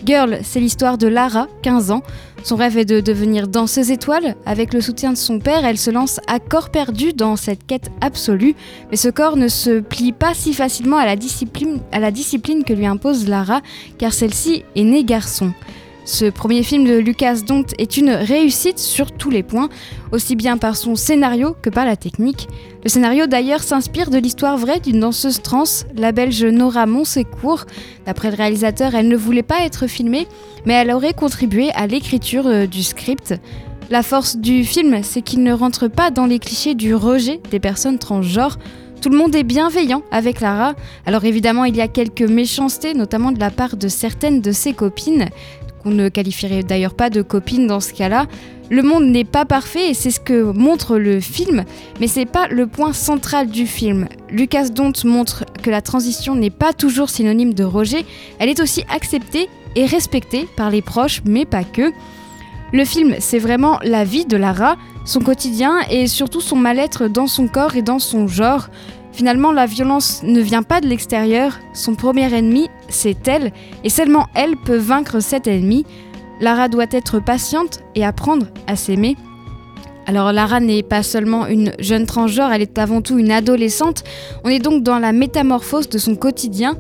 Girl, 0.04 0.40
c'est 0.42 0.60
l'histoire 0.60 0.98
de 0.98 1.08
Lara, 1.08 1.48
15 1.62 1.90
ans. 1.90 2.02
Son 2.42 2.56
rêve 2.56 2.76
est 2.76 2.84
de 2.84 3.00
devenir 3.00 3.48
danseuse 3.48 3.90
étoile. 3.90 4.36
Avec 4.44 4.74
le 4.74 4.82
soutien 4.82 5.12
de 5.12 5.16
son 5.16 5.38
père, 5.38 5.64
elle 5.64 5.78
se 5.78 5.90
lance 5.90 6.20
à 6.26 6.40
corps 6.40 6.68
perdu 6.68 7.14
dans 7.14 7.36
cette 7.36 7.66
quête 7.66 7.90
absolue. 8.02 8.54
Mais 8.90 8.98
ce 8.98 9.08
corps 9.08 9.38
ne 9.38 9.48
se 9.48 9.80
plie 9.80 10.12
pas 10.12 10.34
si 10.34 10.52
facilement 10.52 10.98
à 10.98 11.06
la 11.06 11.16
discipline, 11.16 11.80
discipline 12.12 12.64
que 12.64 12.74
lui 12.74 12.84
impose 12.84 13.28
Lara, 13.28 13.62
car 13.96 14.12
celle-ci 14.12 14.64
est 14.76 14.84
née 14.84 15.04
garçon. 15.04 15.54
Ce 16.06 16.26
premier 16.26 16.62
film 16.62 16.84
de 16.84 16.98
Lucas 16.98 17.36
Dont 17.46 17.64
est 17.78 17.96
une 17.96 18.10
réussite 18.10 18.78
sur 18.78 19.10
tous 19.10 19.30
les 19.30 19.42
points, 19.42 19.70
aussi 20.12 20.36
bien 20.36 20.58
par 20.58 20.76
son 20.76 20.96
scénario 20.96 21.56
que 21.62 21.70
par 21.70 21.86
la 21.86 21.96
technique. 21.96 22.46
Le 22.82 22.90
scénario 22.90 23.26
d'ailleurs 23.26 23.62
s'inspire 23.62 24.10
de 24.10 24.18
l'histoire 24.18 24.58
vraie 24.58 24.80
d'une 24.80 25.00
danseuse 25.00 25.40
trans, 25.40 25.64
la 25.96 26.12
belge 26.12 26.44
Nora 26.44 26.84
Monsecourt. 26.84 27.64
D'après 28.04 28.30
le 28.30 28.36
réalisateur, 28.36 28.94
elle 28.94 29.08
ne 29.08 29.16
voulait 29.16 29.42
pas 29.42 29.64
être 29.64 29.86
filmée, 29.86 30.28
mais 30.66 30.74
elle 30.74 30.90
aurait 30.90 31.14
contribué 31.14 31.70
à 31.72 31.86
l'écriture 31.86 32.48
euh, 32.48 32.66
du 32.66 32.82
script. 32.82 33.34
La 33.88 34.02
force 34.02 34.36
du 34.36 34.64
film, 34.64 35.02
c'est 35.02 35.22
qu'il 35.22 35.42
ne 35.42 35.52
rentre 35.54 35.88
pas 35.88 36.10
dans 36.10 36.26
les 36.26 36.38
clichés 36.38 36.74
du 36.74 36.94
rejet 36.94 37.40
des 37.50 37.60
personnes 37.60 37.98
transgenres. 37.98 38.58
Tout 39.00 39.10
le 39.10 39.18
monde 39.18 39.34
est 39.34 39.42
bienveillant 39.42 40.02
avec 40.10 40.40
Lara. 40.40 40.74
Alors 41.04 41.24
évidemment, 41.24 41.64
il 41.64 41.76
y 41.76 41.82
a 41.82 41.88
quelques 41.88 42.22
méchancetés, 42.22 42.94
notamment 42.94 43.32
de 43.32 43.40
la 43.40 43.50
part 43.50 43.76
de 43.76 43.88
certaines 43.88 44.40
de 44.40 44.50
ses 44.50 44.72
copines, 44.72 45.28
qu'on 45.84 45.90
ne 45.90 46.08
qualifierait 46.08 46.62
d'ailleurs 46.62 46.94
pas 46.94 47.10
de 47.10 47.22
copines 47.22 47.66
dans 47.66 47.80
ce 47.80 47.92
cas-là. 47.92 48.26
Le 48.70 48.82
monde 48.82 49.04
n'est 49.04 49.24
pas 49.24 49.44
parfait 49.44 49.90
et 49.90 49.94
c'est 49.94 50.10
ce 50.10 50.18
que 50.18 50.42
montre 50.42 50.96
le 50.96 51.20
film, 51.20 51.64
mais 52.00 52.08
c'est 52.08 52.24
pas 52.24 52.48
le 52.48 52.66
point 52.66 52.94
central 52.94 53.48
du 53.48 53.66
film. 53.66 54.08
Lucas 54.30 54.70
Dont 54.70 54.92
montre 55.04 55.44
que 55.62 55.70
la 55.70 55.82
transition 55.82 56.34
n'est 56.34 56.50
pas 56.50 56.72
toujours 56.72 57.10
synonyme 57.10 57.52
de 57.52 57.64
rejet, 57.64 58.06
elle 58.38 58.48
est 58.48 58.60
aussi 58.60 58.82
acceptée 58.88 59.48
et 59.76 59.84
respectée 59.84 60.48
par 60.56 60.70
les 60.70 60.80
proches, 60.80 61.20
mais 61.26 61.44
pas 61.44 61.62
que. 61.62 61.92
Le 62.72 62.84
film, 62.84 63.16
c'est 63.18 63.38
vraiment 63.38 63.78
la 63.82 64.04
vie 64.04 64.24
de 64.24 64.36
Lara, 64.36 64.76
son 65.04 65.20
quotidien 65.20 65.80
et 65.90 66.06
surtout 66.06 66.40
son 66.40 66.56
mal-être 66.56 67.06
dans 67.06 67.26
son 67.26 67.46
corps 67.46 67.76
et 67.76 67.82
dans 67.82 67.98
son 67.98 68.26
genre. 68.26 68.68
Finalement, 69.14 69.52
la 69.52 69.66
violence 69.66 70.24
ne 70.24 70.40
vient 70.40 70.64
pas 70.64 70.80
de 70.80 70.88
l'extérieur, 70.88 71.60
son 71.72 71.94
premier 71.94 72.34
ennemi, 72.34 72.68
c'est 72.88 73.28
elle, 73.28 73.52
et 73.84 73.88
seulement 73.88 74.26
elle 74.34 74.56
peut 74.56 74.76
vaincre 74.76 75.20
cet 75.20 75.46
ennemi. 75.46 75.86
Lara 76.40 76.68
doit 76.68 76.86
être 76.90 77.20
patiente 77.20 77.84
et 77.94 78.04
apprendre 78.04 78.46
à 78.66 78.74
s'aimer. 78.74 79.16
Alors 80.06 80.32
Lara 80.32 80.58
n'est 80.58 80.82
pas 80.82 81.04
seulement 81.04 81.46
une 81.46 81.74
jeune 81.78 82.06
transgenre, 82.06 82.52
elle 82.52 82.62
est 82.62 82.76
avant 82.76 83.02
tout 83.02 83.16
une 83.16 83.30
adolescente. 83.30 84.02
On 84.42 84.48
est 84.48 84.58
donc 84.58 84.82
dans 84.82 84.98
la 84.98 85.12
métamorphose 85.12 85.88
de 85.88 85.98
son 85.98 86.16
quotidien. 86.16 86.76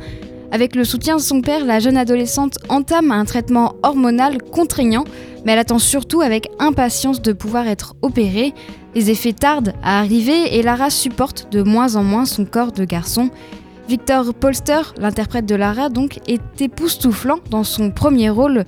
Avec 0.54 0.76
le 0.76 0.84
soutien 0.84 1.16
de 1.16 1.20
son 1.20 1.40
père, 1.40 1.64
la 1.64 1.80
jeune 1.80 1.96
adolescente 1.96 2.58
entame 2.68 3.10
un 3.10 3.24
traitement 3.24 3.74
hormonal 3.82 4.40
contraignant, 4.40 5.02
mais 5.44 5.50
elle 5.50 5.58
attend 5.58 5.80
surtout 5.80 6.20
avec 6.20 6.48
impatience 6.60 7.20
de 7.20 7.32
pouvoir 7.32 7.66
être 7.66 7.96
opérée. 8.02 8.54
Les 8.94 9.10
effets 9.10 9.32
tardent 9.32 9.72
à 9.82 9.98
arriver 9.98 10.56
et 10.56 10.62
Lara 10.62 10.90
supporte 10.90 11.50
de 11.50 11.64
moins 11.64 11.96
en 11.96 12.04
moins 12.04 12.24
son 12.24 12.44
corps 12.44 12.70
de 12.70 12.84
garçon. 12.84 13.30
Victor 13.88 14.32
Polster, 14.32 14.94
l'interprète 14.96 15.44
de 15.44 15.56
Lara, 15.56 15.88
donc, 15.88 16.20
est 16.28 16.60
époustouflant 16.60 17.40
dans 17.50 17.64
son 17.64 17.90
premier 17.90 18.30
rôle. 18.30 18.64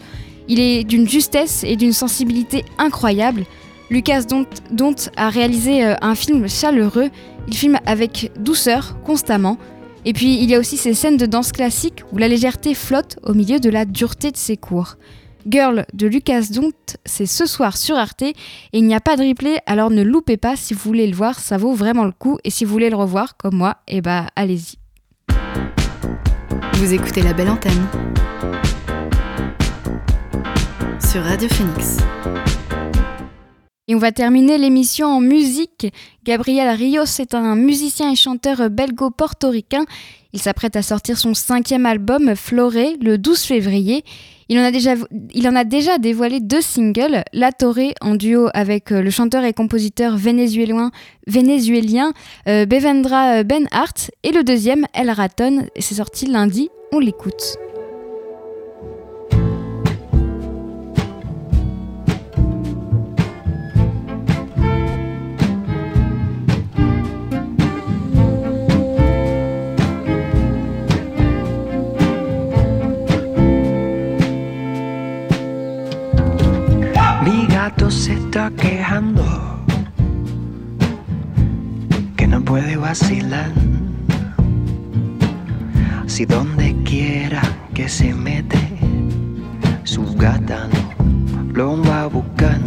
Il 0.49 0.59
est 0.59 0.83
d'une 0.83 1.09
justesse 1.09 1.63
et 1.63 1.77
d'une 1.77 1.93
sensibilité 1.93 2.65
incroyable. 2.79 3.45
Lucas 3.91 4.23
Dont, 4.23 4.47
Dont 4.73 4.97
a 5.17 5.31
réalisé 5.31 5.85
euh, 5.85 5.95
un 6.03 6.17
film 6.17 6.49
chaleureux. 6.49 7.11
Il 7.47 7.57
filme 7.57 7.79
avec 7.87 8.33
douceur, 8.41 8.97
constamment. 9.05 9.57
Et 10.07 10.13
puis 10.13 10.37
il 10.41 10.49
y 10.49 10.55
a 10.55 10.59
aussi 10.61 10.77
ces 10.77 10.95
scènes 10.95 11.17
de 11.17 11.27
danse 11.27 11.51
classique 11.51 12.05
où 12.13 12.19
la 12.19 12.29
légèreté 12.29 12.75
flotte 12.75 13.19
au 13.25 13.35
milieu 13.35 13.59
de 13.59 13.69
la 13.69 13.85
dureté 13.85 14.31
de 14.31 14.37
ses 14.37 14.57
cours. 14.57 14.95
Girl 15.49 15.85
de 15.93 16.07
Lucas 16.07 16.47
Dont, 16.53 16.73
c'est 17.05 17.27
ce 17.27 17.45
soir 17.45 17.77
sur 17.77 17.97
Arte 17.97 18.23
et 18.23 18.35
il 18.73 18.85
n'y 18.85 18.95
a 18.95 19.01
pas 19.01 19.17
de 19.17 19.27
replay, 19.27 19.59
alors 19.67 19.91
ne 19.91 20.03
loupez 20.03 20.37
pas 20.37 20.57
si 20.57 20.75
vous 20.75 20.81
voulez 20.81 21.09
le 21.09 21.15
voir, 21.15 21.41
ça 21.41 21.57
vaut 21.57 21.75
vraiment 21.75 22.05
le 22.05 22.13
coup. 22.13 22.39
Et 22.45 22.51
si 22.51 22.65
vous 22.65 22.73
voulez 22.73 22.89
le 22.89 22.97
revoir, 22.97 23.37
comme 23.37 23.57
moi, 23.57 23.79
eh 23.89 24.01
bah 24.01 24.27
allez-y. 24.37 24.77
Vous 26.75 26.95
écoutez 26.95 27.23
la 27.23 27.33
belle 27.33 27.51
antenne 27.51 27.87
sur 31.01 31.23
Radio 31.23 31.49
Phoenix. 31.49 31.99
Et 33.89 33.95
on 33.95 33.99
va 33.99 34.11
terminer 34.11 34.59
l'émission 34.59 35.07
en 35.07 35.21
musique. 35.21 35.93
Gabriel 36.25 36.69
Rios 36.77 37.05
est 37.21 37.35
un 37.35 37.55
musicien 37.55 38.11
et 38.11 38.17
chanteur 38.17 38.69
belgo-portoricain. 38.69 39.85
Il 40.33 40.41
s'apprête 40.41 40.75
à 40.75 40.83
sortir 40.83 41.19
son 41.19 41.35
cinquième 41.35 41.87
album, 41.87 42.35
Floré, 42.35 42.97
le 43.01 43.17
12 43.17 43.41
février. 43.43 44.05
Il 44.49 44.59
en, 44.59 45.57
a 45.57 45.65
déjà, 45.65 45.99
dévoilé 45.99 46.41
deux 46.41 46.61
singles, 46.61 47.23
La 47.33 47.53
Torre 47.53 47.95
en 48.01 48.15
duo 48.15 48.49
avec 48.55 48.93
euh, 48.93 49.03
le 49.03 49.11
chanteur 49.11 49.45
et 49.45 49.53
compositeur 49.53 50.17
vénézuélien, 50.17 50.93
euh, 52.49 52.65
Bevendra 52.65 53.43
Ben 53.43 53.67
Hart 53.73 54.11
et 54.23 54.31
le 54.31 54.45
deuxième, 54.45 54.87
El 54.95 55.11
Raton. 55.11 55.67
C'est 55.79 55.95
sorti 55.95 56.27
lundi, 56.27 56.69
on 56.93 57.01
l'écoute. 57.01 57.57
Gato 77.67 77.91
se 77.91 78.13
está 78.13 78.49
quejando 78.57 79.25
que 82.17 82.25
no 82.29 82.41
puede 82.45 82.77
vacilar. 82.77 83.51
Si 86.07 86.25
donde 86.27 86.77
quiera 86.85 87.43
que 87.75 87.89
se 87.89 88.15
mete, 88.15 88.61
su 89.83 90.05
gata 90.15 90.69
no 91.55 91.77
lo 91.77 91.83
va 91.83 92.03
a 92.03 92.07
buscar. 92.07 92.61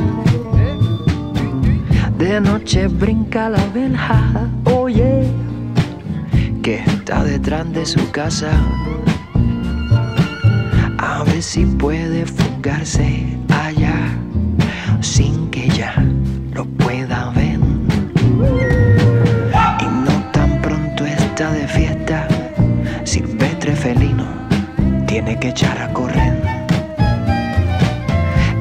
De 2.17 2.41
noche 2.41 2.87
brinca 2.87 3.49
la 3.49 3.65
verja, 3.67 4.49
oye, 4.65 5.31
que 6.61 6.83
está 6.83 7.23
detrás 7.23 7.71
de 7.71 7.85
su 7.85 8.11
casa. 8.11 8.51
A 10.97 11.23
ver 11.23 11.41
si 11.41 11.65
puede 11.65 12.25
fugarse 12.25 13.37
allá 13.47 14.19
sin 15.01 15.49
que 15.49 15.67
ya 15.69 15.93
lo 16.53 16.65
pueda 16.65 17.31
ver. 17.31 17.59
Y 19.79 19.85
no 19.85 20.31
tan 20.31 20.61
pronto 20.61 21.05
está 21.05 21.51
de 21.51 21.67
fiesta, 21.67 22.27
silvestre 23.03 23.75
felino 23.75 24.25
tiene 25.07 25.39
que 25.39 25.49
echar 25.49 25.77
a 25.81 25.91
correr. 25.91 26.39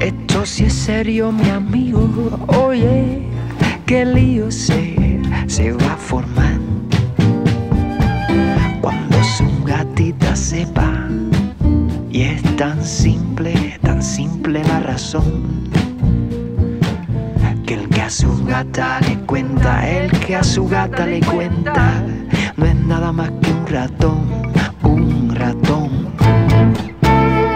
Esto 0.01 0.47
sí 0.47 0.65
es 0.65 0.73
serio, 0.73 1.31
mi 1.31 1.49
amigo. 1.51 2.09
Oye, 2.47 3.23
qué 3.85 4.05
lío 4.05 4.51
se, 4.51 5.21
se 5.47 5.73
va 5.73 5.93
a 5.93 5.97
formar. 5.97 6.59
Cuando 8.81 9.23
su 9.25 9.65
gatita 9.65 10.35
sepa, 10.35 11.09
y 12.11 12.23
es 12.23 12.43
tan 12.57 12.83
simple, 12.83 13.79
tan 13.83 14.03
simple 14.03 14.65
la 14.65 14.81
razón 14.81 15.69
que 15.73 15.79
que 15.79 15.88
a 18.09 18.11
su 18.11 18.43
gata 18.47 19.01
le 19.01 19.19
cuenta, 19.27 19.87
el 19.87 20.11
que 20.21 20.35
a 20.35 20.43
su 20.43 20.67
gata 20.67 21.05
le 21.05 21.21
cuenta, 21.21 22.03
no 22.57 22.65
es 22.65 22.75
nada 22.75 23.13
más 23.13 23.31
que 23.43 23.51
un 23.53 23.67
ratón, 23.67 24.43
un 24.83 25.35
ratón. 25.35 26.09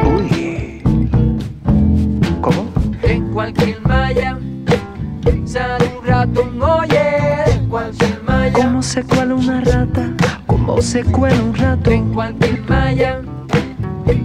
Uy, 0.05 0.82
¿cómo? 2.42 2.70
En 3.03 3.32
cualquier 3.32 3.80
malla 3.80 4.38
sale 5.46 5.90
un 5.98 6.07
ratón, 6.07 6.62
oye, 6.62 7.44
en 7.46 7.68
cualquier 7.70 8.22
malla. 8.22 8.53
¿Cómo 8.53 8.82
se 8.82 9.03
cuela 9.05 9.34
una 9.34 9.61
rata? 9.62 10.11
¿Cómo 10.46 10.82
se 10.82 11.03
cuela 11.03 11.42
un 11.42 11.55
rato? 11.55 11.90
En 11.90 12.12
cualquier 12.12 12.61
malla 12.68 13.22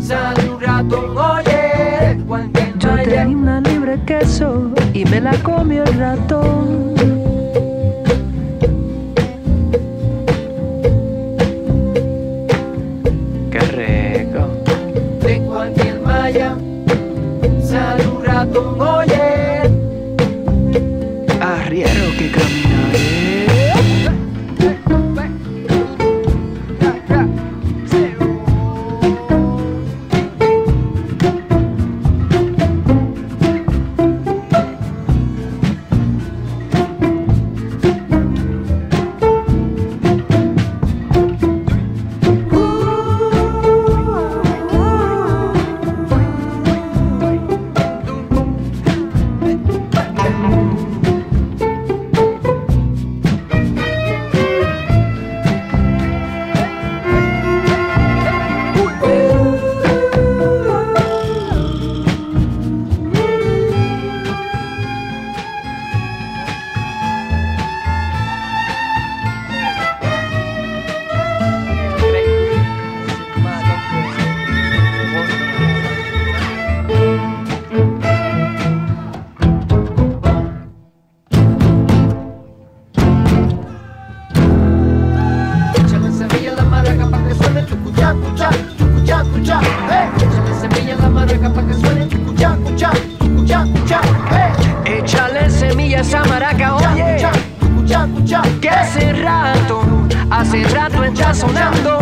sale 0.02 0.50
un 0.50 0.60
ratón, 0.60 1.18
oye, 1.18 2.22
cualquier 2.28 2.78
Yo 2.80 2.92
malla. 2.92 2.98
una 2.98 3.08
libre 3.08 3.16
queso 3.16 3.47
y 4.98 5.06
me 5.06 5.22
la 5.22 5.38
comió 5.44 5.84
el 5.84 5.94
ratón. 6.00 6.87
Sonando. 101.38 101.97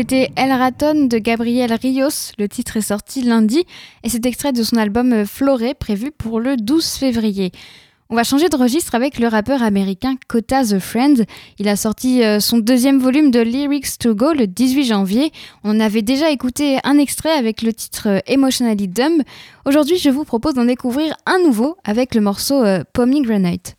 C'était 0.00 0.30
El 0.34 0.50
Raton 0.50 1.08
de 1.08 1.18
Gabriel 1.18 1.74
Rios. 1.74 2.32
Le 2.38 2.48
titre 2.48 2.78
est 2.78 2.80
sorti 2.80 3.20
lundi 3.20 3.64
et 4.02 4.08
c'est 4.08 4.24
extrait 4.24 4.54
de 4.54 4.62
son 4.62 4.78
album 4.78 5.12
euh, 5.12 5.26
Floré 5.26 5.74
prévu 5.74 6.10
pour 6.10 6.40
le 6.40 6.56
12 6.56 6.86
février. 6.86 7.52
On 8.08 8.16
va 8.16 8.24
changer 8.24 8.48
de 8.48 8.56
registre 8.56 8.94
avec 8.94 9.18
le 9.18 9.28
rappeur 9.28 9.62
américain 9.62 10.14
Kota 10.26 10.64
The 10.64 10.78
Friend. 10.78 11.26
Il 11.58 11.68
a 11.68 11.76
sorti 11.76 12.24
euh, 12.24 12.40
son 12.40 12.56
deuxième 12.56 12.98
volume 12.98 13.30
de 13.30 13.40
Lyrics 13.40 13.98
to 13.98 14.14
Go 14.14 14.32
le 14.32 14.46
18 14.46 14.84
janvier. 14.84 15.32
On 15.64 15.78
avait 15.78 16.00
déjà 16.00 16.30
écouté 16.30 16.78
un 16.82 16.96
extrait 16.96 17.32
avec 17.32 17.60
le 17.60 17.74
titre 17.74 18.08
euh, 18.08 18.20
Emotionally 18.26 18.88
Dumb. 18.88 19.20
Aujourd'hui, 19.66 19.98
je 19.98 20.08
vous 20.08 20.24
propose 20.24 20.54
d'en 20.54 20.64
découvrir 20.64 21.14
un 21.26 21.40
nouveau 21.40 21.76
avec 21.84 22.14
le 22.14 22.22
morceau 22.22 22.64
Pomegranate. 22.94 23.76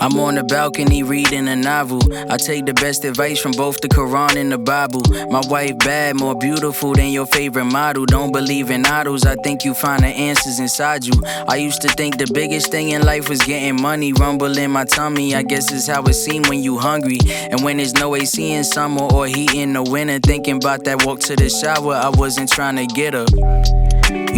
I'm 0.00 0.18
on 0.20 0.36
the 0.36 0.44
balcony 0.44 1.02
reading 1.02 1.48
a 1.48 1.56
novel. 1.56 2.00
I 2.30 2.36
take 2.36 2.66
the 2.66 2.74
best 2.74 3.04
advice 3.04 3.40
from 3.40 3.52
both 3.52 3.80
the 3.80 3.88
Quran 3.88 4.36
and 4.36 4.52
the 4.52 4.58
Bible. 4.58 5.02
My 5.30 5.42
wife 5.48 5.78
bad, 5.78 6.16
more 6.16 6.36
beautiful 6.36 6.92
than 6.94 7.08
your 7.08 7.26
favorite 7.26 7.64
model. 7.64 8.06
Don't 8.06 8.32
believe 8.32 8.70
in 8.70 8.86
idols, 8.86 9.26
I 9.26 9.34
think 9.42 9.64
you 9.64 9.74
find 9.74 10.02
the 10.02 10.08
answers 10.08 10.60
inside 10.60 11.04
you. 11.04 11.12
I 11.48 11.56
used 11.56 11.82
to 11.82 11.88
think 11.88 12.18
the 12.18 12.30
biggest 12.32 12.70
thing 12.70 12.90
in 12.90 13.02
life 13.02 13.28
was 13.28 13.40
getting 13.42 13.80
money. 13.80 14.12
Rumble 14.12 14.56
in 14.56 14.70
my 14.70 14.84
tummy, 14.84 15.34
I 15.34 15.42
guess 15.42 15.72
it's 15.72 15.88
how 15.88 16.02
it 16.04 16.14
seemed 16.14 16.48
when 16.48 16.62
you 16.62 16.78
hungry. 16.78 17.18
And 17.50 17.62
when 17.64 17.78
there's 17.78 17.94
no 17.94 18.14
AC 18.14 18.52
in 18.52 18.64
summer 18.64 19.02
or 19.02 19.26
heat 19.26 19.54
in 19.54 19.72
the 19.72 19.82
winter, 19.82 20.20
thinking 20.20 20.56
about 20.56 20.84
that 20.84 21.04
walk 21.04 21.20
to 21.20 21.34
the 21.34 21.50
shower, 21.50 21.94
I 21.94 22.10
wasn't 22.10 22.50
trying 22.50 22.76
to 22.76 22.86
get 22.86 23.14
up. 23.14 23.28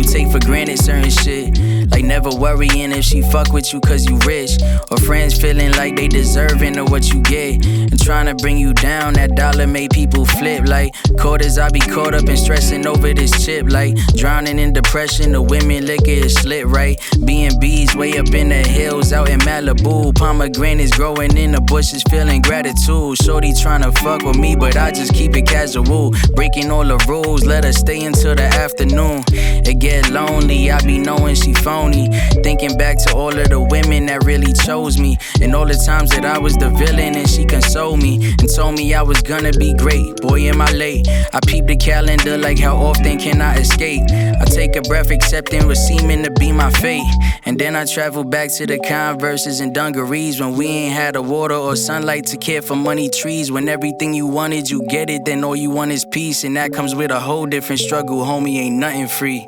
You 0.00 0.06
take 0.06 0.30
for 0.30 0.38
granted 0.38 0.78
certain 0.78 1.10
shit. 1.10 1.90
Like 1.90 2.06
never 2.06 2.30
worrying 2.30 2.90
if 2.92 3.04
she 3.04 3.20
fuck 3.20 3.52
with 3.52 3.70
you 3.70 3.80
cause 3.80 4.08
you 4.08 4.16
rich. 4.26 4.52
Or 4.90 4.96
friends 4.96 5.38
feeling 5.38 5.72
like 5.72 5.94
they 5.94 6.08
deserving 6.08 6.78
of 6.78 6.90
what 6.90 7.12
you 7.12 7.20
get. 7.20 7.66
And 7.66 8.02
trying 8.02 8.24
to 8.24 8.34
bring 8.34 8.56
you 8.56 8.72
down, 8.72 9.12
that 9.14 9.36
dollar 9.36 9.66
made 9.66 9.90
people 9.90 10.24
flip. 10.24 10.66
Like 10.66 10.94
quarters, 11.18 11.58
I 11.58 11.68
be 11.68 11.80
caught 11.80 12.14
up 12.14 12.26
and 12.26 12.38
stressing 12.38 12.86
over 12.86 13.12
this 13.12 13.44
chip. 13.44 13.66
Like 13.68 13.94
drowning 14.16 14.58
in 14.58 14.72
depression, 14.72 15.32
the 15.32 15.42
women 15.42 15.84
liquor 15.84 16.08
is 16.24 16.34
slit 16.34 16.66
right. 16.66 16.98
B&B's 17.22 17.94
way 17.94 18.16
up 18.16 18.32
in 18.32 18.48
the 18.48 18.66
hills 18.66 19.12
out 19.12 19.28
in 19.28 19.40
Malibu. 19.40 20.14
Pomegranates 20.14 20.96
growing 20.96 21.36
in 21.36 21.52
the 21.52 21.60
bushes, 21.60 22.02
feeling 22.04 22.40
gratitude. 22.40 23.18
Shorty 23.22 23.52
trying 23.52 23.82
to 23.82 23.92
fuck 24.00 24.22
with 24.22 24.38
me, 24.38 24.56
but 24.56 24.78
I 24.78 24.92
just 24.92 25.12
keep 25.12 25.36
it 25.36 25.46
casual. 25.46 26.12
Breaking 26.34 26.70
all 26.70 26.86
the 26.86 26.96
rules, 27.06 27.44
let 27.44 27.64
her 27.64 27.74
stay 27.74 28.02
until 28.02 28.34
the 28.34 28.44
afternoon. 28.44 29.24
It 29.28 29.78
get 29.90 30.10
lonely, 30.10 30.70
I 30.70 30.80
be 30.82 30.98
knowing 30.98 31.34
she 31.34 31.52
phony. 31.52 32.08
Thinking 32.44 32.76
back 32.76 32.96
to 33.04 33.14
all 33.14 33.36
of 33.36 33.48
the 33.48 33.60
women 33.60 34.06
that 34.06 34.24
really 34.24 34.52
chose 34.52 34.98
me. 34.98 35.18
And 35.40 35.54
all 35.54 35.66
the 35.66 35.80
times 35.86 36.10
that 36.10 36.24
I 36.24 36.38
was 36.38 36.54
the 36.56 36.70
villain 36.70 37.16
and 37.16 37.28
she 37.28 37.44
consoled 37.44 38.00
me. 38.00 38.34
And 38.38 38.48
told 38.54 38.76
me 38.76 38.94
I 38.94 39.02
was 39.02 39.20
gonna 39.22 39.52
be 39.52 39.74
great. 39.74 40.16
Boy, 40.22 40.48
am 40.48 40.60
I 40.60 40.70
late. 40.72 41.08
I 41.08 41.40
peep 41.46 41.66
the 41.66 41.76
calendar 41.76 42.38
like 42.38 42.58
how 42.58 42.76
often 42.76 43.18
can 43.18 43.42
I 43.42 43.56
escape? 43.56 44.04
I 44.42 44.44
take 44.44 44.76
a 44.76 44.82
breath 44.82 45.10
accepting 45.10 45.66
what's 45.66 45.80
seeming 45.80 46.22
to 46.22 46.30
be 46.30 46.52
my 46.52 46.70
fate. 46.70 47.12
And 47.44 47.58
then 47.58 47.74
I 47.74 47.84
travel 47.84 48.22
back 48.22 48.50
to 48.58 48.66
the 48.66 48.78
converses 48.78 49.60
and 49.60 49.74
dungarees 49.74 50.40
when 50.40 50.54
we 50.56 50.66
ain't 50.66 50.94
had 50.94 51.16
a 51.16 51.22
water 51.22 51.54
or 51.54 51.74
sunlight 51.74 52.26
to 52.26 52.36
care 52.36 52.62
for 52.62 52.76
money 52.76 53.08
trees. 53.10 53.50
When 53.50 53.68
everything 53.68 54.14
you 54.14 54.26
wanted, 54.26 54.70
you 54.70 54.86
get 54.86 55.10
it, 55.10 55.24
then 55.24 55.42
all 55.42 55.56
you 55.56 55.70
want 55.70 55.90
is 55.90 56.04
peace. 56.04 56.44
And 56.44 56.56
that 56.56 56.72
comes 56.72 56.94
with 56.94 57.10
a 57.10 57.18
whole 57.18 57.46
different 57.46 57.80
struggle, 57.80 58.18
homie, 58.24 58.58
ain't 58.58 58.76
nothing 58.76 59.08
free. 59.08 59.46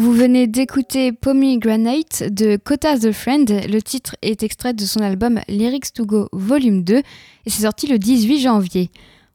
Vous 0.00 0.14
venez 0.14 0.46
d'écouter 0.46 1.12
Pomegranate 1.12 2.22
de 2.22 2.56
Kota 2.56 2.98
the 2.98 3.12
Friend. 3.12 3.46
Le 3.68 3.82
titre 3.82 4.16
est 4.22 4.42
extrait 4.42 4.72
de 4.72 4.86
son 4.86 5.00
album 5.00 5.40
Lyrics 5.46 5.92
to 5.92 6.06
Go 6.06 6.30
Volume 6.32 6.82
2 6.84 6.96
et 6.96 7.02
c'est 7.44 7.64
sorti 7.64 7.86
le 7.86 7.98
18 7.98 8.40
janvier. 8.40 8.90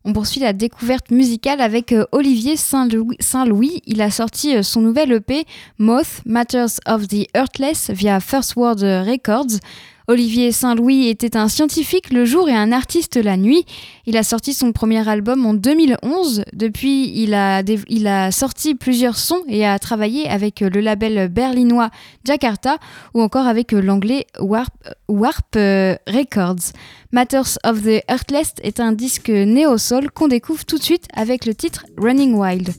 On 0.06 0.12
poursuit 0.12 0.40
la 0.42 0.54
découverte 0.54 1.12
musicale 1.12 1.62
avec 1.62 1.92
euh, 1.92 2.06
Olivier 2.12 2.56
Saint-Louis. 2.58 3.84
Il 3.86 4.02
a 4.02 4.10
sorti 4.10 4.56
euh, 4.56 4.64
son 4.64 4.82
nouvel 4.82 5.12
EP 5.12 5.46
Moth 5.78 6.24
Matters 6.26 6.80
of 6.88 7.08
the 7.10 7.28
Earthless 7.36 7.92
via 7.92 8.20
First 8.20 8.56
World 8.56 8.82
Records. 8.82 9.60
Olivier 10.08 10.52
Saint-Louis 10.52 11.08
était 11.08 11.36
un 11.36 11.48
scientifique 11.48 12.12
le 12.12 12.26
jour 12.26 12.48
et 12.48 12.56
un 12.56 12.72
artiste 12.72 13.16
la 13.16 13.38
nuit. 13.38 13.66
Il 14.06 14.18
a 14.18 14.24
sorti 14.24 14.54
son 14.54 14.72
premier 14.72 15.08
album 15.08 15.46
en 15.46 15.54
2011. 15.54 16.44
Depuis, 16.54 17.12
il 17.16 17.34
a, 17.34 18.32
sorti 18.32 18.76
plusieurs 18.76 19.18
sons 19.18 19.42
et 19.48 19.66
a 19.66 19.80
travaillé 19.80 20.30
avec 20.30 20.60
le 20.60 20.80
label 20.80 21.28
berlinois 21.30 21.90
Jakarta 22.24 22.78
ou 23.14 23.22
encore 23.22 23.48
avec 23.48 23.72
l'anglais 23.72 24.28
Warp, 24.40 25.56
euh, 25.56 25.96
Records. 26.08 26.74
Matters 27.12 27.58
of 27.64 27.82
the 27.82 28.04
Earthless 28.08 28.54
est 28.62 28.80
un 28.80 28.92
disque 28.92 29.30
néo-soul 29.30 30.12
qu'on 30.12 30.28
découvre 30.28 30.66
tout 30.66 30.78
de 30.78 30.84
suite 30.84 31.08
avec 31.14 31.46
le 31.46 31.56
titre 31.56 31.86
Running 31.98 32.36
Wild. 32.36 32.74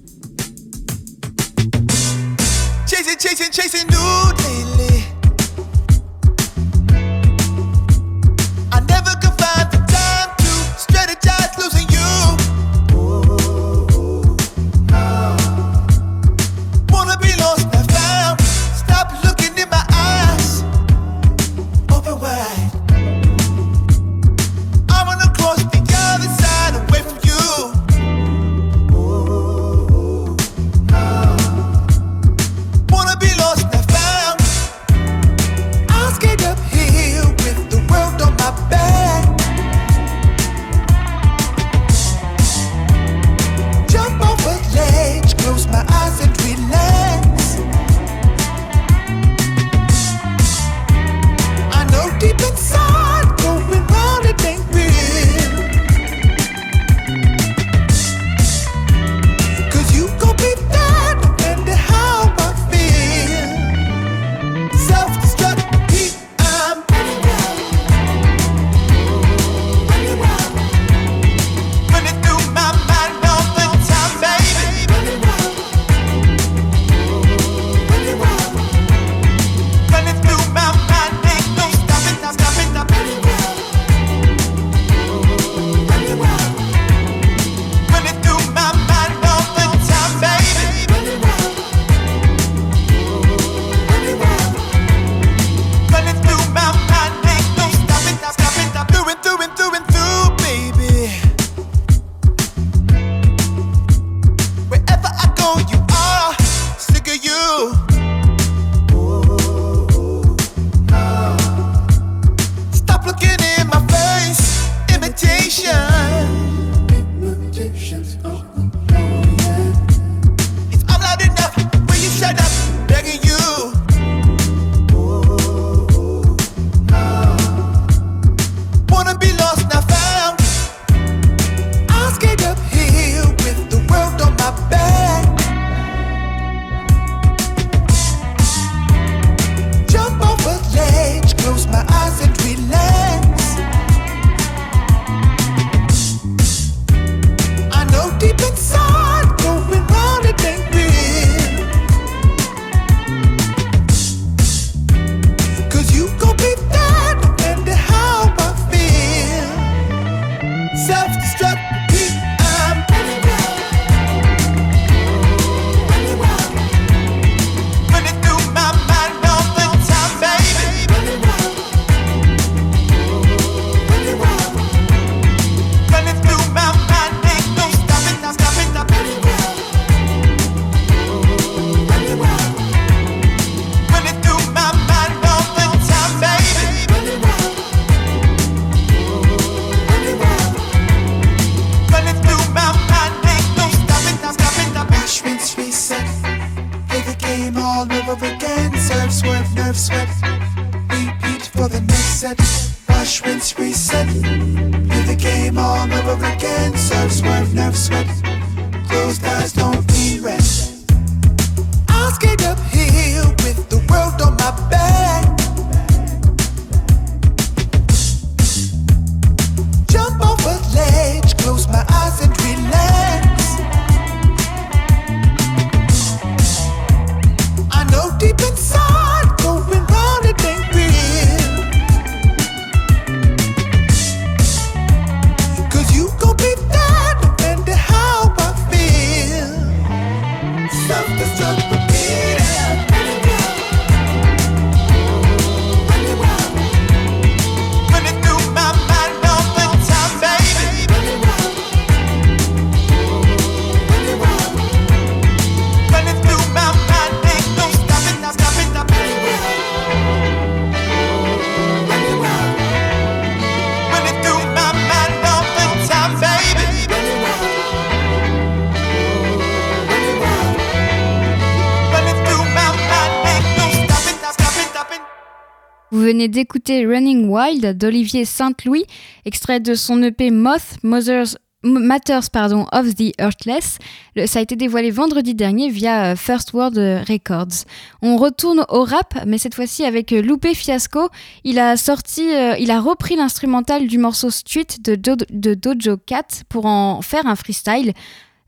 d'écouter 276.24 276.86
Running 276.86 277.28
Wild 277.28 277.76
d'Olivier 277.76 278.24
Saint-Louis, 278.24 278.84
extrait 279.24 279.60
de 279.60 279.74
son 279.74 280.02
EP 280.02 280.30
Moth, 280.30 280.78
Mother's 280.82 281.36
Matters 281.62 282.30
pardon, 282.30 282.66
of 282.72 282.94
the 282.94 283.12
Earthless. 283.18 283.78
ça 284.26 284.38
a 284.38 284.42
été 284.42 284.56
dévoilé 284.56 284.90
vendredi 284.90 285.34
dernier 285.34 285.68
via 285.68 286.12
euh, 286.12 286.16
First 286.16 286.52
World 286.52 286.78
Records. 287.08 287.64
On 288.02 288.16
retourne 288.16 288.64
au 288.68 288.84
rap, 288.84 289.14
mais 289.26 289.38
cette 289.38 289.54
fois-ci 289.54 289.84
avec 289.84 290.12
euh, 290.12 290.22
Loupé 290.22 290.54
Fiasco. 290.54 291.08
Il 291.44 291.58
a 291.58 291.76
sorti, 291.76 292.22
euh, 292.34 292.54
il 292.58 292.70
a 292.70 292.80
repris 292.80 293.16
l'instrumental 293.16 293.86
du 293.86 293.98
morceau 293.98 294.30
Street 294.30 294.66
de, 294.80 294.94
de 294.94 295.54
Dojo 295.54 295.96
Cat 295.96 296.44
pour 296.48 296.66
en 296.66 297.02
faire 297.02 297.26
un 297.26 297.36
freestyle. 297.36 297.92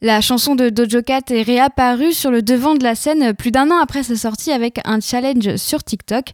La 0.00 0.20
chanson 0.20 0.54
de 0.54 0.68
Dojo 0.68 1.02
Cat 1.02 1.22
est 1.30 1.42
réapparue 1.42 2.12
sur 2.12 2.30
le 2.30 2.40
devant 2.40 2.76
de 2.76 2.84
la 2.84 2.94
scène 2.94 3.34
plus 3.34 3.50
d'un 3.50 3.70
an 3.72 3.78
après 3.82 4.04
sa 4.04 4.14
sortie 4.14 4.52
avec 4.52 4.78
un 4.84 5.00
challenge 5.00 5.56
sur 5.56 5.82
TikTok. 5.82 6.26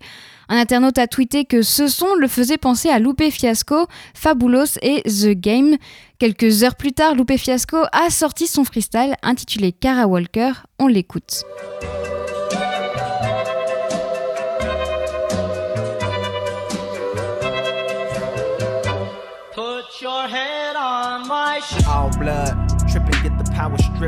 Un 0.49 0.57
internaute 0.59 0.99
a 0.99 1.07
tweeté 1.07 1.45
que 1.45 1.63
ce 1.63 1.89
son 1.89 2.15
le 2.19 2.29
faisait 2.29 2.59
penser 2.59 2.89
à 2.91 2.99
Lupe 2.99 3.31
Fiasco, 3.31 3.87
Fabulous 4.15 4.79
et 4.83 5.03
The 5.03 5.31
Game. 5.31 5.77
Quelques 6.19 6.63
heures 6.63 6.77
plus 6.77 6.93
tard, 6.93 7.15
Lupe 7.15 7.37
Fiasco 7.37 7.79
a 7.93 8.11
sorti 8.11 8.47
son 8.47 8.65
freestyle 8.65 9.15
intitulé 9.23 9.73
Cara 9.73 10.07
Walker. 10.07 10.53
On 10.79 10.87
l'écoute. 10.87 11.45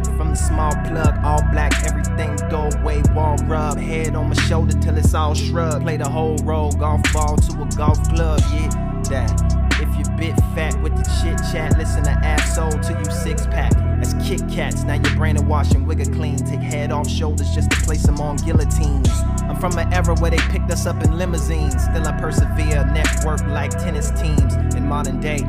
Strip 0.03 0.17
from 0.17 0.31
the 0.31 0.37
small 0.37 0.73
plug. 0.87 1.19
All 1.25 1.43
black, 1.53 1.73
everything 1.85 2.37
go 2.51 2.69
away, 2.81 3.03
wall 3.15 3.37
rub. 3.45 3.79
Head 3.79 4.15
on 4.15 4.29
my 4.29 4.35
shoulder 4.35 4.79
till 4.81 4.97
it's 4.97 5.15
all 5.15 5.35
shrugged. 5.35 5.85
Play 5.85 5.97
the 5.97 6.09
whole 6.09 6.37
role, 6.39 6.73
golf 6.73 7.01
ball 7.13 7.37
to 7.37 7.63
a 7.63 7.67
golf 7.77 8.03
club. 8.09 8.41
Yeah, 8.53 8.69
that. 9.11 9.57
If 9.79 9.89
you 9.99 10.17
bit 10.17 10.35
fat 10.55 10.81
with 10.83 10.97
the 10.97 11.03
chit 11.21 11.39
chat, 11.53 11.77
listen 11.77 12.03
to 12.05 12.11
Absol 12.11 12.81
to 12.87 12.99
you 12.99 13.15
six 13.15 13.47
pack. 13.47 13.73
That's 14.01 14.15
Kit 14.27 14.41
Kats, 14.51 14.85
now 14.85 14.95
your 14.95 15.15
brain 15.17 15.37
are 15.37 15.45
washing, 15.45 15.85
wigger 15.85 16.13
clean. 16.15 16.39
Take 16.39 16.61
head 16.61 16.93
off 16.93 17.09
shoulders 17.09 17.55
just 17.55 17.71
to 17.71 17.77
place 17.83 18.03
them 18.03 18.19
on 18.21 18.37
guillotines. 18.37 19.11
I'm 19.43 19.57
from 19.57 19.77
an 19.79 19.93
era 19.93 20.15
where 20.17 20.31
they 20.31 20.39
picked 20.51 20.71
us 20.71 20.87
up 20.87 21.03
in 21.05 21.19
limousines. 21.19 21.83
Still 21.83 22.09
I 22.09 22.13
persevere, 22.19 22.87
network 22.87 23.47
like 23.49 23.71
tennis 23.71 24.11
teams 24.13 24.55
in 24.75 24.87
modern 24.87 25.21
day. 25.21 25.45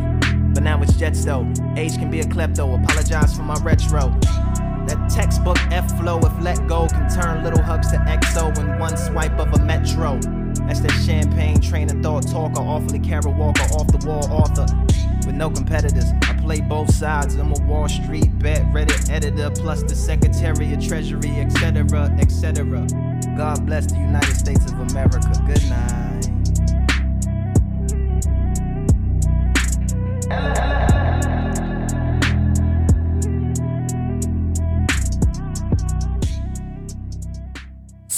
But 0.57 0.63
now 0.63 0.81
it's 0.81 0.95
jets 0.95 1.23
though. 1.23 1.47
Age 1.75 1.99
can 1.99 2.09
be 2.09 2.21
a 2.21 2.23
klepto. 2.23 2.83
Apologize 2.83 3.35
for 3.35 3.43
my 3.43 3.59
retro. 3.61 4.09
That 4.87 5.07
textbook 5.07 5.59
F 5.71 5.99
flow, 5.99 6.17
if 6.17 6.41
let 6.41 6.67
go, 6.67 6.87
can 6.87 7.07
turn 7.11 7.43
little 7.43 7.61
hugs 7.61 7.91
to 7.91 7.97
XO 7.97 8.57
in 8.57 8.79
one 8.79 8.97
swipe 8.97 9.37
of 9.37 9.53
a 9.53 9.63
metro. 9.63 10.19
That's 10.65 10.79
that 10.79 10.99
champagne 11.05 11.61
train 11.61 11.91
of 11.91 12.01
thought 12.01 12.27
talker, 12.27 12.59
awfully 12.59 12.97
Carol 12.97 13.35
Walker, 13.35 13.61
off 13.75 13.85
the 13.85 14.03
wall 14.07 14.25
author. 14.31 14.65
With 15.27 15.35
no 15.35 15.51
competitors, 15.51 16.05
I 16.23 16.33
play 16.41 16.61
both 16.61 16.91
sides. 16.91 17.35
I'm 17.35 17.53
a 17.53 17.59
Wall 17.67 17.87
Street 17.87 18.39
bet, 18.39 18.63
Reddit 18.73 19.11
editor, 19.11 19.51
plus 19.51 19.83
the 19.83 19.95
Secretary 19.95 20.73
of 20.73 20.83
Treasury, 20.83 21.39
etc., 21.39 21.85
etc. 22.19 22.87
God 23.37 23.63
bless 23.63 23.85
the 23.85 23.99
United 23.99 24.35
States 24.35 24.65
of 24.65 24.79
America. 24.79 25.31
Good 25.45 25.69
night. 25.69 26.06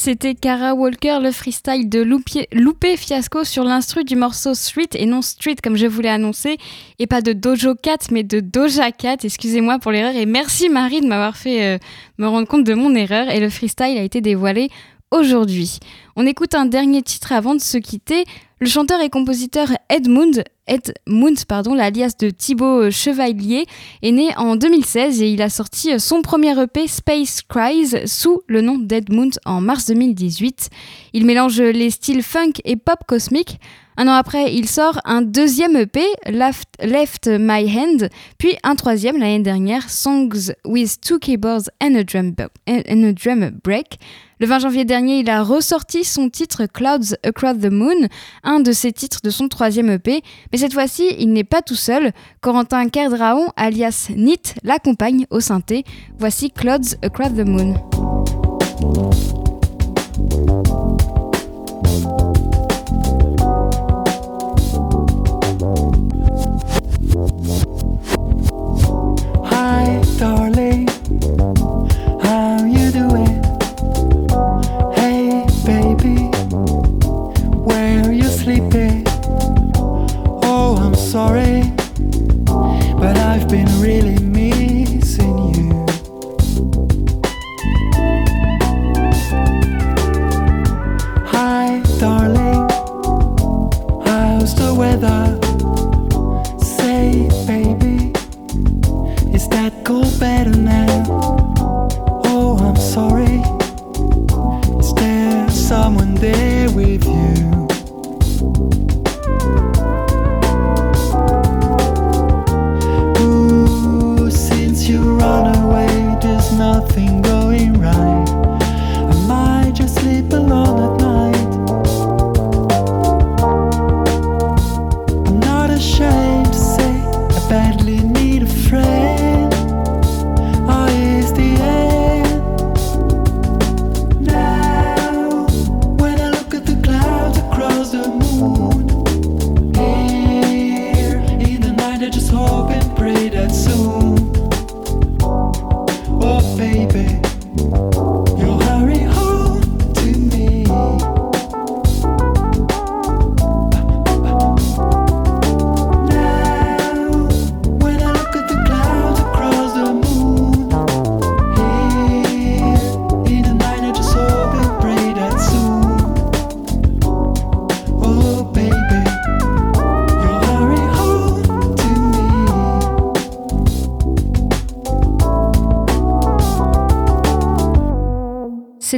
C'était 0.02 0.34
Cara 0.34 0.74
Walker, 0.74 1.20
le 1.22 1.32
freestyle 1.32 1.88
de 1.88 2.00
Loupé, 2.02 2.98
Fiasco 2.98 3.44
sur 3.44 3.64
l'instru 3.64 4.04
du 4.04 4.16
morceau 4.16 4.56
Street 4.56 4.88
et 4.96 5.06
non 5.06 5.22
Street 5.22 5.58
comme 5.62 5.76
je 5.76 5.86
voulais 5.86 6.10
annoncer, 6.10 6.58
et 6.98 7.06
pas 7.06 7.22
de 7.22 7.32
Dojo 7.32 7.76
Cat 7.76 7.98
mais 8.10 8.24
de 8.24 8.40
Doja 8.40 8.92
Cat. 8.92 9.18
Excusez-moi 9.24 9.78
pour 9.78 9.92
l'erreur 9.92 10.16
et 10.16 10.26
merci 10.26 10.70
Marie 10.70 11.02
de 11.02 11.06
m'avoir 11.06 11.38
fait 11.38 11.64
euh, 11.64 11.78
me 12.18 12.28
rendre 12.28 12.48
compte 12.48 12.64
de 12.64 12.74
mon 12.74 12.96
erreur 12.96 13.30
et 13.30 13.40
le 13.40 13.50
freestyle 13.50 14.00
a 14.00 14.02
été 14.02 14.20
dévoilé 14.20 14.70
aujourd'hui. 15.12 15.80
On 16.16 16.26
écoute 16.26 16.56
un 16.56 16.66
dernier 16.66 17.02
titre 17.02 17.32
avant 17.32 17.54
de 17.54 17.62
se 17.62 17.78
quitter. 17.78 18.24
Le 18.60 18.68
chanteur 18.68 19.02
et 19.02 19.10
compositeur 19.10 19.68
Edmund, 19.90 20.44
Edmund 20.70 21.44
pardon, 21.46 21.74
l'alias 21.74 22.16
de 22.20 22.30
Thibaut 22.30 22.90
Chevalier, 22.92 23.66
est 24.02 24.12
né 24.12 24.30
en 24.38 24.56
2016 24.56 25.22
et 25.22 25.32
il 25.32 25.42
a 25.42 25.50
sorti 25.50 26.00
son 26.00 26.22
premier 26.22 26.58
EP 26.62 26.88
Space 26.88 27.42
Cries 27.42 28.08
sous 28.08 28.42
le 28.48 28.62
nom 28.62 28.78
d'Edmund 28.78 29.40
en 29.46 29.60
mars 29.60 29.88
2018. 29.88 30.70
Il 31.14 31.26
mélange 31.26 31.60
les 31.60 31.90
styles 31.90 32.24
funk 32.24 32.54
et 32.64 32.76
pop 32.76 33.00
cosmique. 33.08 33.60
Un 33.98 34.08
an 34.08 34.14
après, 34.14 34.54
il 34.54 34.70
sort 34.70 35.02
un 35.04 35.22
deuxième 35.22 35.76
EP, 35.76 36.02
Left, 36.26 37.28
My 37.28 37.66
Hand, 37.78 38.10
puis 38.38 38.56
un 38.64 38.76
troisième 38.76 39.18
l'année 39.18 39.42
dernière, 39.42 39.90
Songs 39.90 40.54
with 40.64 41.02
Two 41.02 41.20
Keyboards 41.20 41.70
and 41.84 41.96
a 41.96 42.04
drum 42.04 42.34
Break. 43.62 44.00
Le 44.42 44.48
20 44.48 44.60
janvier 44.60 44.86
dernier, 44.86 45.20
il 45.20 45.30
a 45.30 45.44
ressorti 45.44 46.06
son 46.06 46.30
titre 46.30 46.66
Clouds 46.66 47.14
Across 47.24 47.60
the 47.60 47.70
Moon, 47.70 48.08
un 48.44 48.62
de 48.62 48.72
ses 48.72 48.94
titres 48.94 49.20
de 49.22 49.30
son 49.30 49.50
troisième 49.50 49.90
EP. 49.90 50.22
Mais 50.52 50.58
cette 50.58 50.72
fois-ci, 50.72 51.14
il 51.20 51.34
n'est 51.34 51.44
pas 51.44 51.62
tout 51.62 51.76
seul. 51.76 52.14
Corentin 52.40 52.88
Kerdraon, 52.88 53.52
alias 53.58 54.08
Nit, 54.16 54.54
l'accompagne 54.64 55.26
au 55.30 55.42
synthé. 55.42 55.84
Voici 56.18 56.52
Clouds 56.52 56.96
Across 57.04 57.34
the 57.36 57.46
Moon. 57.46 59.39
Sorry, 81.20 81.59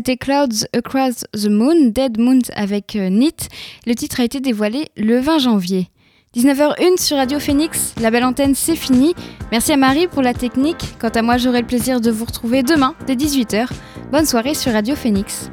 C'était 0.02 0.18
Clouds 0.18 0.66
Across 0.74 1.26
the 1.32 1.48
Moon, 1.48 1.92
Dead 1.92 2.18
Moon 2.18 2.40
avec 2.56 2.96
euh, 2.96 3.10
Nit. 3.10 3.36
Le 3.86 3.94
titre 3.94 4.20
a 4.20 4.24
été 4.24 4.40
dévoilé 4.40 4.88
le 4.98 5.20
20 5.20 5.38
janvier. 5.38 5.90
19h01 6.36 7.00
sur 7.00 7.18
Radio 7.18 7.40
Phoenix, 7.40 7.94
la 8.02 8.10
belle 8.10 8.24
antenne 8.24 8.56
c'est 8.56 8.76
fini. 8.76 9.14
Merci 9.52 9.74
à 9.74 9.78
Marie 9.78 10.08
pour 10.08 10.24
la 10.24 10.34
technique. 10.34 10.96
Quant 11.00 11.10
à 11.10 11.22
moi, 11.22 11.38
j'aurai 11.38 11.62
le 11.62 11.68
plaisir 11.68 12.02
de 12.02 12.10
vous 12.10 12.26
retrouver 12.26 12.64
demain 12.64 12.96
dès 13.06 13.14
18h. 13.14 13.68
Bonne 14.12 14.26
soirée 14.26 14.56
sur 14.56 14.72
Radio 14.74 14.96
Phoenix. 14.96 15.51